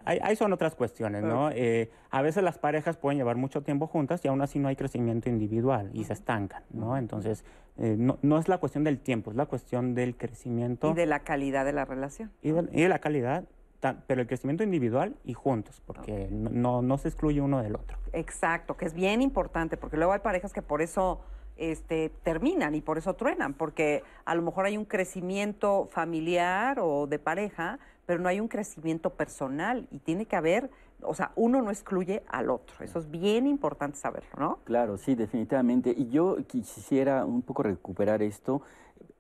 [0.06, 1.50] ahí, son otras cuestiones, ¿no?
[1.52, 4.76] Eh, a veces las parejas pueden llevar mucho tiempo juntas y aún así no hay
[4.76, 6.98] crecimiento individual y se estancan, ¿no?
[6.98, 7.44] Entonces,
[7.78, 10.92] no, no, es la cuestión del tiempo, es la cuestión del crecimiento.
[10.92, 12.32] Y de la calidad de la relación.
[12.42, 13.44] Y de, y de la calidad
[13.80, 17.98] pero el crecimiento individual y juntos, porque no, no, se excluye uno del otro.
[18.14, 21.22] Exacto, que es bien importante, porque luego hay parejas que por eso
[21.58, 27.08] este, terminan y por eso truenan, porque a lo mejor hay un crecimiento familiar o
[27.08, 30.72] de pareja, pero no hay un crecimiento personal y tiene que haber,
[31.02, 32.84] o sea, uno no excluye al otro.
[32.84, 34.60] Eso es bien importante saberlo, ¿no?
[34.64, 35.94] Claro, sí, definitivamente.
[35.96, 38.62] Y yo quisiera un poco recuperar esto,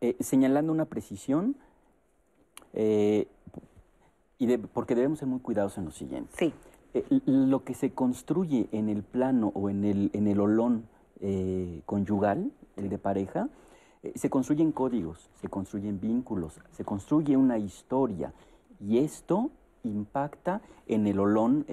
[0.01, 1.57] eh, señalando una precisión.
[2.73, 3.27] Eh,
[4.39, 6.31] y porque debemos ser muy cuidadosos en lo siguiente.
[6.37, 6.53] Sí.
[6.93, 10.87] Eh, lo que se construye en el plano o en el, en el olón
[11.19, 13.49] eh, conyugal, el de pareja,
[14.03, 18.33] eh, se construyen códigos, se construyen vínculos, se construye una historia.
[18.79, 19.49] Y esto
[19.83, 21.65] impacta en el olón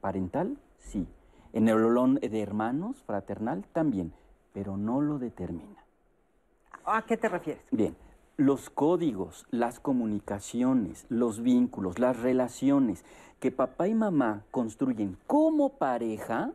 [0.00, 1.06] parental, sí.
[1.52, 4.14] En el olón de hermanos, fraternal, también.
[4.54, 5.84] Pero no lo determina.
[6.86, 7.62] ¿A qué te refieres?
[7.70, 7.94] Bien
[8.36, 13.04] los códigos, las comunicaciones, los vínculos, las relaciones
[13.40, 16.52] que papá y mamá construyen como pareja,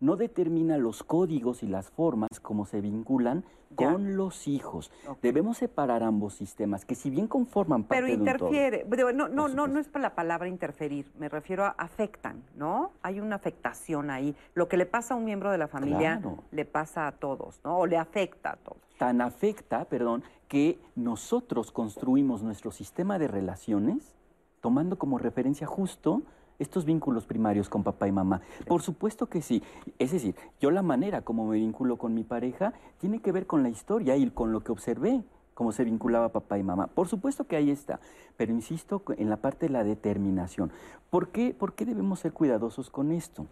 [0.00, 3.44] no determina los códigos y las formas como se vinculan
[3.74, 4.90] con los hijos.
[5.22, 9.78] Debemos separar ambos sistemas, que si bien conforman parte Pero interfiere, no, no, no, no
[9.78, 12.92] es para la palabra interferir, me refiero a afectan, ¿no?
[13.02, 14.34] Hay una afectación ahí.
[14.54, 16.20] Lo que le pasa a un miembro de la familia
[16.50, 17.78] le pasa a todos, ¿no?
[17.78, 18.78] O le afecta a todos.
[18.98, 24.16] Tan afecta, perdón, que nosotros construimos nuestro sistema de relaciones
[24.60, 26.22] tomando como referencia justo
[26.58, 28.42] estos vínculos primarios con papá y mamá.
[28.66, 29.62] Por supuesto que sí.
[29.98, 33.62] Es decir, yo la manera como me vinculo con mi pareja tiene que ver con
[33.62, 35.22] la historia y con lo que observé,
[35.54, 36.86] cómo se vinculaba papá y mamá.
[36.88, 38.00] Por supuesto que ahí está,
[38.36, 40.70] pero insisto en la parte de la determinación.
[41.10, 43.46] ¿Por qué, ¿Por qué debemos ser cuidadosos con esto?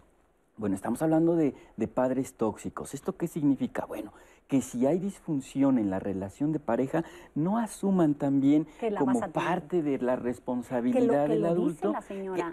[0.57, 1.53] Bueno, estamos hablando de,
[1.93, 2.95] padres tóxicos.
[2.95, 3.85] ¿Esto qué significa?
[3.85, 4.11] Bueno,
[4.47, 7.03] que si hay disfunción en la relación de pareja,
[7.35, 8.67] no asuman también
[8.97, 11.93] como parte de la responsabilidad del adulto.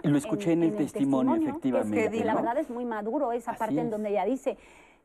[0.03, 2.11] lo escuché en, el, testimonio, efectivamente.
[2.11, 4.57] que la verdad es muy maduro esa parte en donde ella dice,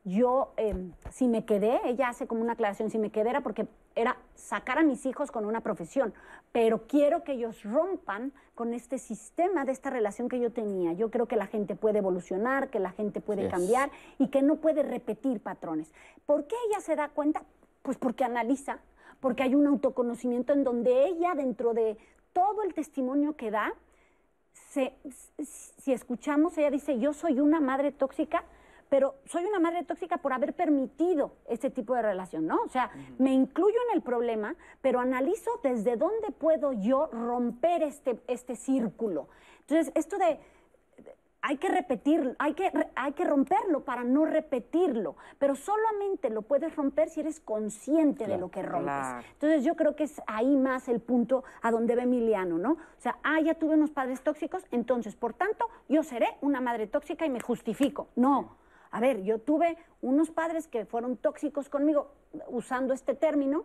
[0.05, 3.66] yo, em, si me quedé, ella hace como una aclaración, si me quedé era porque
[3.94, 6.14] era sacar a mis hijos con una profesión,
[6.53, 10.92] pero quiero que ellos rompan con este sistema de esta relación que yo tenía.
[10.94, 14.57] Yo creo que la gente puede evolucionar, que la gente puede cambiar y que no
[14.57, 15.92] puede repetir patrones.
[16.24, 17.42] ¿Por qué ella se da cuenta?
[17.82, 18.78] Pues porque analiza,
[19.20, 21.98] porque hay un autoconocimiento en donde ella, dentro de
[22.32, 23.74] todo el testimonio que da,
[24.70, 28.44] si escuchamos, ella dice, yo soy una madre tóxica,
[28.91, 32.61] pero soy una madre tóxica por haber permitido este tipo de relación, ¿no?
[32.62, 38.20] O sea, me incluyo en el problema, pero analizo desde dónde puedo yo romper este,
[38.26, 39.28] este círculo.
[39.61, 40.41] Entonces, esto de
[41.43, 46.74] hay que repetir, hay que, hay que romperlo para no repetirlo, pero solamente lo puedes
[46.76, 49.24] romper si eres consciente de lo que rompes.
[49.32, 52.72] Entonces yo creo que es ahí más el punto a donde ve Emiliano, ¿no?
[52.72, 56.86] O sea, ah, ya tuve unos padres tóxicos, entonces, por tanto, yo seré una madre
[56.86, 58.09] tóxica y me justifico.
[58.16, 58.57] No,
[58.91, 62.11] a ver, yo tuve unos padres que fueron tóxicos conmigo,
[62.49, 63.64] usando este término.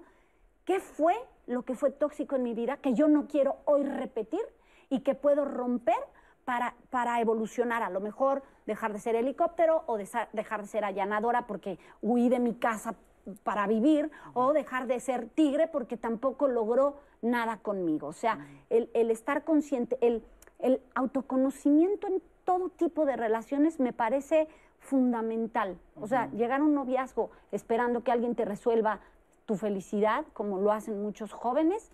[0.65, 1.15] ¿Qué fue
[1.47, 4.41] lo que fue tóxico en mi vida que yo no quiero hoy repetir
[4.89, 5.97] y que puedo romper
[6.43, 7.83] para, para evolucionar?
[7.83, 12.39] A lo mejor dejar de ser helicóptero o dejar de ser allanadora porque huí de
[12.39, 12.95] mi casa
[13.43, 18.07] para vivir o dejar de ser tigre porque tampoco logró nada conmigo.
[18.07, 20.23] O sea, el, estar consciente, el,
[20.59, 24.47] el autoconocimiento en todo tipo de relaciones me parece
[24.85, 25.77] fundamental.
[25.99, 28.99] O sea, llegar a un noviazgo esperando que alguien te resuelva
[29.45, 31.91] tu felicidad, como lo hacen muchos jóvenes.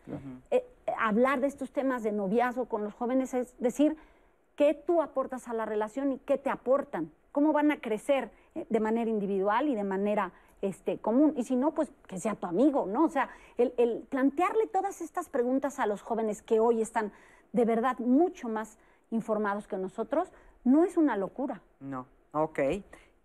[0.51, 0.65] Eh,
[0.97, 3.97] hablar de estos temas de noviazgo con los jóvenes es decir,
[4.55, 8.65] qué tú aportas a la relación y qué te aportan, cómo van a crecer eh,
[8.69, 10.31] de manera individual y de manera
[10.61, 11.33] este, común.
[11.35, 13.05] Y si no, pues que sea tu amigo, ¿no?
[13.05, 17.11] O sea, el, el plantearle todas estas preguntas a los jóvenes que hoy están
[17.53, 18.77] de verdad mucho más
[19.11, 20.31] informados que nosotros,
[20.63, 21.61] no es una locura.
[21.79, 22.05] No.
[22.31, 22.59] Ok.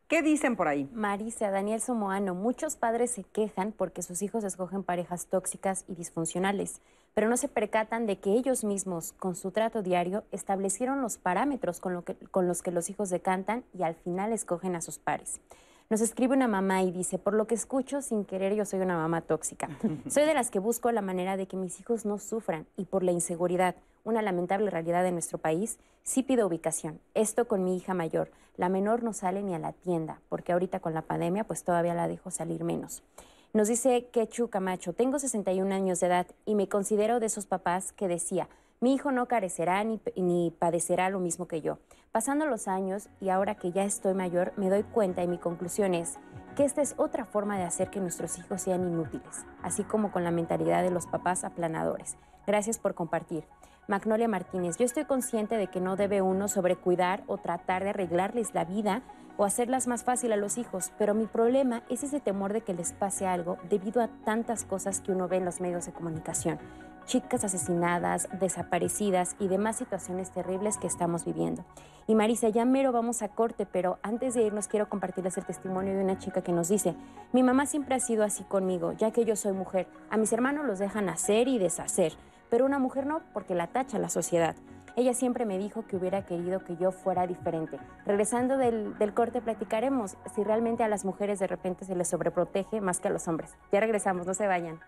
[0.08, 0.88] ¿Qué dicen por ahí?
[0.92, 6.80] Marisa, Daniel Somoano, muchos padres se quejan porque sus hijos escogen parejas tóxicas y disfuncionales,
[7.12, 11.80] pero no se percatan de que ellos mismos, con su trato diario, establecieron los parámetros
[11.80, 15.40] con, con los que los hijos decantan y al final escogen a sus pares.
[15.88, 18.96] Nos escribe una mamá y dice, por lo que escucho, sin querer yo soy una
[18.96, 19.68] mamá tóxica.
[20.08, 23.04] Soy de las que busco la manera de que mis hijos no sufran y por
[23.04, 26.98] la inseguridad, una lamentable realidad de nuestro país, sí pido ubicación.
[27.14, 28.32] Esto con mi hija mayor.
[28.56, 31.94] La menor no sale ni a la tienda, porque ahorita con la pandemia pues todavía
[31.94, 33.04] la dejo salir menos.
[33.52, 37.92] Nos dice Quechu Camacho, tengo 61 años de edad y me considero de esos papás
[37.92, 38.48] que decía,
[38.80, 41.78] mi hijo no carecerá ni, ni, padecerá lo mismo que yo.
[42.16, 45.92] Pasando los años y ahora que ya estoy mayor, me doy cuenta y mi conclusión
[45.92, 46.18] es
[46.56, 50.24] que esta es otra forma de hacer que nuestros hijos sean inútiles, así como con
[50.24, 52.16] la mentalidad de los papás aplanadores.
[52.46, 53.44] Gracias por compartir.
[53.86, 58.54] Magnolia Martínez, yo estoy consciente de que no debe uno sobrecuidar o tratar de arreglarles
[58.54, 59.02] la vida
[59.36, 62.72] o hacerlas más fácil a los hijos, pero mi problema es ese temor de que
[62.72, 66.58] les pase algo debido a tantas cosas que uno ve en los medios de comunicación
[67.06, 71.64] chicas asesinadas, desaparecidas y demás situaciones terribles que estamos viviendo.
[72.08, 75.94] Y Marisa, ya mero vamos a corte, pero antes de irnos quiero compartirles el testimonio
[75.94, 76.94] de una chica que nos dice,
[77.32, 79.88] mi mamá siempre ha sido así conmigo, ya que yo soy mujer.
[80.10, 82.12] A mis hermanos los dejan hacer y deshacer,
[82.50, 84.54] pero una mujer no, porque la tacha la sociedad.
[84.94, 87.78] Ella siempre me dijo que hubiera querido que yo fuera diferente.
[88.06, 92.80] Regresando del, del, corte, platicaremos si realmente a las mujeres de repente se les sobreprotege
[92.80, 93.54] más que a los hombres.
[93.72, 94.80] Ya regresamos, no se vayan.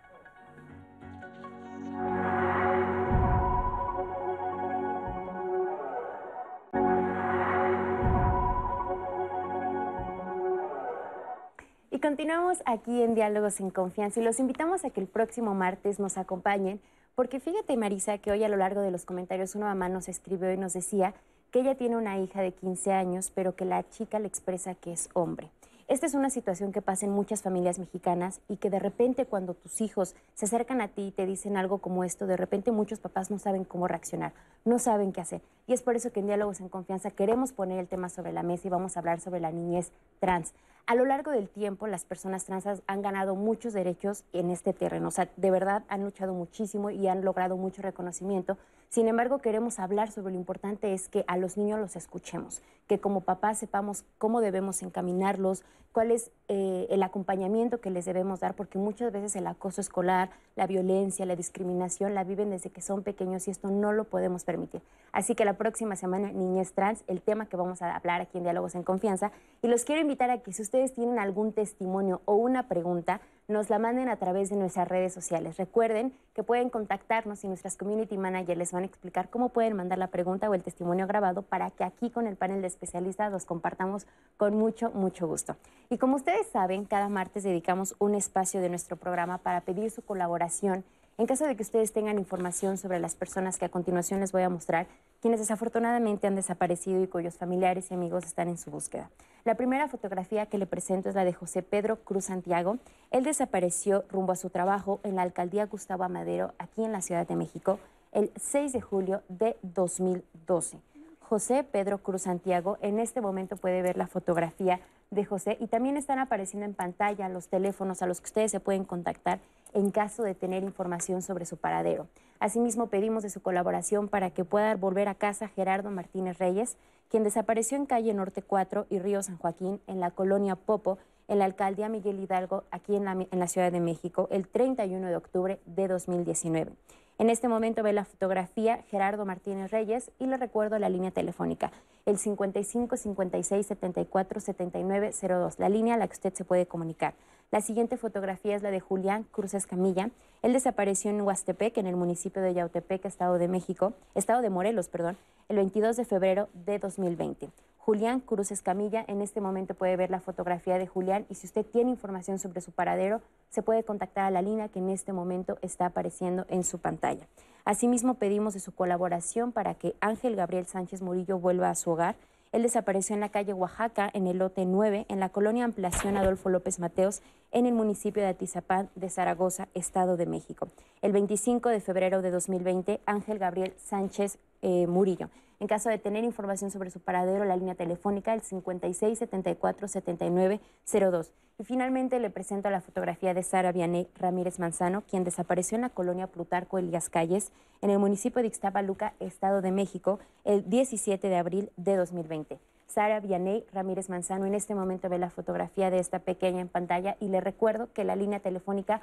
[11.98, 15.98] Y continuamos aquí en Diálogos en Confianza y los invitamos a que el próximo martes
[15.98, 16.80] nos acompañen,
[17.16, 20.52] porque fíjate Marisa que hoy a lo largo de los comentarios una mamá nos escribió
[20.52, 21.14] y nos decía
[21.50, 24.92] que ella tiene una hija de 15 años, pero que la chica le expresa que
[24.92, 25.50] es hombre.
[25.88, 29.54] Esta es una situación que pasa en muchas familias mexicanas y que de repente cuando
[29.54, 33.00] tus hijos se acercan a ti y te dicen algo como esto, de repente muchos
[33.00, 34.34] papás no saben cómo reaccionar,
[34.66, 35.40] no saben qué hacer.
[35.66, 38.42] Y es por eso que en Diálogos en Confianza queremos poner el tema sobre la
[38.42, 40.52] mesa y vamos a hablar sobre la niñez trans.
[40.88, 45.08] A lo largo del tiempo las personas trans han ganado muchos derechos en este terreno.
[45.08, 48.56] O sea, de verdad han luchado muchísimo y han logrado mucho reconocimiento.
[48.88, 53.00] Sin embargo, queremos hablar sobre lo importante es que a los niños los escuchemos, que
[53.00, 55.62] como papás sepamos cómo debemos encaminarlos,
[55.98, 60.30] cuál es eh, el acompañamiento que les debemos dar, porque muchas veces el acoso escolar,
[60.54, 64.44] la violencia, la discriminación la viven desde que son pequeños y esto no lo podemos
[64.44, 64.80] permitir.
[65.10, 68.44] Así que la próxima semana, Niñez Trans, el tema que vamos a hablar aquí en
[68.44, 72.34] Diálogos en Confianza, y los quiero invitar a que si ustedes tienen algún testimonio o
[72.34, 75.56] una pregunta, nos la manden a través de nuestras redes sociales.
[75.56, 79.98] Recuerden que pueden contactarnos y nuestras community managers les van a explicar cómo pueden mandar
[79.98, 83.44] la pregunta o el testimonio grabado para que aquí con el panel de especialistas los
[83.44, 84.06] compartamos
[84.36, 85.56] con mucho, mucho gusto.
[85.88, 90.02] Y como ustedes saben, cada martes dedicamos un espacio de nuestro programa para pedir su
[90.02, 90.84] colaboración
[91.18, 94.42] en caso de que ustedes tengan información sobre las personas que a continuación les voy
[94.42, 94.86] a mostrar,
[95.20, 99.10] quienes desafortunadamente han desaparecido y cuyos familiares y amigos están en su búsqueda.
[99.44, 102.78] La primera fotografía que le presento es la de José Pedro Cruz Santiago.
[103.10, 107.26] Él desapareció rumbo a su trabajo en la alcaldía Gustavo Amadero, aquí en la Ciudad
[107.26, 107.78] de México,
[108.12, 110.78] el 6 de julio de 2012.
[111.20, 112.78] José Pedro Cruz Santiago.
[112.80, 117.28] En este momento puede ver la fotografía de José y también están apareciendo en pantalla
[117.28, 119.40] los teléfonos a los que ustedes se pueden contactar
[119.72, 122.06] en caso de tener información sobre su paradero.
[122.40, 126.76] Asimismo, pedimos de su colaboración para que pueda volver a casa Gerardo Martínez Reyes,
[127.08, 131.38] quien desapareció en calle Norte 4 y Río San Joaquín, en la colonia Popo, en
[131.38, 135.16] la alcaldía Miguel Hidalgo, aquí en la, en la Ciudad de México, el 31 de
[135.16, 136.72] octubre de 2019.
[137.18, 141.72] En este momento ve la fotografía Gerardo Martínez Reyes y le recuerdo la línea telefónica,
[142.06, 147.14] el 55 56 74 79 02, la línea a la que usted se puede comunicar.
[147.50, 150.10] La siguiente fotografía es la de Julián Cruz Escamilla.
[150.42, 154.88] Él desapareció en Huastepec, en el municipio de Yautepec, Estado de México, Estado de Morelos,
[154.88, 155.16] perdón,
[155.48, 157.48] el 22 de febrero de 2020.
[157.78, 159.02] Julián Cruz Escamilla.
[159.08, 162.60] En este momento puede ver la fotografía de Julián y si usted tiene información sobre
[162.60, 166.64] su paradero, se puede contactar a la línea que en este momento está apareciendo en
[166.64, 167.26] su pantalla.
[167.64, 172.14] Asimismo, pedimos de su colaboración para que Ángel Gabriel Sánchez Murillo vuelva a su hogar.
[172.52, 176.48] Él desapareció en la calle Oaxaca, en el lote 9, en la colonia Ampliación Adolfo
[176.48, 177.22] López Mateos,
[177.52, 180.68] en el municipio de Atizapán de Zaragoza, Estado de México.
[181.02, 185.30] El 25 de febrero de 2020, Ángel Gabriel Sánchez eh, Murillo
[185.60, 190.60] en caso de tener información sobre su paradero, la línea telefónica el 56 74 79
[190.86, 191.32] 02.
[191.58, 195.90] Y finalmente le presento la fotografía de Sara Vianey Ramírez Manzano, quien desapareció en la
[195.90, 197.50] colonia Plutarco Elías Calles,
[197.82, 202.60] en el municipio de Ixtapaluca, Estado de México, el 17 de abril de 2020.
[202.86, 207.16] Sara Vianey Ramírez Manzano en este momento ve la fotografía de esta pequeña en pantalla
[207.20, 209.02] y le recuerdo que la línea telefónica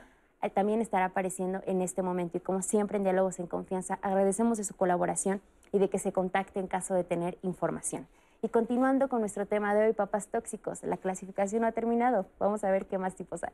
[0.53, 2.37] también estará apareciendo en este momento.
[2.37, 5.41] Y como siempre en Diálogos en Confianza, agradecemos de su colaboración
[5.71, 8.07] y de que se contacte en caso de tener información.
[8.41, 12.27] Y continuando con nuestro tema de hoy, papás tóxicos, la clasificación no ha terminado.
[12.39, 13.53] Vamos a ver qué más tipos hay.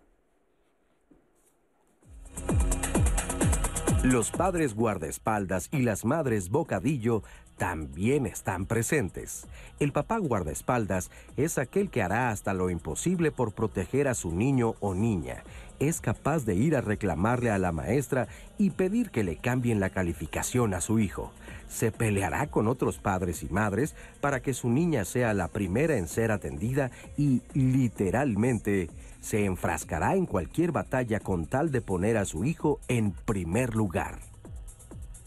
[4.04, 7.22] Los padres guardaespaldas y las madres bocadillo
[7.58, 9.48] también están presentes.
[9.80, 14.74] El papá guardaespaldas es aquel que hará hasta lo imposible por proteger a su niño
[14.80, 15.44] o niña.
[15.82, 18.28] Es capaz de ir a reclamarle a la maestra
[18.60, 21.32] y pedir que le cambien la calificación a su hijo.
[21.68, 26.08] Se peleará con otros padres y madres para que su niña sea la primera en
[26.08, 32.46] ser atendida y literalmente se enfrascará en cualquier batalla con tal de poner a su
[32.46, 34.20] hijo en primer lugar.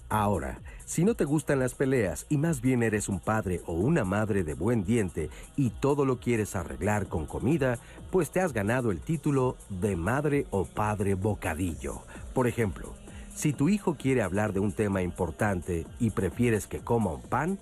[0.08, 4.04] Ahora, si no te gustan las peleas y más bien eres un padre o una
[4.04, 7.78] madre de buen diente y todo lo quieres arreglar con comida,
[8.10, 12.02] pues te has ganado el título de madre o padre bocadillo.
[12.34, 12.94] Por ejemplo,
[13.34, 17.58] si tu hijo quiere hablar de un tema importante y prefieres que coma un pan,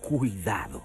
[0.00, 0.82] cuidado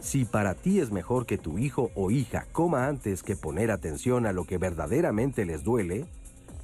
[0.00, 4.26] si para ti es mejor que tu hijo o hija coma antes que poner atención
[4.26, 6.06] a lo que verdaderamente les duele,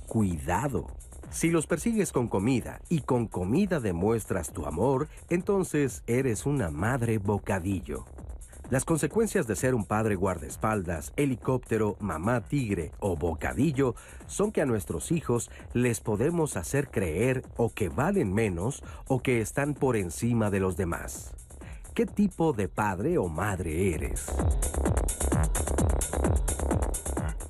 [0.06, 0.86] cuidado.
[1.34, 7.18] Si los persigues con comida y con comida demuestras tu amor, entonces eres una madre
[7.18, 8.04] bocadillo.
[8.70, 13.96] Las consecuencias de ser un padre guardaespaldas, helicóptero, mamá tigre o bocadillo
[14.28, 19.40] son que a nuestros hijos les podemos hacer creer o que valen menos o que
[19.40, 21.34] están por encima de los demás.
[21.94, 24.26] ¿Qué tipo de padre o madre eres?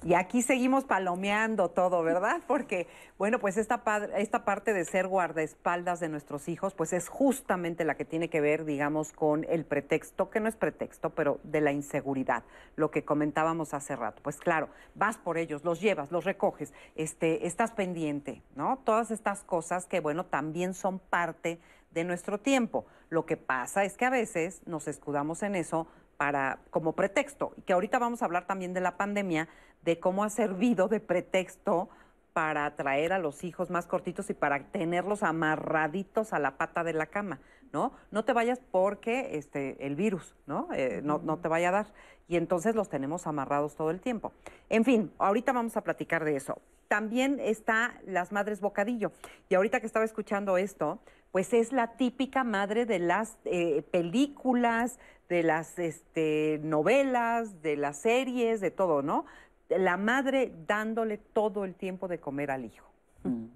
[0.04, 2.42] Y aquí seguimos palomeando todo, ¿verdad?
[2.46, 2.86] Porque,
[3.16, 3.82] bueno, pues esta,
[4.18, 8.42] esta parte de ser guardaespaldas de nuestros hijos, pues es justamente la que tiene que
[8.42, 12.44] ver, digamos, con el pretexto, que no es pretexto, pero de la inseguridad,
[12.76, 14.20] lo que comentábamos hace rato.
[14.22, 18.80] Pues claro, vas por ellos, los llevas, los recoges, este, estás pendiente, ¿no?
[18.84, 21.58] Todas estas cosas que, bueno, también son parte
[21.92, 22.84] de nuestro tiempo.
[23.08, 25.86] Lo que pasa es que a veces nos escudamos en eso
[26.16, 29.48] para como pretexto y que ahorita vamos a hablar también de la pandemia,
[29.82, 31.88] de cómo ha servido de pretexto
[32.32, 36.92] para atraer a los hijos más cortitos y para tenerlos amarraditos a la pata de
[36.92, 37.38] la cama,
[37.72, 37.92] ¿no?
[38.10, 40.68] No te vayas porque este, el virus, ¿no?
[40.74, 41.86] Eh, no, no te vaya a dar.
[42.26, 44.32] Y entonces los tenemos amarrados todo el tiempo.
[44.68, 46.60] En fin, ahorita vamos a platicar de eso.
[46.88, 49.12] También está las madres bocadillo.
[49.48, 50.98] Y ahorita que estaba escuchando esto,
[51.34, 57.96] pues es la típica madre de las eh, películas, de las este, novelas, de las
[57.96, 59.24] series, de todo, ¿no?
[59.68, 62.86] la madre dándole todo el tiempo de comer al hijo.
[63.24, 63.46] Mm.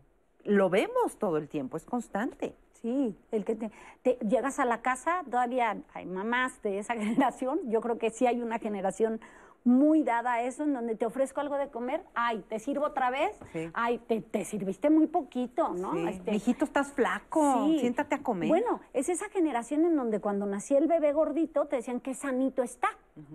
[0.43, 2.57] Lo vemos todo el tiempo, es constante.
[2.83, 7.81] Sí, el que te, llegas a la casa, todavía hay mamás de esa generación, yo
[7.81, 9.21] creo que sí hay una generación
[9.65, 13.11] muy dada a eso, en donde te ofrezco algo de comer, ay, te sirvo otra
[13.11, 13.39] vez,
[13.75, 15.93] ay, te, sirviste muy poquito, ¿no?
[15.93, 16.09] Sí.
[16.09, 18.49] Este, Mijito, estás flaco, siéntate a comer.
[18.49, 22.63] Bueno, es esa generación en donde cuando nacía el bebé gordito te decían que sanito
[22.63, 22.89] está,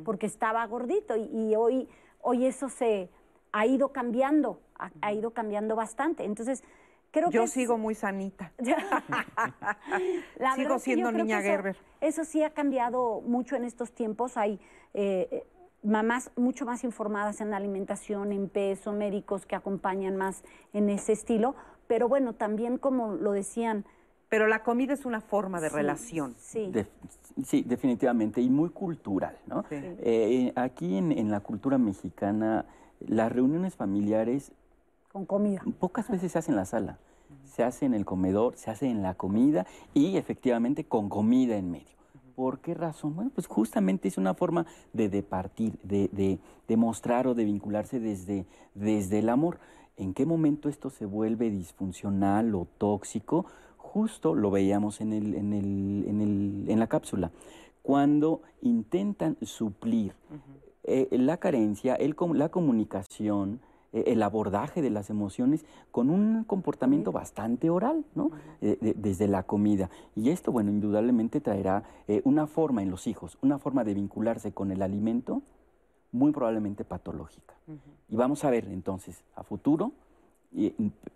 [0.05, 1.87] porque estaba gordito, y hoy
[2.23, 3.09] hoy eso se
[3.51, 4.59] ha ido cambiando,
[5.01, 6.23] ha, ido cambiando bastante.
[6.23, 6.63] Entonces,
[7.11, 8.51] creo yo sigo muy sanita.
[10.55, 11.77] sigo siendo niña Gerber.
[12.01, 14.37] Eso, sí ha cambiado mucho en estos tiempos.
[14.37, 14.59] Hay
[14.95, 15.45] eh,
[15.83, 21.55] mamás mucho más informadas en alimentación, en peso, médicos que acompañan más en ese estilo.
[21.87, 23.85] Pero bueno, también como lo decían,
[24.33, 26.33] pero la comida es una forma de relación.
[26.39, 26.71] Sí.
[27.45, 29.63] sí, definitivamente, y muy cultural, ¿no?
[29.69, 32.65] Eh, aquí en, la cultura mexicana,
[32.99, 34.51] las reuniones familiares...
[35.11, 35.61] Con comida.
[35.79, 36.97] Pocas veces se hacen en la sala.
[37.45, 41.69] Se hace en el comedor, se hace en la comida y efectivamente con comida en
[41.69, 41.95] medio.
[42.35, 43.15] ¿Por qué razón?
[43.15, 47.99] Bueno, pues justamente es una forma de departir, de, de, de mostrar o de vincularse
[47.99, 49.59] desde, desde el amor.
[49.97, 53.45] ¿En qué momento esto se vuelve disfuncional o tóxico?
[53.93, 57.31] justo lo veíamos en, el, en, el, en, el, en la cápsula,
[57.83, 60.13] cuando intentan suplir
[60.83, 63.59] eh, la carencia, el, la comunicación,
[63.93, 68.31] el abordaje de las emociones con un comportamiento bastante oral, ¿no?
[68.61, 69.89] Eh, desde la comida.
[70.15, 71.83] Y esto, bueno, indudablemente traerá
[72.23, 75.41] una forma en los hijos, una forma de vincularse con el alimento
[76.11, 77.53] muy probablemente patológica.
[78.09, 79.91] Y vamos a ver entonces a futuro,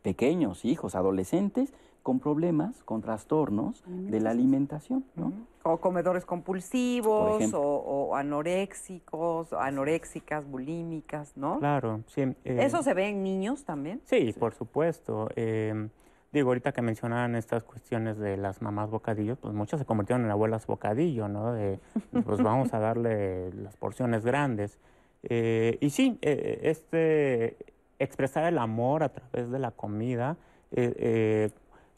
[0.02, 1.74] pequeños, hijos, adolescentes,
[2.08, 5.34] con problemas, con trastornos de la alimentación, ¿no?
[5.64, 11.60] O comedores compulsivos, o, anoréxicos, anoréxicas, bulímicas, ¿no?
[11.60, 12.22] Claro, sí.
[12.22, 14.00] Eh, ¿Eso se ve en niños también?
[14.06, 15.28] Sí, por supuesto.
[15.36, 15.90] Em,
[16.32, 20.32] digo, ahorita que mencionaban estas cuestiones de las mamás bocadillos, pues muchas se convirtieron en
[20.32, 21.52] abuelas bocadillo, ¿no?
[21.52, 21.82] De,
[22.26, 24.80] pues vamos a darle las porciones grandes.
[25.24, 27.58] Eh, y sí, eh, este
[28.00, 30.38] expresar el amor a través de la comida,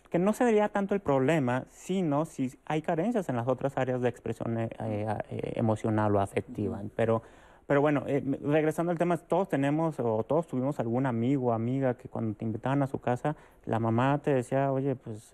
[0.10, 4.10] que no sería tanto el problema, sino si hay carencias en las otras áreas de
[4.10, 6.82] expresión eh, eh, eh, emocional o afectiva.
[6.96, 7.22] Pero,
[7.68, 8.04] pero bueno,
[8.42, 12.44] regresando al tema, todos tenemos o todos tuvimos algún amigo o amiga que cuando te
[12.44, 13.36] invitaban a su casa,
[13.66, 15.32] la mamá te decía, oye, pues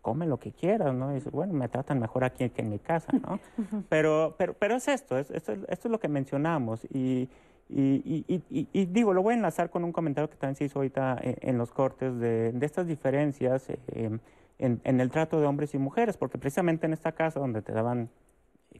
[0.00, 1.16] come lo que quieras, ¿no?
[1.16, 3.38] Y bueno, me tratan mejor aquí que en mi casa, ¿no?
[3.88, 6.84] pero, pero, pero es esto, esto, esto es lo que mencionamos.
[6.92, 7.28] Y,
[7.68, 11.36] y, digo, lo voy a enlazar con un comentario que también se hizo ahorita eh,
[11.40, 14.18] en, los cortes de, estas diferencias eh,
[14.58, 18.10] en, el trato de hombres y mujeres, porque precisamente en esta casa donde te daban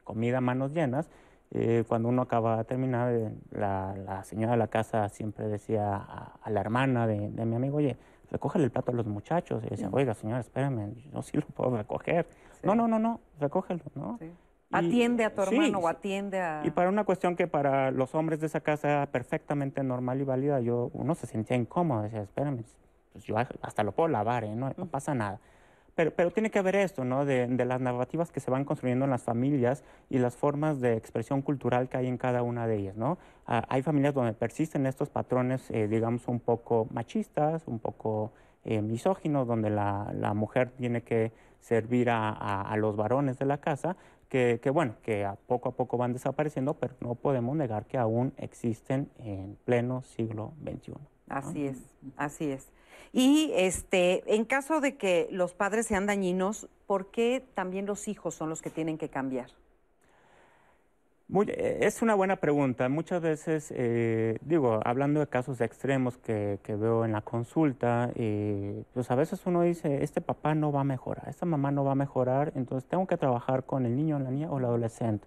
[0.05, 1.09] comida a manos llenas,
[1.53, 6.61] eh, cuando uno acaba de terminar, la, señora de la casa siempre decía a, la
[6.61, 7.97] hermana de, mi amigo, oye,
[8.31, 9.63] recógele el plato a los muchachos.
[9.65, 12.27] Y decía, oiga, señora, espérame, yo sí lo puedo recoger.
[12.63, 14.19] No, no, no, no, recógelo, ¿no?
[14.73, 16.63] Atiende a tu hermano o atiende a...
[16.65, 20.25] Y para una cuestión que para los hombres de esa casa era perfectamente normal y
[20.25, 22.65] válida, yo, uno se sentía incómodo, decía, espérame,
[23.13, 24.55] pues yo hasta lo puedo lavar, ¿eh?
[24.55, 25.39] no, pasa nada.
[25.95, 27.27] Pero, pero tiene que haber esto, ¿no?
[27.27, 31.43] De, las narrativas que se van construyendo en las familias y las formas de expresión
[31.43, 33.19] cultural que hay en cada una de ellas, ¿no?
[33.47, 38.33] Ah, hay familias donde persisten estos patrones, eh, digamos, un poco machistas, un poco
[38.65, 43.59] eh, misóginos, donde la, la, mujer tiene que servir a, a, los varones de la
[43.59, 43.97] casa,
[44.33, 48.33] que, bueno, que a poco a poco van desapareciendo, pero no podemos negar que aún
[48.39, 50.95] existen en pleno siglo XXI.
[51.29, 51.79] Así es,
[52.17, 52.73] así es.
[53.13, 58.35] Y este, en caso de que los padres sean dañinos, ¿por qué también los hijos
[58.35, 59.51] son los que tienen que cambiar?
[61.35, 62.89] Eh, es una buena pregunta.
[62.89, 69.11] Muchas veces, eh, digo, hablando de casos extremos que, veo en la consulta, eh, pues
[69.11, 71.95] a veces uno dice, este papá no va a mejorar, esta mamá no va a
[71.95, 75.27] mejorar, entonces tengo que trabajar con el niño, la niña o el adolescente.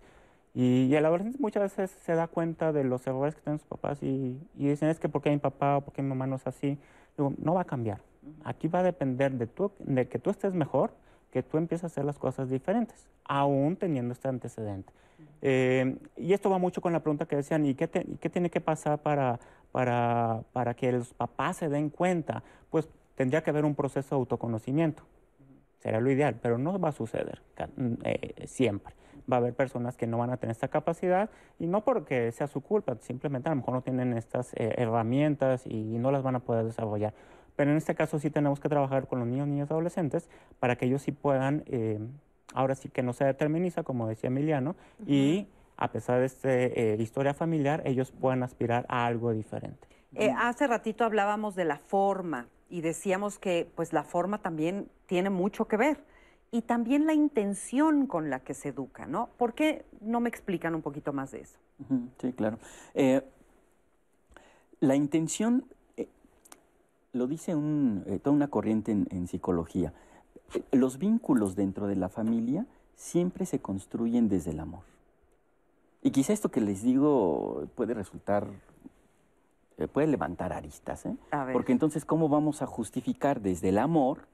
[0.53, 4.01] Y, el adolescente muchas veces se da cuenta de los errores que tienen sus papás
[4.03, 6.78] y, dicen, es que porque mi papá o porque mi mamá no es así.
[7.18, 8.01] Digo, no va a cambiar.
[8.43, 10.91] Aquí va a depender de, tú, de que tú estés mejor
[11.36, 14.93] que tú empiezas a hacer las cosas diferentes, aún teniendo este antecedente.
[15.41, 17.89] Eh, y esto va mucho con la pregunta que decían, ¿y qué,
[18.29, 19.38] tiene que pasar para,
[19.73, 22.41] para, para, que los papás se den cuenta?
[22.69, 25.03] Pues tendría que haber un proceso de autoconocimiento.
[25.79, 27.41] Será lo ideal, pero no va a suceder
[28.05, 28.93] eh, siempre.
[29.29, 31.29] Va a haber personas que no van a tener esta capacidad
[31.59, 35.67] y no porque sea su culpa, simplemente a lo mejor no tienen estas eh, herramientas
[35.67, 37.13] y no las van a poder desarrollar.
[37.56, 40.30] Pero en este caso sí tenemos que trabajar con los niños, niñas, adolescentes
[40.60, 41.99] para que ellos sí puedan, eh,
[42.53, 44.76] ahora sí que no se determiniza, como decía Emiliano,
[45.08, 45.47] y
[45.78, 49.88] a pesar de esta eh, historia familiar, ellos puedan aspirar a algo diferente.
[50.16, 55.30] Eh, hace ratito hablábamos de la forma y decíamos que pues la forma también tiene
[55.30, 56.03] mucho que ver
[56.51, 59.30] y también la intención con la que se educa, ¿no?
[59.38, 61.60] ¿Por qué no me explican un poquito más de eso?
[62.20, 62.58] Sí, claro.
[64.80, 65.66] la intención
[67.16, 69.93] lo dice eh, toda una corriente en, psicología.
[70.53, 74.84] Eh, los vínculos dentro de la familia siempre se construyen desde el amor.
[76.01, 78.47] Y quizá esto que les digo puede resultar,
[79.78, 81.16] eh, puede levantar aristas, ¿eh?
[81.53, 84.28] Porque entonces, ¿cómo vamos a justificar desde el amor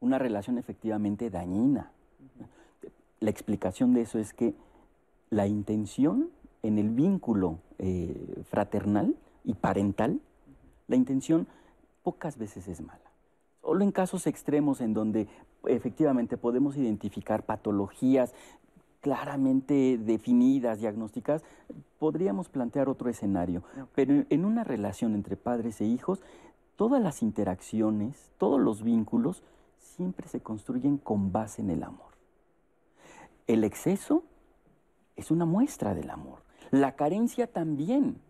[0.00, 1.92] una relación efectivamente dañina?
[3.20, 4.54] La explicación de eso es que
[5.30, 6.30] la intención
[6.62, 7.60] en el vínculo
[8.50, 10.20] fraternal y parental,
[10.88, 11.46] la intención
[12.02, 13.10] pocas veces es mala.
[13.62, 15.28] Solo en casos extremos en donde
[15.66, 18.34] efectivamente podemos identificar patologías
[19.00, 21.42] claramente definidas, diagnósticas,
[21.98, 23.62] podríamos plantear otro escenario.
[23.94, 26.22] Pero en una relación entre padres e hijos,
[26.76, 29.42] todas las interacciones, todos los vínculos,
[29.78, 32.10] siempre se construyen con base en el amor.
[33.46, 34.22] El exceso
[35.16, 36.42] es una muestra del amor.
[36.70, 38.20] La carencia también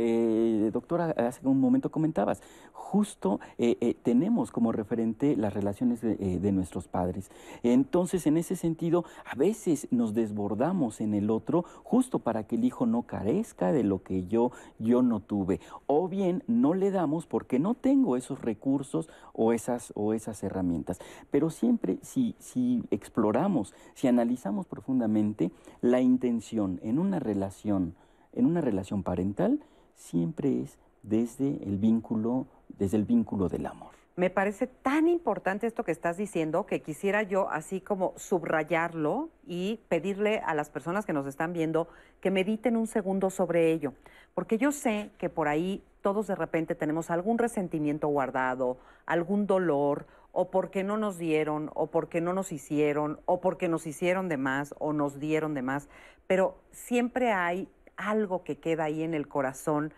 [0.00, 2.40] eh, doctora, hace un momento comentabas,
[2.72, 7.30] justo eh, eh, tenemos como referente las relaciones de, nuestros padres.
[7.62, 12.64] Entonces, en ese sentido, a veces nos desbordamos en el otro justo para que el
[12.64, 15.60] hijo no carezca de lo que yo, yo no tuve.
[15.86, 20.98] O bien no le damos porque no tengo esos recursos o esas, o esas herramientas.
[21.30, 27.94] Pero siempre, si, si exploramos, si analizamos profundamente la intención en una relación,
[28.32, 29.60] en una relación parental,
[29.98, 33.90] siempre es desde el vínculo, desde el vínculo del amor.
[34.16, 39.78] Me parece tan importante esto que estás diciendo que quisiera yo así como subrayarlo y
[39.88, 41.86] pedirle a las personas que nos están viendo
[42.20, 43.92] que mediten un segundo sobre ello,
[44.34, 50.06] porque yo sé que por ahí todos de repente tenemos algún resentimiento guardado, algún dolor,
[50.32, 54.36] o porque no nos dieron, o porque no nos hicieron, o porque nos hicieron de
[54.36, 55.88] más, o nos dieron de más,
[56.26, 57.68] pero siempre hay
[57.98, 59.92] algo que queda ahí en el corazón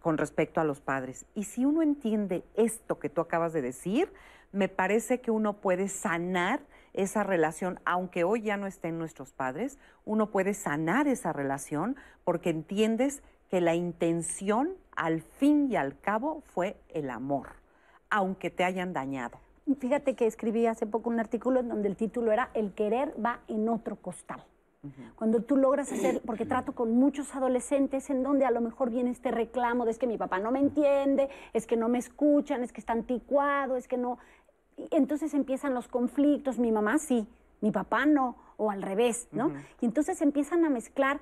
[0.00, 1.26] con respecto a los padres.
[1.34, 4.10] Y si uno entiende esto que tú acabas de decir,
[4.52, 6.60] me parece que uno puede sanar
[6.92, 12.50] esa relación, aunque hoy ya no estén nuestros padres, uno puede sanar esa relación porque
[12.50, 17.48] entiendes que la intención al fin y al cabo fue el amor,
[18.10, 19.40] aunque te hayan dañado.
[19.80, 23.40] Fíjate que escribí hace poco un artículo en donde el título era El querer va
[23.48, 24.44] en otro costal.
[25.16, 29.10] Cuando tú logras hacer, porque trato con muchos adolescentes en donde a lo mejor viene
[29.10, 32.62] este reclamo de es que mi papá no me entiende, es que no me escuchan,
[32.62, 34.18] es que está anticuado, es que no...
[34.90, 37.26] entonces empiezan los conflictos, mi mamá sí,
[37.60, 39.52] mi papá no, o al revés, ¿no?
[39.80, 41.20] Y entonces empiezan a mezclar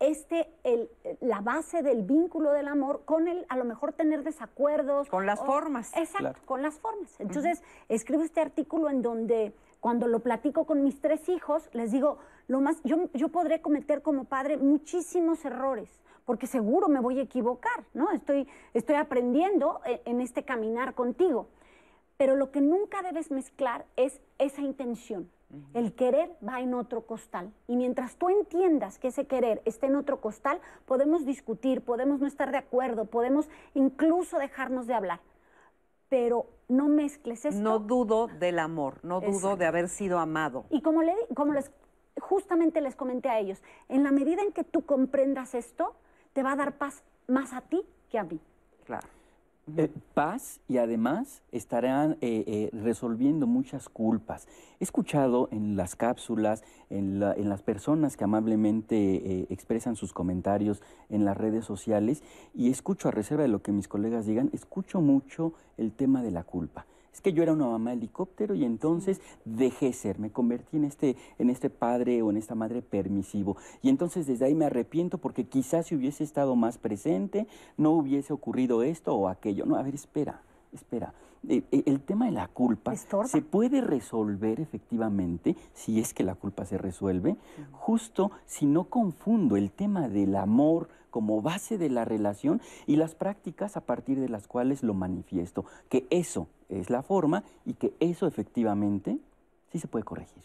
[0.00, 0.88] este, el,
[1.20, 5.08] la base del vínculo del amor con el, a lo mejor tener desacuerdos.
[5.08, 5.96] Con las formas.
[5.96, 7.14] Exacto, con las formas.
[7.18, 12.18] Entonces, escribo este artículo en donde cuando lo platico con mis tres hijos, les digo,
[12.46, 15.88] lo más, yo, yo podré cometer como padre muchísimos errores,
[16.24, 18.10] porque seguro me voy a equivocar, ¿no?
[18.10, 21.48] Estoy, estoy aprendiendo en, en este caminar contigo.
[22.16, 25.30] Pero lo que nunca debes mezclar es esa intención.
[25.72, 27.52] El querer va en otro costal.
[27.68, 32.26] Y mientras tú entiendas que ese querer está en otro costal, podemos discutir, podemos no
[32.26, 35.20] estar de acuerdo, podemos incluso dejarnos de hablar
[36.14, 37.60] pero no mezcles esto.
[37.60, 40.64] No dudo del amor, no dudo de haber sido amado.
[40.70, 41.72] Y como, le, como les,
[42.24, 45.94] justamente les comenté a ellos, en la medida en que tú comprendas esto,
[46.32, 48.40] te va a dar paz más a ti que a mí.
[48.84, 49.06] Claro.
[49.78, 54.46] Eh, paz y además estarán eh, eh, resolviendo muchas culpas.
[54.78, 61.36] He escuchado en las cápsulas, en, las personas que amablemente expresan sus comentarios en las
[61.38, 62.22] redes sociales
[62.54, 66.30] y escucho a reserva de lo que mis colegas digan, escucho mucho el tema de
[66.30, 66.84] la culpa
[67.14, 71.16] es que yo era una mamá helicóptero y entonces dejé ser, me convertí en este,
[71.38, 73.56] en este padre o en esta madre permisivo.
[73.82, 77.46] Y entonces desde ahí me arrepiento porque quizás si hubiese estado más presente,
[77.76, 79.64] no hubiese ocurrido esto o aquello.
[79.64, 80.42] No, a ver, espera,
[80.72, 81.14] espera.
[81.48, 86.34] eh, eh, el tema de la culpa se puede resolver efectivamente, si es que la
[86.34, 87.36] culpa se resuelve,
[87.70, 93.14] justo si no confundo el tema del amor como base de la relación y las
[93.14, 97.94] prácticas a partir de las cuales lo manifiesto, que eso es la forma y que
[98.00, 99.20] eso efectivamente
[99.70, 100.42] sí se puede corregir.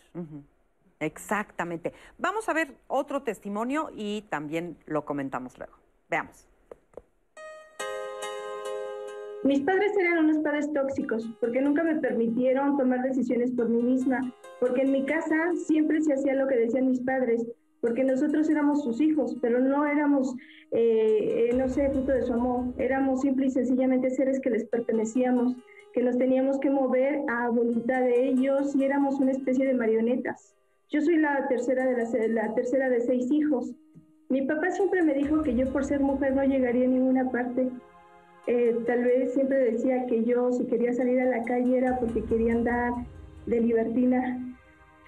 [0.99, 1.91] Exactamente.
[2.19, 5.73] Vamos a ver otro testimonio y también lo comentamos luego.
[6.07, 6.47] Veamos.
[9.43, 14.19] Mis padres eran unos padres tóxicos porque nunca me permitieron tomar decisiones por mí misma,
[14.59, 15.35] porque en mi casa
[15.65, 17.43] siempre se hacía lo que decían mis padres,
[17.81, 20.35] porque nosotros éramos sus hijos, pero no éramos,
[20.71, 24.65] eh, eh, no sé, fruto de su amor, éramos simple y sencillamente seres que les
[24.65, 25.55] pertenecíamos,
[25.93, 30.55] que nos teníamos que mover a voluntad de ellos y éramos una especie de marionetas.
[30.89, 33.73] Yo soy la tercera de, la tercera de seis hijos.
[34.27, 37.69] Mi papá siempre me dijo que yo por ser mujer no llegaría a ninguna parte,
[38.47, 42.23] eh, tal vez siempre decía que yo si quería salir a la calle era porque
[42.23, 42.93] quería andar
[43.45, 44.48] de libertina,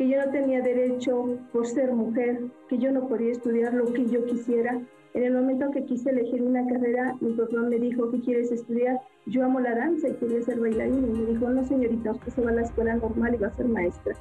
[0.01, 4.07] que yo no tenía derecho por ser mujer, que yo no podía estudiar lo que
[4.07, 4.81] yo quisiera.
[5.13, 8.99] En el momento que quise elegir una carrera, mi papá me dijo, ¿qué quieres estudiar?
[9.27, 11.05] Yo amo la danza y quería ser bailarina.
[11.05, 13.55] Y me dijo, no señorita, usted se va a la escuela normal y va a
[13.55, 14.15] ser maestra,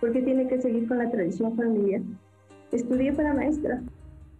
[0.00, 2.00] porque tiene que seguir con la tradición familiar.
[2.72, 3.82] Estudié para maestra,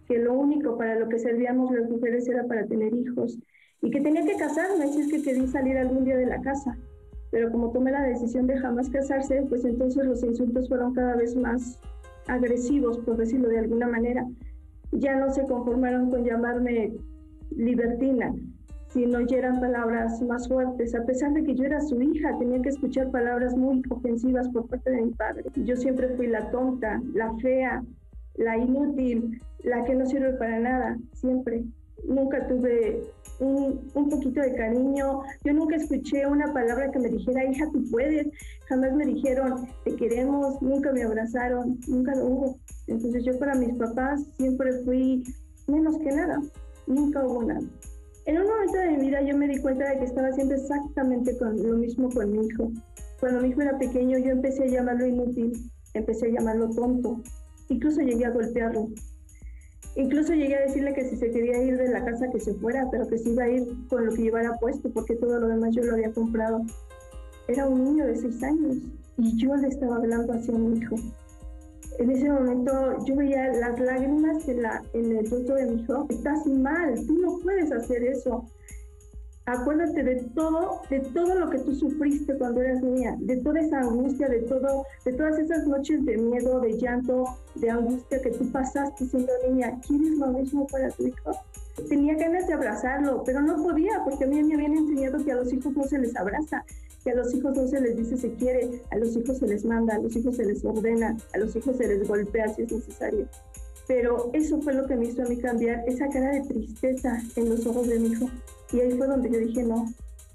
[0.07, 3.37] que lo único para lo que servíamos las mujeres era para tener hijos
[3.83, 6.75] y que tenía que casarme si es que quería salir algún día de la casa.
[7.31, 11.35] Pero como tomé la decisión de jamás casarse, pues entonces los insultos fueron cada vez
[11.35, 11.79] más
[12.27, 14.25] agresivos, por decirlo de alguna manera.
[14.91, 16.93] Ya no se conformaron con llamarme
[17.55, 18.33] libertina,
[18.87, 20.95] sino ya eran palabras más fuertes.
[20.95, 24.67] A pesar de que yo era su hija, tenía que escuchar palabras muy ofensivas por
[24.67, 25.43] parte de mi padre.
[25.55, 27.83] Yo siempre fui la tonta, la fea,
[28.35, 31.63] la inútil, la que no sirve para nada, siempre.
[32.07, 33.01] Nunca tuve
[33.39, 35.21] un, poquito de cariño.
[35.43, 38.27] Yo nunca escuché una palabra que me dijera, hija, tú puedes.
[38.65, 42.59] Jamás me dijeron, te queremos, nunca me abrazaron, nunca lo hubo.
[42.87, 45.23] Entonces yo para mis papás siempre fui
[45.67, 46.41] menos que nada,
[46.87, 47.61] nunca hubo nada.
[48.25, 51.37] En un momento de mi vida yo me di cuenta de que estaba haciendo exactamente
[51.37, 52.71] con, lo mismo con mi hijo.
[53.19, 55.53] Cuando mi hijo era pequeño yo empecé a llamarlo inútil,
[55.93, 57.21] empecé a llamarlo tonto,
[57.69, 58.89] incluso llegué a golpearlo.
[59.95, 62.87] Incluso llegué a decirle que si se quería ir de la casa que se fuera,
[62.91, 65.75] pero que se iba a ir con lo que llevara puesto, porque todo lo demás
[65.75, 66.61] yo lo había comprado.
[67.47, 68.77] Era un niño de seis años
[69.17, 70.95] y yo le estaba hablando hacia mi hijo.
[71.97, 72.71] En ese momento
[73.05, 76.05] yo veía las lágrimas en, la, en el rostro de mi hijo.
[76.09, 78.45] Estás mal, tú no puedes hacer eso
[79.47, 83.79] acuérdate de todo, de todo lo que tú sufriste cuando eras niña, de toda esa
[83.79, 87.25] angustia, de todo, de todas esas noches de miedo, de llanto,
[87.55, 89.79] de angustia que tú pasaste siendo niña.
[89.87, 91.31] ¿Quieres lo mismo para tu hijo?
[91.87, 95.35] Tenía ganas de abrazarlo, pero no podía porque a mí me habían enseñado que a
[95.35, 96.65] los hijos no se les abraza,
[97.05, 99.63] que a los hijos no se les dice se quiere, a los hijos se les
[99.63, 102.71] manda, a los hijos se les ordena, a los hijos se les golpea si es
[102.73, 103.29] necesario.
[103.87, 107.49] Pero eso fue lo que me hizo a mí cambiar esa cara de tristeza en
[107.49, 108.29] los ojos de mi hijo.
[108.73, 109.85] Y ahí fue donde yo dije, no,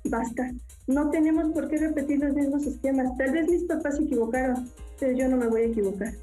[0.05, 0.51] basta.
[0.87, 3.17] No tenemos por qué repetir los mismos esquemas.
[3.19, 4.69] Tal vez mis papás se equivocaron,
[4.99, 6.15] pero yo no me voy a equivocar.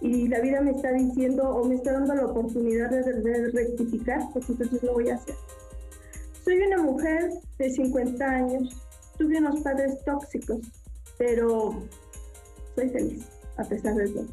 [0.00, 4.48] Y la vida me está diciendo o me está dando la oportunidad de, rectificar, pues
[4.50, 5.34] entonces lo voy a hacer.
[6.44, 8.76] Soy una mujer de 50 años,
[9.16, 10.60] tuve unos padres tóxicos,
[11.16, 11.82] pero
[12.74, 13.24] soy feliz
[13.56, 14.26] a pesar de todo.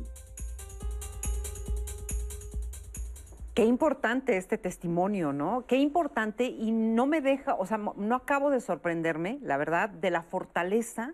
[3.53, 5.65] Qué importante este testimonio, ¿no?
[5.67, 10.09] Qué importante y no me deja, o sea, no acabo de sorprenderme, la verdad, de
[10.09, 11.13] la fortaleza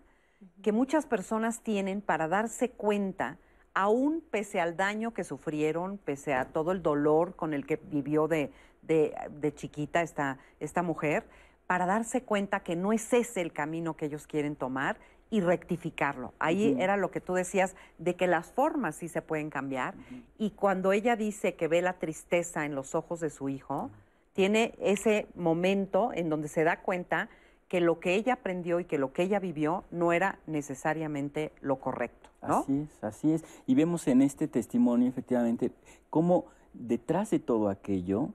[0.62, 3.40] que muchas personas tienen para darse cuenta,
[3.74, 8.28] aún pese al daño que sufrieron, pese a todo el dolor con el que vivió
[8.28, 8.52] de,
[8.84, 11.28] de chiquita esta, esta mujer,
[11.66, 14.98] para darse cuenta que no es ese el camino que ellos quieren tomar
[15.30, 16.34] y rectificarlo.
[16.40, 19.96] Ahí era lo que tú decías de que las formas sí se pueden cambiar
[20.38, 23.90] y cuando ella dice que ve la tristeza en los ojos de su hijo,
[24.34, 27.30] tiene ese momento en donde se da cuenta
[27.68, 31.78] que lo que ella aprendió y que lo que ella vivió no era necesariamente lo
[31.78, 32.30] correcto.
[32.42, 33.44] Así es, así es.
[33.66, 35.72] Y vemos en este testimonio efectivamente
[36.10, 38.30] cómo detrás de todo aquello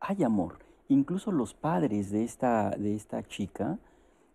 [0.00, 0.58] hay amor.
[0.88, 3.78] Incluso los padres de esta, de esta chica,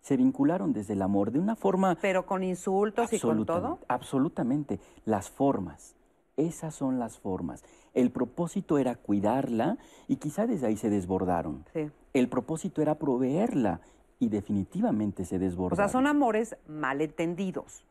[0.00, 1.96] se vincularon desde el amor de una forma...
[2.00, 3.78] Pero con insultos y con todo.
[3.88, 4.80] Absolutamente.
[5.04, 5.94] Las formas.
[6.36, 7.64] Esas son las formas.
[7.94, 9.76] El propósito era cuidarla
[10.06, 11.64] y quizá desde ahí se desbordaron.
[11.72, 11.90] Sí.
[12.12, 13.80] El propósito era proveerla
[14.20, 15.84] y definitivamente se desbordaron.
[15.84, 17.84] O sea, son amores malentendidos,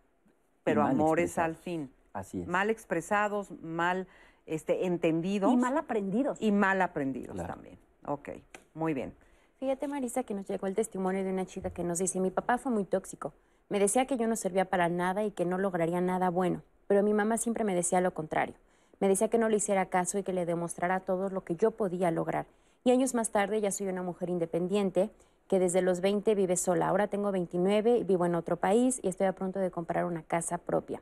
[0.63, 1.91] pero amores al fin.
[2.13, 2.47] Así es.
[2.47, 4.07] Mal expresados, mal
[4.45, 5.51] este, entendidos.
[5.51, 6.41] Y mal aprendidos.
[6.41, 7.77] Y mal aprendidos también.
[8.05, 8.29] Ok,
[8.73, 9.13] muy bien.
[9.59, 12.59] Fíjate, Marisa, que nos llegó el testimonio de una chica que nos dice, mi papá
[12.59, 13.33] fue muy tóxico.
[13.69, 17.01] Me decía que yo no servía para nada y que no lograría nada bueno, pero
[17.01, 18.53] mi mamá siempre me decía lo contrario.
[18.99, 21.71] Me decía que no le hiciera caso y que le demostrara todo lo que yo
[21.71, 22.45] podía lograr.
[22.83, 25.09] Y años más tarde ya soy una mujer independiente
[25.47, 26.89] que desde los 20 vive sola.
[26.89, 30.59] Ahora tengo 29, vivo en otro país y estoy a punto de comprar una casa
[30.59, 31.01] propia.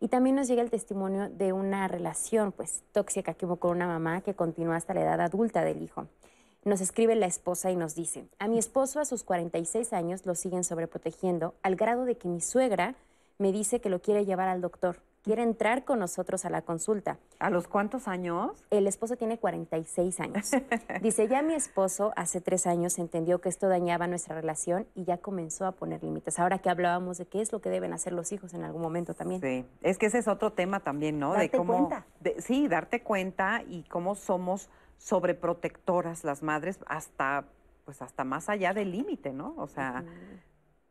[0.00, 3.86] Y también nos llega el testimonio de una relación pues tóxica que hubo con una
[3.86, 6.08] mamá que continúa hasta la edad adulta del hijo.
[6.64, 10.36] Nos escribe la esposa y nos dice, a mi esposo a sus 46 años lo
[10.36, 12.94] siguen sobreprotegiendo al grado de que mi suegra
[13.38, 17.18] me dice que lo quiere llevar al doctor quiere entrar con nosotros a la consulta.
[17.38, 18.64] ¿A los cuántos años?
[18.70, 20.50] El esposo tiene 46 años.
[21.02, 25.18] Dice, ya mi esposo hace tres años entendió que esto dañaba nuestra relación y ya
[25.18, 26.38] comenzó a poner límites.
[26.38, 29.14] Ahora que hablábamos de qué es lo que deben hacer los hijos en algún momento
[29.14, 29.40] también.
[29.40, 31.32] Sí, es que ese es otro tema también, ¿no?
[31.32, 32.06] Darte de cómo, cuenta.
[32.38, 34.68] sí, darte cuenta y cómo somos
[35.02, 37.44] sobreprotectoras las madres hasta,
[37.84, 39.54] pues hasta más allá del límite, ¿no?
[39.56, 40.04] O sea,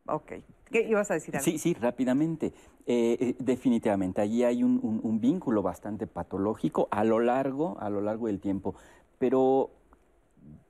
[0.06, 0.32] ok.
[0.70, 1.34] ¿Qué ibas a decir?
[1.34, 1.44] Algo?
[1.44, 2.52] Sí, sí, rápidamente.
[2.86, 7.88] Eh, eh, definitivamente, allí hay un, un, un, vínculo bastante patológico a lo largo, a
[7.88, 8.74] lo largo del tiempo.
[9.18, 9.70] Pero,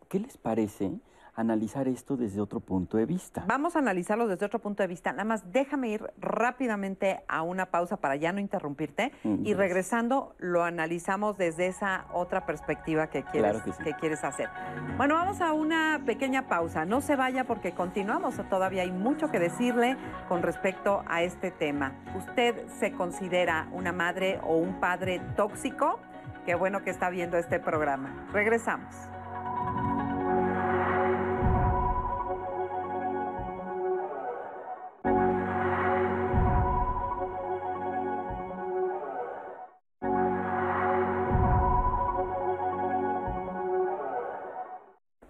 [0.09, 0.93] ¿qué les parece
[1.35, 3.45] analizar esto desde otro punto de vista?
[3.47, 5.13] Vamos a analizarlo desde otro punto de vista.
[5.13, 10.35] Nada más déjame ir rápidamente a una pausa para ya no interrumpirte mm, y regresando
[10.39, 13.83] lo analizamos desde esa otra perspectiva que quieres, claro que, sí.
[13.83, 14.49] que quieres hacer.
[14.97, 16.85] Bueno, vamos a una pequeña pausa.
[16.85, 18.37] No se vaya porque continuamos.
[18.51, 19.97] Todavía hay mucho que decirle
[20.29, 21.93] con respecto a este tema.
[22.17, 25.99] ¿Usted se considera una madre o un padre tóxico?
[26.45, 28.27] Qué bueno que está viendo este programa.
[28.33, 28.95] Regresamos.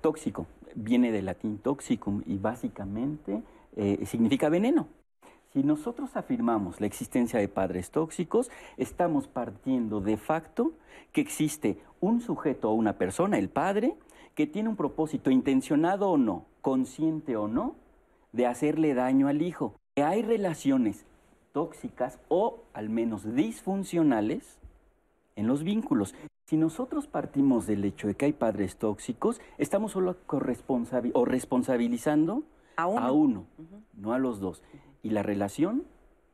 [0.03, 0.47] Tóxico.
[0.75, 3.43] Viene del latín toxicum y básicamente
[3.77, 4.89] eh, significa veneno.
[5.53, 10.73] Si nosotros afirmamos la existencia de padres tóxicos, estamos partiendo de facto
[11.13, 13.95] que existe un sujeto o una persona, el padre,
[14.35, 17.77] que tiene un propósito intencionado o no, consciente o no,
[18.33, 19.75] de hacerle daño al hijo.
[19.95, 21.05] Que hay relaciones
[21.53, 24.59] tóxicas o al menos disfuncionales
[25.37, 26.15] en los vínculos.
[26.53, 30.17] Si nosotros partimos del hecho de que hay padres tóxicos, estamos solo
[31.15, 32.43] o responsabilizando
[32.77, 33.83] a uno, a uno uh -huh.
[33.95, 34.63] no a los dos.
[35.03, 35.85] Y la relación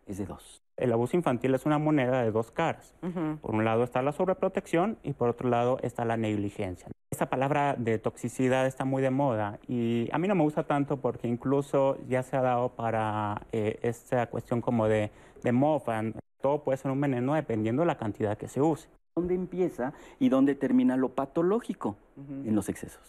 [0.07, 0.61] es de dos.
[0.77, 2.97] El abuso infantil es una moneda de dos caras.
[3.01, 3.39] Uh -huh.
[3.39, 6.89] Por un lado está la sobreprotección y por otro lado está la negligencia.
[7.13, 10.97] Esta palabra de toxicidad está muy de moda y a mí no me gusta tanto
[10.97, 15.13] porque incluso ya se ha dado para eh, esta cuestión como de,
[15.45, 16.03] de mofa.
[16.41, 18.89] Todo puede ser un veneno dependiendo de la cantidad que se use
[19.19, 22.49] dónde empieza y dónde termina lo patológico uh -huh.
[22.49, 23.03] en los excesos.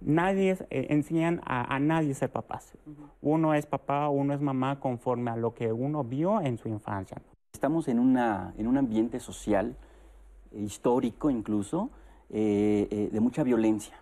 [0.00, 2.72] Nadie eh, enseñan a, a, nadie a ser papás.
[2.86, 3.08] Uh -huh.
[3.20, 7.18] Uno es papá, uno es mamá conforme a lo que uno vio en su infancia.
[7.52, 9.76] Estamos en, una, en un ambiente social,
[10.52, 11.90] eh, histórico incluso,
[12.30, 13.96] eh, eh, de mucha violencia.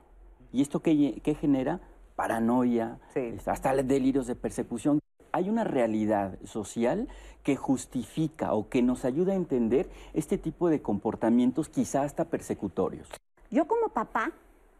[0.53, 1.81] ¿Y esto qué, qué genera?
[2.17, 3.35] Paranoia, sí.
[3.47, 5.02] hasta delirios de persecución.
[5.33, 7.09] Hay una realidad social
[7.43, 13.09] que justifica o que nos ayuda a entender este tipo de comportamientos quizá hasta persecutorios.
[13.51, 14.33] Yo como papá,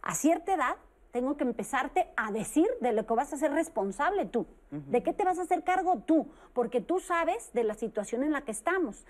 [0.03, 0.77] a cierta edad,
[1.11, 4.85] tengo que empezarte a decir de lo que vas a ser responsable tú, uh -huh.
[4.87, 8.33] de qué te vas a hacer cargo tú, porque tú sabes de la situación en
[8.33, 9.05] la que estamos.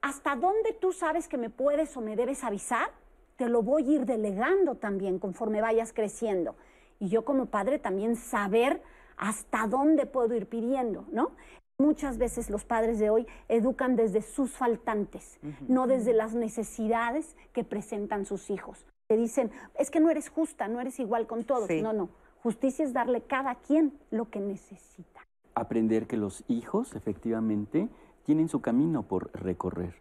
[0.00, 2.90] Hasta dónde tú sabes que me puedes o me debes avisar,
[3.36, 6.54] te lo voy a ir delegando también conforme vayas creciendo.
[6.98, 8.82] Y yo como padre también saber
[9.22, 11.30] hasta dónde puedo ir pidiendo, ¿no?
[11.78, 15.68] Muchas veces los padres de hoy educan desde sus faltantes, uh -huh.
[15.68, 18.84] no desde las necesidades que presentan sus hijos.
[19.06, 21.68] Te dicen, es que no eres justa, no eres igual con todos.
[21.68, 21.82] Sí.
[21.82, 22.08] No, no.
[22.42, 25.20] Justicia es darle a cada quien lo que necesita.
[25.54, 27.88] Aprender que los hijos, efectivamente,
[28.24, 29.94] tienen su camino por recorrer.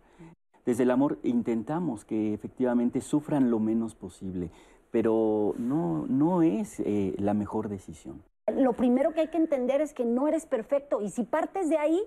[0.66, 4.50] Desde el amor intentamos que efectivamente sufran lo menos posible,
[4.90, 8.24] pero no, no es eh, la mejor decisión
[8.58, 11.78] lo primero que hay que entender es que no eres perfecto y si partes de
[11.78, 12.02] ahí,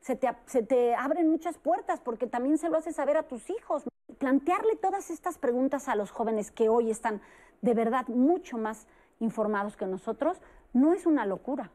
[0.00, 3.50] se te, se te, abren muchas puertas porque también se lo haces saber a tus
[3.50, 3.84] hijos.
[4.18, 7.20] Plantearle todas estas preguntas a los jóvenes que hoy están
[7.62, 8.86] de verdad mucho más
[9.20, 10.40] informados que nosotros
[10.72, 11.70] no es una locura.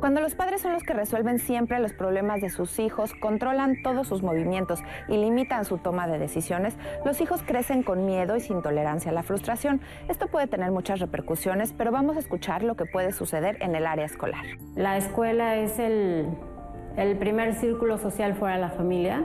[0.00, 4.06] Cuando los padres son los que resuelven siempre los problemas de sus hijos, controlan todos
[4.06, 8.62] sus movimientos y limitan su toma de decisiones, los hijos crecen con miedo y sin
[8.62, 9.80] tolerancia a la frustración.
[10.08, 13.86] Esto puede tener muchas repercusiones, pero vamos a escuchar lo que puede suceder en el
[13.86, 14.44] área escolar.
[14.76, 16.28] La escuela es el,
[16.96, 19.24] el primer círculo social fuera de la familia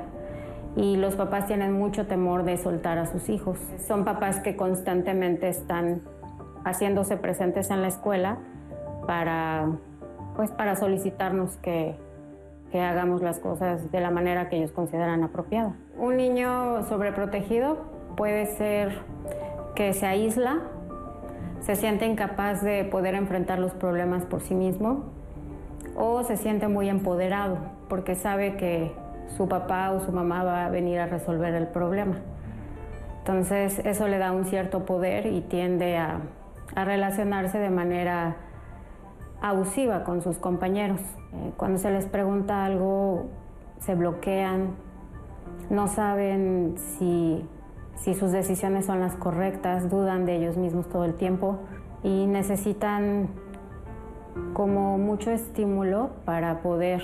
[0.75, 3.59] y los papás tienen mucho temor de soltar a sus hijos.
[3.87, 6.01] Son papás que constantemente están
[6.65, 8.39] haciéndose presentes en la escuela
[9.05, 9.67] para,
[10.35, 11.95] pues, para solicitarnos que,
[12.71, 15.75] que hagamos las cosas de la manera que ellos consideran apropiada.
[15.97, 17.77] Un niño sobreprotegido
[18.15, 18.99] puede ser
[19.75, 20.59] que se aísla,
[21.61, 25.05] se siente incapaz de poder enfrentar los problemas por sí mismo
[25.95, 27.57] o se siente muy empoderado
[27.87, 28.91] porque sabe que
[29.37, 32.15] su papá o su mamá va a venir a resolver el problema.
[33.19, 36.21] Entonces eso le da un cierto poder y tiende a,
[36.75, 38.35] relacionarse de manera
[39.43, 41.01] abusiva con sus compañeros.
[41.33, 43.25] Eh, cuando se les pregunta algo,
[43.79, 44.69] se bloquean,
[45.69, 47.45] no saben si,
[47.95, 51.59] si sus decisiones son las correctas, dudan de ellos mismos todo el tiempo
[52.03, 53.27] y necesitan
[54.53, 57.03] como mucho estímulo para poder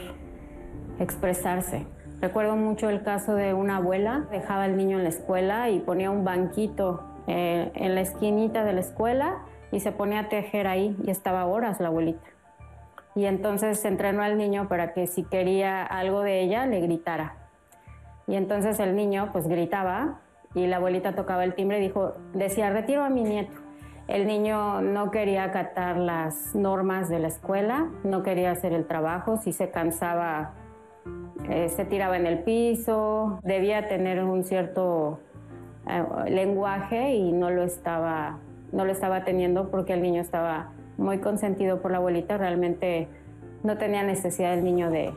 [1.00, 1.86] expresarse.
[2.22, 6.10] Recuerdo mucho el caso de una abuela, dejaba al niño en la escuela y ponía
[6.10, 9.40] un banquito eh, en la esquinita de la escuela
[9.72, 12.29] y se ponía a tejer ahí y estaba horas la abuelita.
[13.16, 17.36] Y entonces entrenó al niño para que si quería algo de ella le gritara.
[18.28, 20.20] Y entonces el niño pues gritaba
[20.54, 23.54] y la abuelita tocaba el timbre y dijo, decía, retiro a mi nieto.
[24.08, 29.38] El niño no quería acatar las normas de la escuela, no quería hacer el trabajo,
[29.38, 30.54] si se cansaba
[31.48, 35.20] eh, se tiraba en el piso, debía tener un cierto
[35.88, 38.40] eh, lenguaje y no lo estaba
[38.72, 43.08] no lo estaba teniendo porque el niño estaba muy consentido por la abuelita, realmente
[43.64, 45.14] no tenía necesidad el niño de,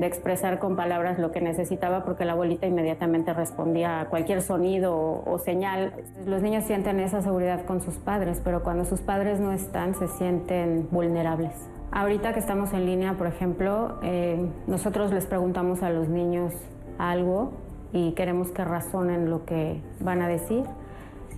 [0.00, 5.38] expresar con palabras lo que necesitaba porque la abuelita inmediatamente respondía a cualquier sonido o,
[5.38, 5.92] señal.
[6.26, 10.08] Los niños sienten esa seguridad con sus padres, pero cuando sus padres no están se
[10.08, 11.52] sienten vulnerables.
[11.90, 16.54] Ahorita que estamos en línea, por ejemplo, eh, nosotros les preguntamos a los niños
[16.98, 17.52] algo
[17.92, 20.64] y queremos que razonen lo que van a decir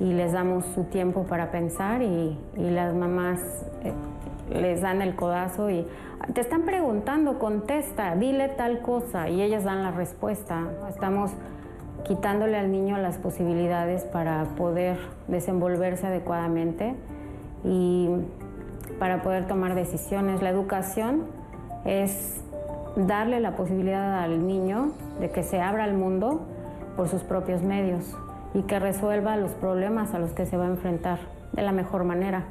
[0.00, 3.40] y les damos su tiempo para pensar y, las mamás
[3.82, 3.92] eh,
[4.52, 5.86] les dan el codazo y
[6.32, 10.68] te están preguntando, contesta, dile tal cosa y ellas dan la respuesta.
[10.88, 11.32] Estamos
[12.04, 14.98] quitándole al niño las posibilidades para poder
[15.28, 16.94] desenvolverse adecuadamente
[17.64, 18.08] y
[18.98, 20.42] para poder tomar decisiones.
[20.42, 21.24] La educación
[21.84, 22.42] es
[22.96, 26.42] darle la posibilidad al niño de que se abra al mundo
[26.96, 28.16] por sus propios medios
[28.54, 31.18] y que resuelva los problemas a los que se va a enfrentar
[31.52, 32.46] de la mejor manera.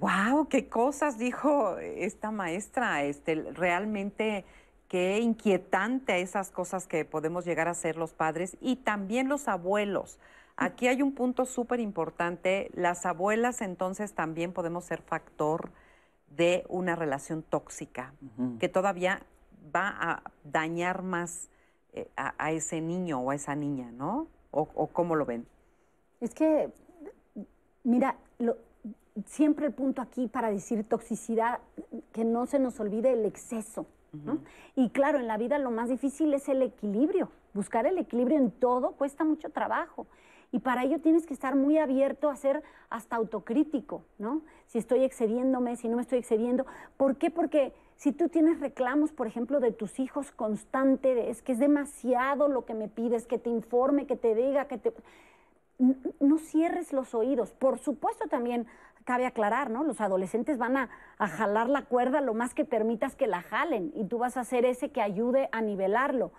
[0.00, 3.04] Wow, qué cosas dijo esta maestra.
[3.04, 4.44] Este, realmente
[4.88, 10.18] qué inquietante esas cosas que podemos llegar a ser los padres y también los abuelos.
[10.56, 12.70] Aquí hay un punto súper importante.
[12.74, 15.70] Las abuelas entonces también podemos ser factor
[16.36, 18.12] de una relación tóxica
[18.58, 19.22] que todavía
[19.74, 21.48] va a dañar más
[21.94, 24.26] eh, a, ese niño o a esa niña, ¿no?
[24.50, 25.46] ¿O, cómo lo ven?
[26.20, 26.70] Es que,
[27.84, 28.16] mira,
[29.26, 31.60] siempre el punto aquí para decir toxicidad,
[32.12, 33.86] que no se nos olvide el exceso.
[34.12, 34.38] ¿no?
[34.76, 37.30] Y claro, en la vida lo más difícil es el equilibrio.
[37.52, 40.06] Buscar el equilibrio en todo cuesta mucho trabajo.
[40.52, 44.42] Y para ello tienes que estar muy abierto a ser hasta autocrítico, ¿no?
[44.66, 46.64] Si estoy excediéndome, si no me estoy excediendo.
[46.96, 47.30] ¿Por qué?
[47.30, 47.72] Porque
[48.04, 52.66] si tú tienes reclamos, por ejemplo, de tus hijos constante, es que es demasiado lo
[52.66, 54.92] que me pides, que te informe, que te diga, que te...
[56.20, 57.52] No cierres los oídos.
[57.52, 58.66] Por supuesto también
[59.04, 59.84] cabe aclarar, ¿no?
[59.84, 63.90] Los adolescentes van a, a, jalar la cuerda lo más que permitas que la jalen
[63.96, 66.30] y tú vas a ser ese que ayude a nivelarlo.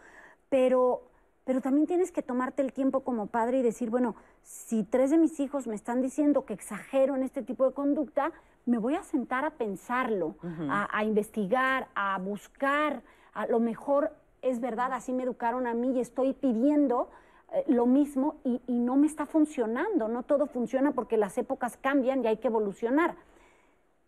[0.49, 1.01] Pero
[1.45, 5.19] pero también tienes que tomarte el tiempo como padre y decir, bueno, si tres de
[5.19, 8.31] mis hijos me están diciendo que exagero en este tipo de conducta,
[8.65, 10.35] me voy a sentar a pensarlo,
[10.67, 13.03] a, investigar, a buscar.
[13.34, 14.11] A lo mejor
[14.41, 17.09] es verdad, así me educaron a mí y estoy pidiendo
[17.53, 20.07] eh, lo mismo y, y no me está funcionando.
[20.07, 23.15] No todo funciona porque las épocas cambian y hay que evolucionar.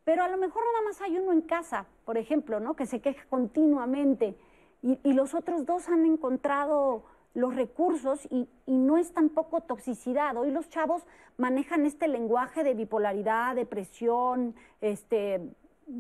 [0.06, 2.76] Pero a lo mejor nada más hay uno en casa, por ejemplo, ¿no?
[2.76, 4.36] que se queja continuamente
[4.82, 7.04] y, y los otros dos han encontrado
[7.34, 10.36] los recursos y, no es tampoco toxicidad.
[10.38, 11.04] Hoy los chavos
[11.38, 15.42] manejan este lenguaje de bipolaridad, depresión, este,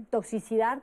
[0.09, 0.81] toxicidad.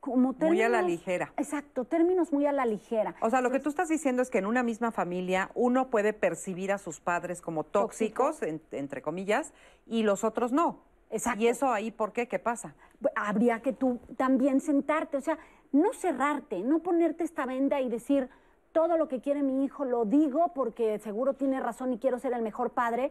[0.00, 1.32] Como muy a la ligera.
[1.36, 3.16] Exacto, términos muy a la ligera.
[3.20, 6.12] O sea, lo que tú estás diciendo es que en una misma familia uno puede
[6.12, 9.52] percibir a sus padres como tóxicos, entre comillas,
[9.86, 10.84] y los otros no.
[11.10, 11.42] Exacto.
[11.42, 12.28] ¿Y eso ahí por qué?
[12.28, 12.74] ¿Qué pasa?
[13.16, 15.38] Habría que tú también sentarte, o sea,
[15.72, 18.28] no cerrarte, no ponerte esta venda y decir,
[18.78, 22.32] todo lo que quiere mi hijo lo digo porque seguro tiene razón y quiero ser
[22.32, 23.10] el mejor padre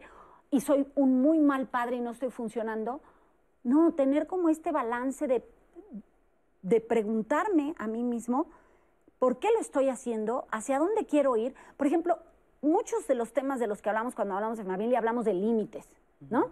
[0.50, 3.02] y soy un muy mal padre y no estoy funcionando.
[3.64, 5.46] No, tener como este balance de,
[6.62, 8.46] de preguntarme a mí mismo,
[9.18, 10.46] ¿Por qué lo estoy haciendo?
[10.50, 11.54] ¿Hacia dónde quiero ir?
[11.76, 12.18] Por ejemplo,
[12.62, 15.86] muchos de los temas de los que hablamos cuando hablamos de familia, hablamos de límites,
[16.30, 16.50] ¿no?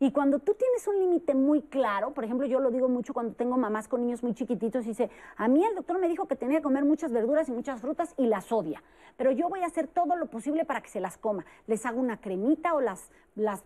[0.00, 3.34] Y cuando tú tienes un límite muy claro, por ejemplo, yo lo digo mucho cuando
[3.34, 6.36] tengo mamás con niños muy chiquititos y dice, a mí el doctor me dijo que
[6.36, 8.80] tenía que comer muchas verduras y muchas frutas y las odia,
[9.16, 11.44] pero yo voy a hacer todo lo posible para que se las coma.
[11.66, 13.64] Les hago una cremita o las, las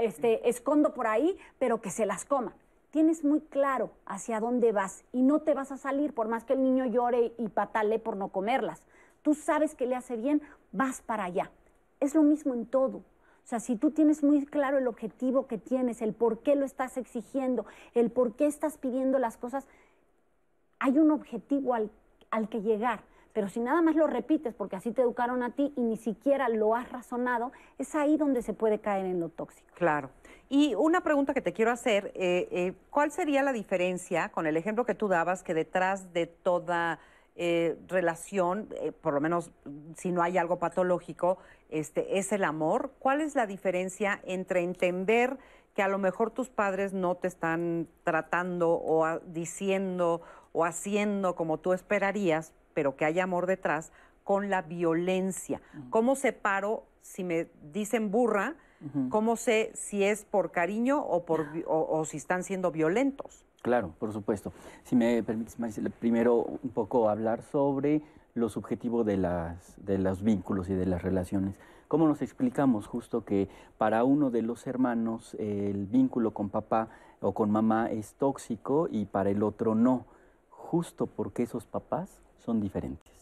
[0.00, 2.52] este, escondo por ahí, pero que se las coma.
[2.90, 6.54] Tienes muy claro hacia dónde vas y no te vas a salir por más que
[6.54, 8.82] el niño llore y patale por no comerlas.
[9.22, 10.42] Tú sabes que le hace bien,
[10.72, 11.52] vas para allá.
[12.00, 13.04] Es lo mismo en todo.
[13.44, 16.64] O sea, si tú tienes muy claro el objetivo que tienes, el por qué lo
[16.64, 19.66] estás exigiendo, el por qué estás pidiendo las cosas,
[20.78, 21.90] hay un objetivo al,
[22.30, 23.02] al que llegar.
[23.32, 26.48] Pero si nada más lo repites porque así te educaron a ti y ni siquiera
[26.48, 29.68] lo has razonado, es ahí donde se puede caer en lo tóxico.
[29.74, 30.10] Claro.
[30.48, 34.56] Y una pregunta que te quiero hacer, eh, eh, ¿cuál sería la diferencia con el
[34.56, 36.98] ejemplo que tú dabas que detrás de toda
[37.36, 38.68] eh, relación,
[39.00, 39.50] por lo menos
[39.96, 41.38] si no hay algo patológico,
[41.68, 42.92] este, es el amor?
[42.98, 45.38] ¿Cuál es la diferencia entre entender
[45.74, 50.20] que a lo mejor tus padres no te están tratando o diciendo
[50.52, 53.92] o haciendo como tú esperarías, pero que hay amor detrás,
[54.24, 55.60] con la violencia?
[55.90, 58.56] ¿Cómo separo si me dicen burra?
[59.10, 63.44] ¿Cómo sé si es por cariño o, por, o, si están siendo violentos?
[63.62, 64.52] Claro, por supuesto.
[64.84, 65.56] Si me permites,
[65.98, 68.02] primero un poco hablar sobre
[68.34, 71.56] lo subjetivo de, las, de los vínculos y de las relaciones.
[71.88, 76.88] ¿Cómo nos explicamos justo que para uno de los hermanos el vínculo con papá
[77.20, 80.06] o con mamá es tóxico y para el otro no?
[80.48, 83.12] Justo porque esos papás son diferentes.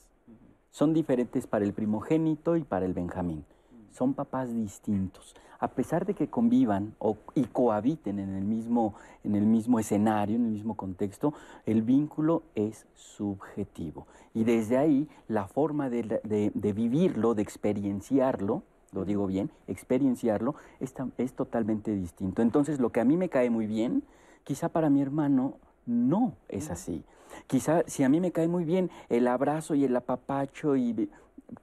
[0.70, 3.44] Son diferentes para el primogénito y para el benjamín.
[3.90, 8.94] Son papás distintos a pesar de que convivan o, y cohabiten en el, mismo,
[9.24, 11.34] en el mismo escenario, en el mismo contexto,
[11.66, 14.06] el vínculo es subjetivo.
[14.34, 18.62] Y desde ahí la forma de, vivirlo, de experienciarlo,
[18.92, 22.40] lo digo bien, experienciarlo, es, es totalmente distinto.
[22.40, 24.04] Entonces, lo que a mí me cae muy bien,
[24.44, 25.54] quizá para mi hermano
[25.86, 27.04] no es así.
[27.48, 31.10] Quizá si a mí me cae muy bien el abrazo y el apapacho, y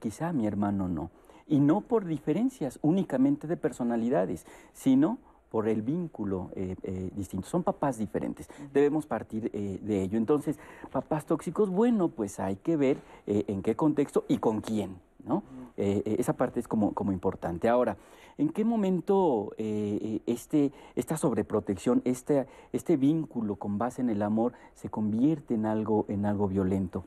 [0.00, 1.10] quizá a mi hermano no
[1.46, 5.18] y no por diferencias únicamente de personalidades, sino
[5.50, 7.46] por el vínculo eh, eh, distinto.
[7.46, 10.18] Son papás diferentes, debemos partir eh, de ello.
[10.18, 10.58] Entonces,
[10.90, 15.42] papás tóxicos, bueno, pues hay que ver en qué contexto y con quién, ¿no?
[15.76, 17.68] esa parte es como, como importante.
[17.68, 17.96] Ahora,
[18.38, 24.88] ¿en qué momento este, esta sobreprotección, este, este vínculo con base en el amor se
[24.88, 27.04] convierte en algo, en algo violento?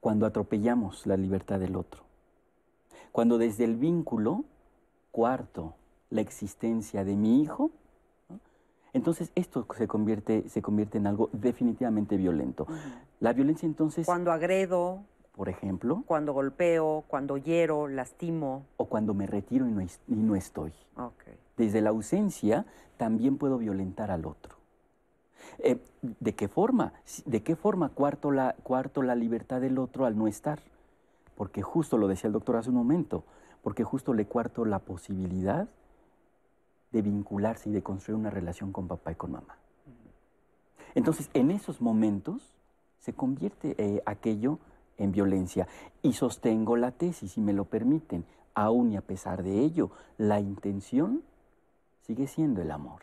[0.00, 2.09] Cuando atropellamos la libertad del otro
[3.12, 4.44] cuando desde el vínculo,
[5.10, 5.74] cuarto,
[6.10, 7.70] la existencia de mi hijo,
[8.92, 12.66] entonces esto se convierte, se convierte en algo definitivamente violento.
[13.20, 14.06] La violencia entonces...
[14.06, 15.02] Cuando agredo.
[15.32, 16.02] Por ejemplo.
[16.06, 18.64] Cuando golpeo, cuando hiero, lastimo.
[18.76, 20.72] O cuando me retiro y no, estoy.
[21.56, 22.66] Desde la ausencia
[22.96, 24.56] también puedo violentar al otro.
[25.58, 26.92] Eh, ¿De qué forma?
[27.24, 30.60] ¿De qué forma cuarto la, cuarto la libertad del otro al no estar?
[31.40, 33.24] Porque justo lo decía el doctor hace un momento,
[33.62, 35.66] porque justo le cuarto la posibilidad
[36.92, 39.56] de vincularse y de construir una relación con papá y con mamá.
[40.94, 42.52] Entonces, en esos momentos
[42.98, 44.58] se convierte eh, aquello
[44.98, 45.66] en violencia.
[46.02, 50.40] Y sostengo la tesis, si me lo permiten, aún y a pesar de ello, la
[50.40, 51.22] intención
[52.02, 53.00] sigue siendo el amor,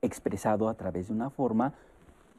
[0.00, 1.74] expresado a través de una forma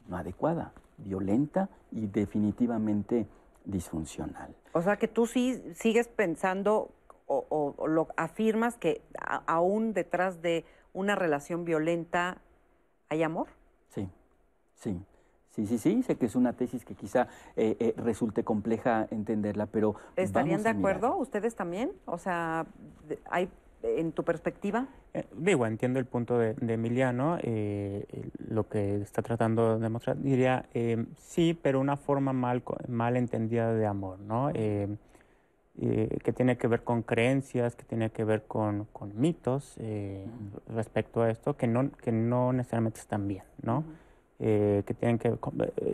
[0.08, 3.28] no adecuada, violenta y definitivamente
[3.66, 4.54] disfuncional.
[4.72, 6.90] O sea que tú sí sigues pensando
[7.26, 9.02] o, lo afirmas que
[9.46, 12.38] aún detrás de una relación violenta
[13.08, 13.48] hay amor.
[13.88, 14.08] Sí,
[14.76, 15.00] sí.
[15.50, 19.64] Sí, sí, sí, sé que es una tesis que quizá eh, eh, resulte compleja entenderla,
[19.64, 19.94] pero...
[20.14, 21.92] ¿Estarían de acuerdo ustedes también?
[22.04, 22.66] O sea,
[23.30, 23.48] ¿hay
[23.86, 24.86] en tu perspectiva?
[25.14, 28.04] Eh, digo, entiendo el punto de, Emiliano, eh,
[28.48, 30.18] lo que está tratando de demostrar.
[30.18, 34.52] Diría, eh, sí, pero una forma mal, mal entendida de amor, ¿no?
[34.52, 39.76] que tiene que ver con creencias, que tiene que ver con, mitos
[40.68, 43.84] respecto a esto, que no, que no necesariamente están bien, ¿no?
[44.38, 45.34] que tienen que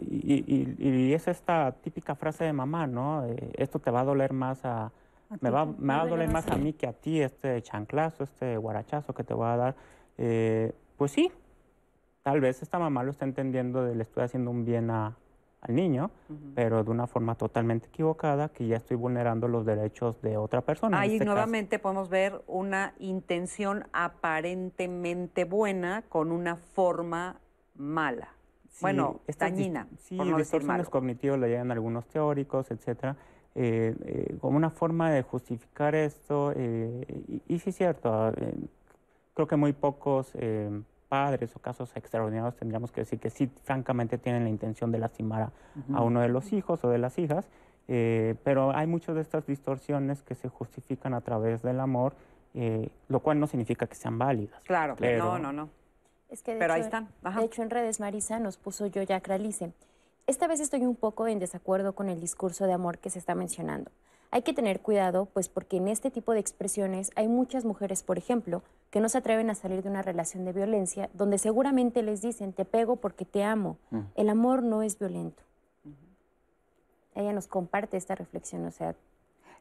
[0.08, 3.26] y, y, es esta típica frase de mamá, ¿no?
[3.54, 4.92] esto te va a doler más a,
[5.40, 8.56] me va, me va a doler más a mí que a ti este chanclazo, este
[8.56, 9.76] guarachazo que te voy a dar.
[10.18, 11.30] Eh, pues sí,
[12.22, 15.16] tal vez esta mamá lo está entendiendo de le estoy haciendo un bien a,
[15.62, 16.10] al niño,
[16.54, 21.00] pero de una forma totalmente equivocada, que ya estoy vulnerando los derechos de otra persona.
[21.00, 27.40] Ahí este nuevamente podemos ver una intención aparentemente buena con una forma
[27.76, 28.28] mala.
[28.80, 29.86] bueno, dañina.
[29.98, 33.16] Sí, por no distorsiones cognitivas le llegan algunos teóricos, etcétera.
[33.54, 38.32] Eh, eh, como una forma de justificar esto, eh, y, sí es cierto,
[39.34, 40.32] creo que muy pocos
[41.08, 45.50] padres o casos extraordinarios tendríamos que decir que sí, francamente tienen la intención de lastimar
[45.92, 47.44] a, uno de los hijos o de las hijas,
[47.86, 52.14] pero hay muchas de estas distorsiones que se justifican a través del amor,
[53.08, 54.62] lo cual no significa que sean válidas.
[54.64, 55.68] Claro, no, no, no.
[56.30, 57.08] Es que Pero ahí están.
[57.22, 59.74] De hecho, en redes, Marisa nos puso yo ya Cralice.
[60.26, 63.34] Esta vez estoy un poco en desacuerdo con el discurso de amor que se está
[63.34, 63.90] mencionando.
[64.30, 68.16] Hay que tener cuidado, pues porque en este tipo de expresiones hay muchas mujeres, por
[68.16, 72.22] ejemplo, que no se atreven a salir de una relación de violencia, donde seguramente les
[72.22, 73.76] dicen, te pego porque te amo.
[73.90, 74.00] Mm.
[74.14, 75.42] El amor no es violento.
[77.14, 78.94] Ella nos comparte esta reflexión, o sea...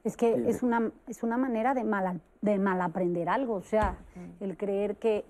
[0.03, 3.99] Es que es una, es una manera de mal, de mal aprender algo, o sea,
[4.39, 5.25] el creer que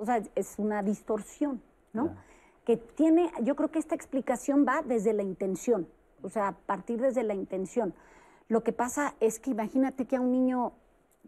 [0.00, 1.60] o sea, es una distorsión,
[1.92, 2.16] ¿no?
[2.70, 5.88] Que tiene, yo creo que esta explicación va desde la intención,
[6.22, 7.94] o sea, a partir desde la intención.
[8.46, 10.70] Lo que pasa es que imagínate que a un niño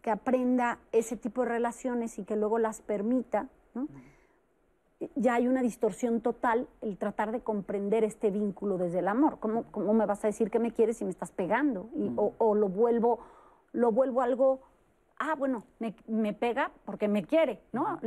[0.02, 3.88] que aprenda ese tipo de relaciones y que luego las permita, ¿no?
[5.16, 9.40] ya hay una distorsión total el tratar de comprender este vínculo desde el amor.
[9.40, 11.88] ¿Cómo, cómo me vas a decir que me quieres si me estás pegando?
[11.96, 13.18] Y, o, o, lo vuelvo,
[13.72, 14.60] lo vuelvo algo
[15.22, 15.64] ah, bueno,
[16.06, 18.00] me, pega porque me quiere, ¿no?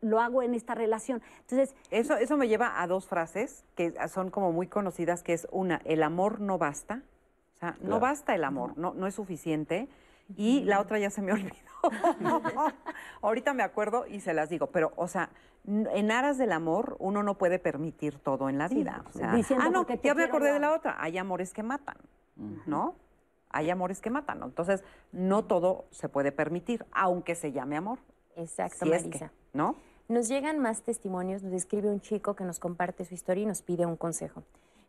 [0.00, 1.22] Lo hago en esta relación.
[1.40, 1.74] Entonces...
[1.90, 5.80] Eso, eso me lleva a dos frases que son como muy conocidas, que es una,
[5.84, 7.02] el amor no basta,
[7.56, 9.88] o sea, no basta el amor, no, no es suficiente.
[10.36, 11.54] Y la otra ya se me olvidó.
[13.22, 15.30] Ahorita me acuerdo y se las digo, pero, o sea,
[15.66, 19.04] en aras del amor uno no puede permitir todo en la vida.
[19.08, 20.96] o sea, ah, no, ya me acordé de la otra.
[21.00, 21.96] Hay amores que matan,
[22.66, 22.94] ¿no?
[23.50, 24.46] Hay amores que matan, ¿no?
[24.46, 27.98] Entonces, no todo se puede permitir, aunque se llame amor.
[28.36, 29.32] Exacto, Marisa.
[29.52, 29.76] ¿No?
[30.08, 33.62] Nos llegan más testimonios, nos escribe un chico que nos comparte su historia y nos
[33.62, 34.42] pide un consejo.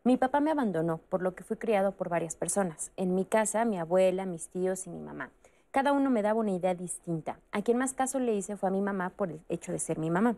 [0.06, 2.92] Mi papá me abandonó, por lo que fui criado por varias personas.
[2.96, 5.30] En mi casa, mi abuela, mis tíos y mi mamá.
[5.72, 7.40] Cada uno me daba una idea distinta.
[7.52, 10.00] A quien más caso le hice fue a mi mamá por el hecho de ser
[10.00, 10.36] mi mamá.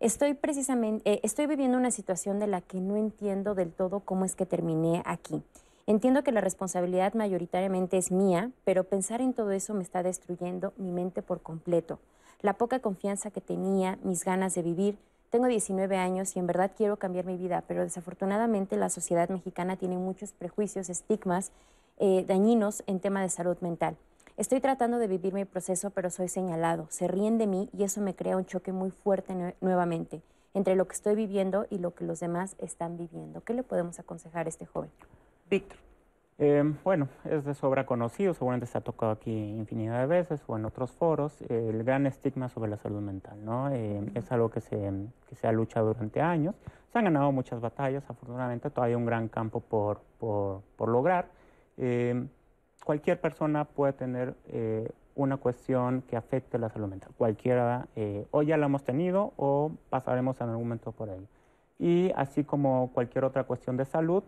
[0.00, 4.24] Estoy precisamente, eh, estoy viviendo una situación de la que no entiendo del todo cómo
[4.24, 5.42] es que terminé aquí.
[5.88, 10.74] Entiendo que la responsabilidad mayoritariamente es mía, pero pensar en todo eso me está destruyendo
[10.76, 11.98] mi mente por completo.
[12.42, 14.98] La poca confianza que tenía, mis ganas de vivir.
[15.30, 19.76] Tengo 19 años y en verdad quiero cambiar mi vida, pero desafortunadamente la sociedad mexicana
[19.76, 21.52] tiene muchos prejuicios, estigmas
[21.98, 23.96] eh, dañinos en tema de salud mental.
[24.36, 26.86] Estoy tratando de vivir mi proceso, pero soy señalado.
[26.90, 30.20] Se ríen de mí y eso me crea un choque muy fuerte nuevamente
[30.52, 33.40] entre lo que estoy viviendo y lo que los demás están viviendo.
[33.42, 34.90] ¿Qué le podemos aconsejar a este joven?
[35.48, 35.78] Víctor.
[36.40, 40.56] Eh, bueno, es de sobra conocido, seguramente se ha tocado aquí infinidad de veces o
[40.56, 43.70] en otros foros, el gran estigma sobre la salud mental, ¿no?
[43.72, 44.92] Eh, es algo que se,
[45.28, 46.54] que se ha luchado durante años,
[46.92, 51.26] se han ganado muchas batallas, afortunadamente todavía hay un gran campo por, por, por lograr.
[51.76, 52.24] Eh,
[52.84, 54.34] cualquier persona puede tener
[55.16, 57.88] una cuestión que afecte la salud mental, cualquiera,
[58.30, 61.26] o ya la hemos tenido o pasaremos en algún momento por ahí.
[61.80, 64.22] Y así como cualquier otra cuestión de salud,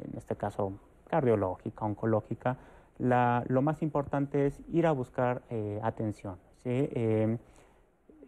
[0.00, 0.72] en este caso
[1.08, 2.56] cardiológica, oncológica,
[2.98, 6.36] lo más importante es ir a buscar eh, atención.
[6.62, 6.70] ¿sí?
[6.70, 7.38] Eh,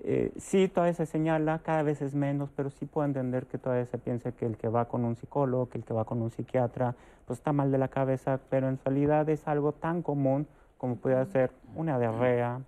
[0.03, 3.87] eh, sí, todavía se señala, cada vez es menos, pero sí puedo entender que todavía
[3.87, 6.31] se piensa que el que va con un psicólogo, que el que va con un
[6.31, 6.95] psiquiatra,
[7.27, 10.47] pues está mal de la cabeza, pero en realidad es algo tan común
[10.79, 12.61] como puede ser una diarrea,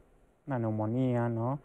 [0.47, 1.59] una neumonía, ¿no?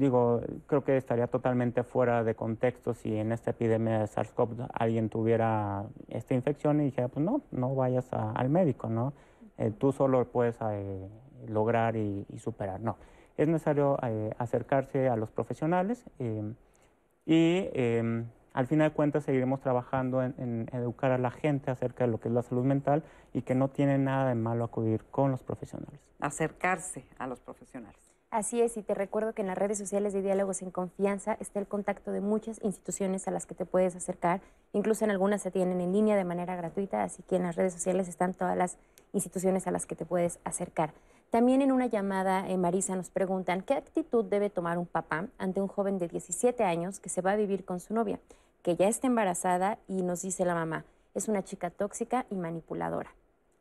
[0.00, 5.10] Digo, creo que estaría totalmente fuera de contexto si en esta epidemia de SARS-CoV alguien
[5.10, 9.12] tuviera esta infección y dijera, pues no, no vayas al médico, ¿no?
[9.58, 11.06] Eh, tú solo puedes eh,
[11.48, 12.80] lograr y, superar.
[12.80, 12.96] No,
[13.36, 18.24] es necesario eh, acercarse a los profesionales y em,
[18.54, 22.20] al final de cuentas seguiremos trabajando en, en, educar a la gente acerca de lo
[22.20, 23.04] que es la salud mental
[23.34, 26.00] y que no tiene nada de malo acudir con los profesionales.
[26.20, 28.09] Acercarse a los profesionales.
[28.30, 31.58] Así es, y te recuerdo que en las redes sociales de Diálogos en Confianza está
[31.58, 34.40] el contacto de muchas instituciones a las que te puedes acercar.
[34.72, 37.72] Incluso en algunas se tienen en línea de manera gratuita, así que en las redes
[37.72, 38.76] sociales están todas las
[39.12, 40.92] instituciones a las que te puedes acercar.
[41.30, 45.60] También en una llamada, eh, Marisa, nos preguntan qué actitud debe tomar un papá ante
[45.60, 48.20] un joven de 17 años que se va a vivir con su novia,
[48.62, 50.84] que ya está embarazada y nos dice la mamá,
[51.14, 53.10] es una chica tóxica y manipuladora.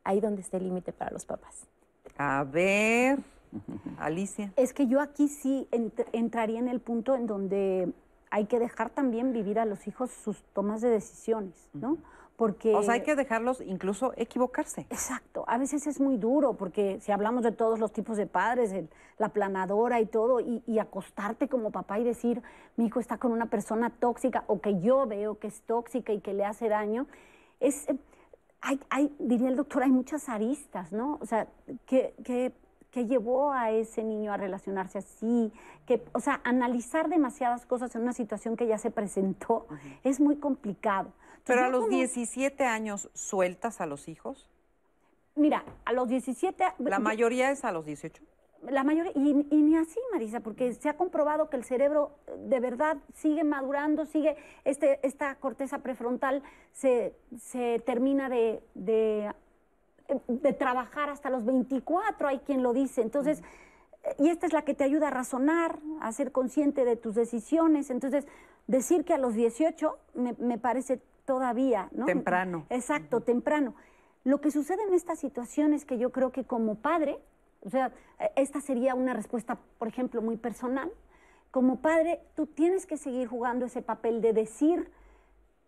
[0.04, 1.66] Ahí donde está el límite para los papás.
[2.20, 3.18] A ver.
[3.98, 4.54] Alicia.
[4.56, 5.68] Es que yo aquí sí
[6.12, 7.94] entraría en el punto en donde
[8.32, 11.98] hay que dejar también vivir a los hijos sus tomas de decisiones, ¿no?
[12.40, 14.88] Porque, o sea, hay que dejarlos incluso equivocarse.
[14.90, 15.44] Exacto.
[15.48, 18.74] A veces es muy duro porque si hablamos de todos los tipos de padres,
[19.18, 22.42] la planadora y todo, y, acostarte como papá y decir,
[22.78, 26.22] mi hijo está con una persona tóxica o que yo veo que es tóxica y
[26.22, 27.08] que le hace daño,
[27.60, 27.88] es,
[28.62, 31.18] hay, hay diría el doctor, hay muchas aristas, ¿no?
[31.22, 31.50] O sea,
[31.86, 32.54] que, que
[32.92, 35.52] ¿Qué llevó a ese niño a relacionarse así,
[35.86, 39.68] que, o sea, analizar demasiadas cosas en una situación que ya se presentó
[40.04, 41.12] es muy complicado.
[41.46, 44.50] Pero a los 17 años, ¿sueltas a los hijos?
[45.36, 46.64] Mira, a los 17...
[46.80, 48.24] La mayoría es a los 18.
[48.64, 52.98] La mayoría, y, ni así, Marisa, porque se ha comprobado que el cerebro de verdad
[53.14, 54.36] sigue madurando, sigue,
[54.66, 56.44] este, esta corteza prefrontal
[56.74, 59.32] se, se termina de, de,
[60.28, 63.02] de, trabajar hasta los 24, hay quien lo dice.
[63.02, 63.42] Entonces,
[64.18, 67.90] y esta es la que te ayuda a razonar, a ser consciente de tus decisiones.
[67.90, 68.28] Entonces,
[68.68, 72.06] decir que a los 18 me, me parece todavía, ¿no?
[72.06, 72.66] Temprano.
[72.70, 73.76] Exacto, temprano.
[74.24, 77.20] Lo que sucede en esta situación es que yo creo que como padre,
[77.62, 77.92] o sea,
[78.36, 80.92] esta sería una respuesta, por ejemplo, muy personal.
[81.52, 84.92] Como padre, tú tienes que seguir jugando ese papel de decir,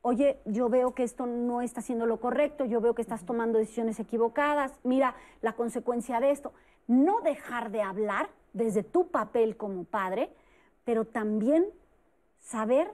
[0.02, 3.60] oye, yo veo que esto no está haciendo lo correcto, yo veo que estás tomando
[3.60, 6.54] decisiones equivocadas, mira la consecuencia de esto.
[6.88, 10.30] No dejar de hablar desde tu papel como padre,
[10.84, 11.66] pero también
[12.40, 12.92] saber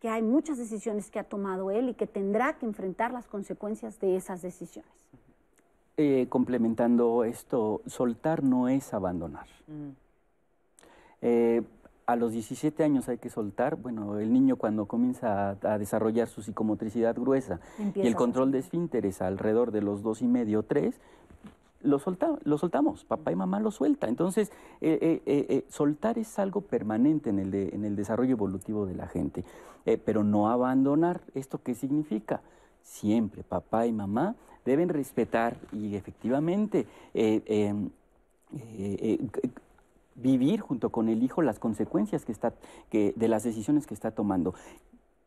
[0.00, 4.00] que hay muchas decisiones que ha tomado él y que tendrá que enfrentar las consecuencias
[4.00, 4.90] de esas decisiones.
[5.96, 9.46] Eh, complementando esto, soltar no es abandonar.
[9.66, 9.90] Mm.
[11.22, 11.62] Eh,
[12.10, 16.42] a los 17 años hay que soltar, bueno, el niño cuando comienza a, desarrollar su
[16.42, 17.60] psicomotricidad gruesa
[17.94, 20.96] y el control de esfínteres alrededor de los dos y medio, tres,
[21.82, 24.08] lo, solta, lo soltamos, papá y mamá lo suelta.
[24.08, 24.50] Entonces,
[24.80, 29.06] eh, eh, eh, soltar es algo permanente en el, en el desarrollo evolutivo de la
[29.06, 29.44] gente,
[30.04, 31.20] pero no abandonar.
[31.34, 32.40] ¿Esto qué significa?
[32.82, 34.34] Siempre papá y mamá
[34.64, 37.90] deben respetar y efectivamente em,
[40.14, 42.54] vivir junto con el hijo las consecuencias que está,
[42.90, 44.54] que, de las decisiones que está tomando.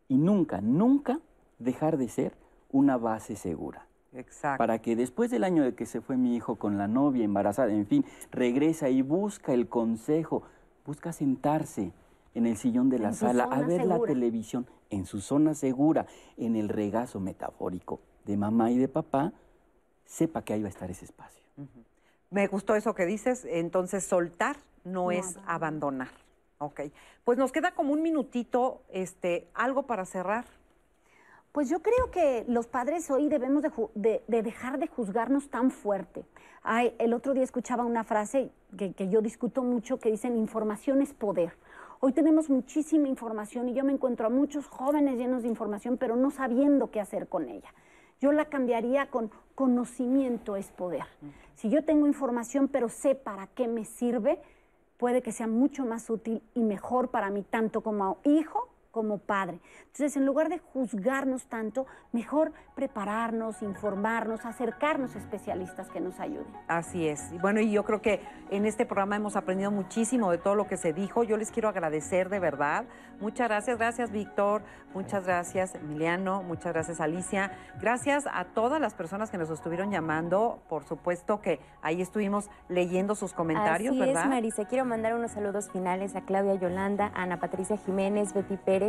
[0.08, 1.20] Y nunca, nunca
[1.60, 2.34] dejar de ser
[2.72, 3.88] una base segura.
[4.14, 4.60] Exacto.
[4.60, 7.72] Para que después del año de que se fue mi hijo con la novia embarazada,
[7.74, 10.44] en fin, regresa y busca el consejo,
[10.86, 11.92] busca sentarse
[12.36, 16.06] en el sillón de la sala a ver la televisión en su zona segura,
[16.38, 19.34] en el regazo metafórico de mamá y de papá,
[20.06, 21.44] sepa que ahí va a estar ese espacio.
[22.34, 26.08] Me gustó eso que dices, entonces soltar no, es abandonar.
[26.58, 26.82] Ok,
[27.24, 30.46] pues nos queda como un minutito, este, algo para cerrar.
[31.52, 33.62] Pues yo creo que los padres hoy debemos
[33.94, 36.26] de, dejar de juzgarnos tan fuerte.
[36.98, 38.50] el otro día escuchaba una frase
[38.80, 41.54] que, que yo discuto mucho que dicen información es poder.
[42.00, 46.16] Hoy tenemos muchísima información y yo me encuentro a muchos jóvenes llenos de información, pero
[46.16, 47.72] no sabiendo qué hacer con ella.
[48.20, 51.06] Yo la cambiaría con conocimiento es poder.
[51.56, 54.40] Si yo tengo información, pero sé para qué me sirve,
[54.98, 59.60] puede que sea mucho más útil y mejor para mí, tanto como hijo como padre.
[59.80, 66.46] Entonces, en lugar de juzgarnos tanto, mejor prepararnos, informarnos, acercarnos a especialistas que nos ayuden.
[66.68, 67.32] Así es.
[67.34, 68.22] Y bueno, y yo creo que
[68.52, 71.24] en este programa hemos aprendido muchísimo de todo lo que se dijo.
[71.24, 72.86] Yo les quiero agradecer de verdad.
[73.20, 73.78] Muchas gracias.
[73.80, 74.62] Gracias, Víctor.
[74.94, 76.44] Muchas gracias, Emiliano.
[76.44, 77.52] Muchas gracias, Alicia.
[77.82, 80.62] Gracias a todas las personas que nos estuvieron llamando.
[80.70, 84.24] Por supuesto que ahí estuvimos leyendo sus comentarios, Así ¿verdad?
[84.24, 84.66] Es, Marisa.
[84.66, 88.83] Quiero mandar unos saludos finales a Claudia Yolanda, a Ana Patricia Jiménez, Betty Pérez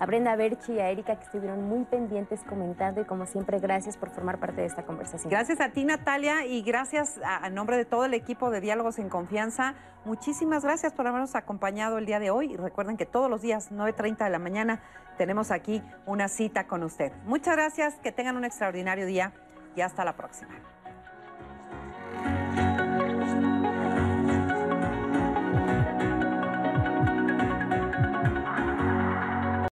[0.00, 3.96] a Brenda Berchi y a Erika que estuvieron muy pendientes comentando y como siempre gracias
[3.96, 5.30] por formar parte de esta conversación.
[5.30, 9.08] Gracias a ti Natalia y gracias a, nombre de todo el equipo de Diálogos en
[9.08, 9.74] Confianza.
[10.04, 13.72] Muchísimas gracias por habernos acompañado el día de hoy y recuerden que todos los días
[13.72, 14.80] 9.30 de la mañana
[15.16, 17.12] tenemos aquí una cita con usted.
[17.24, 19.32] Muchas gracias, que tengan un extraordinario día
[19.74, 20.77] y hasta la próxima.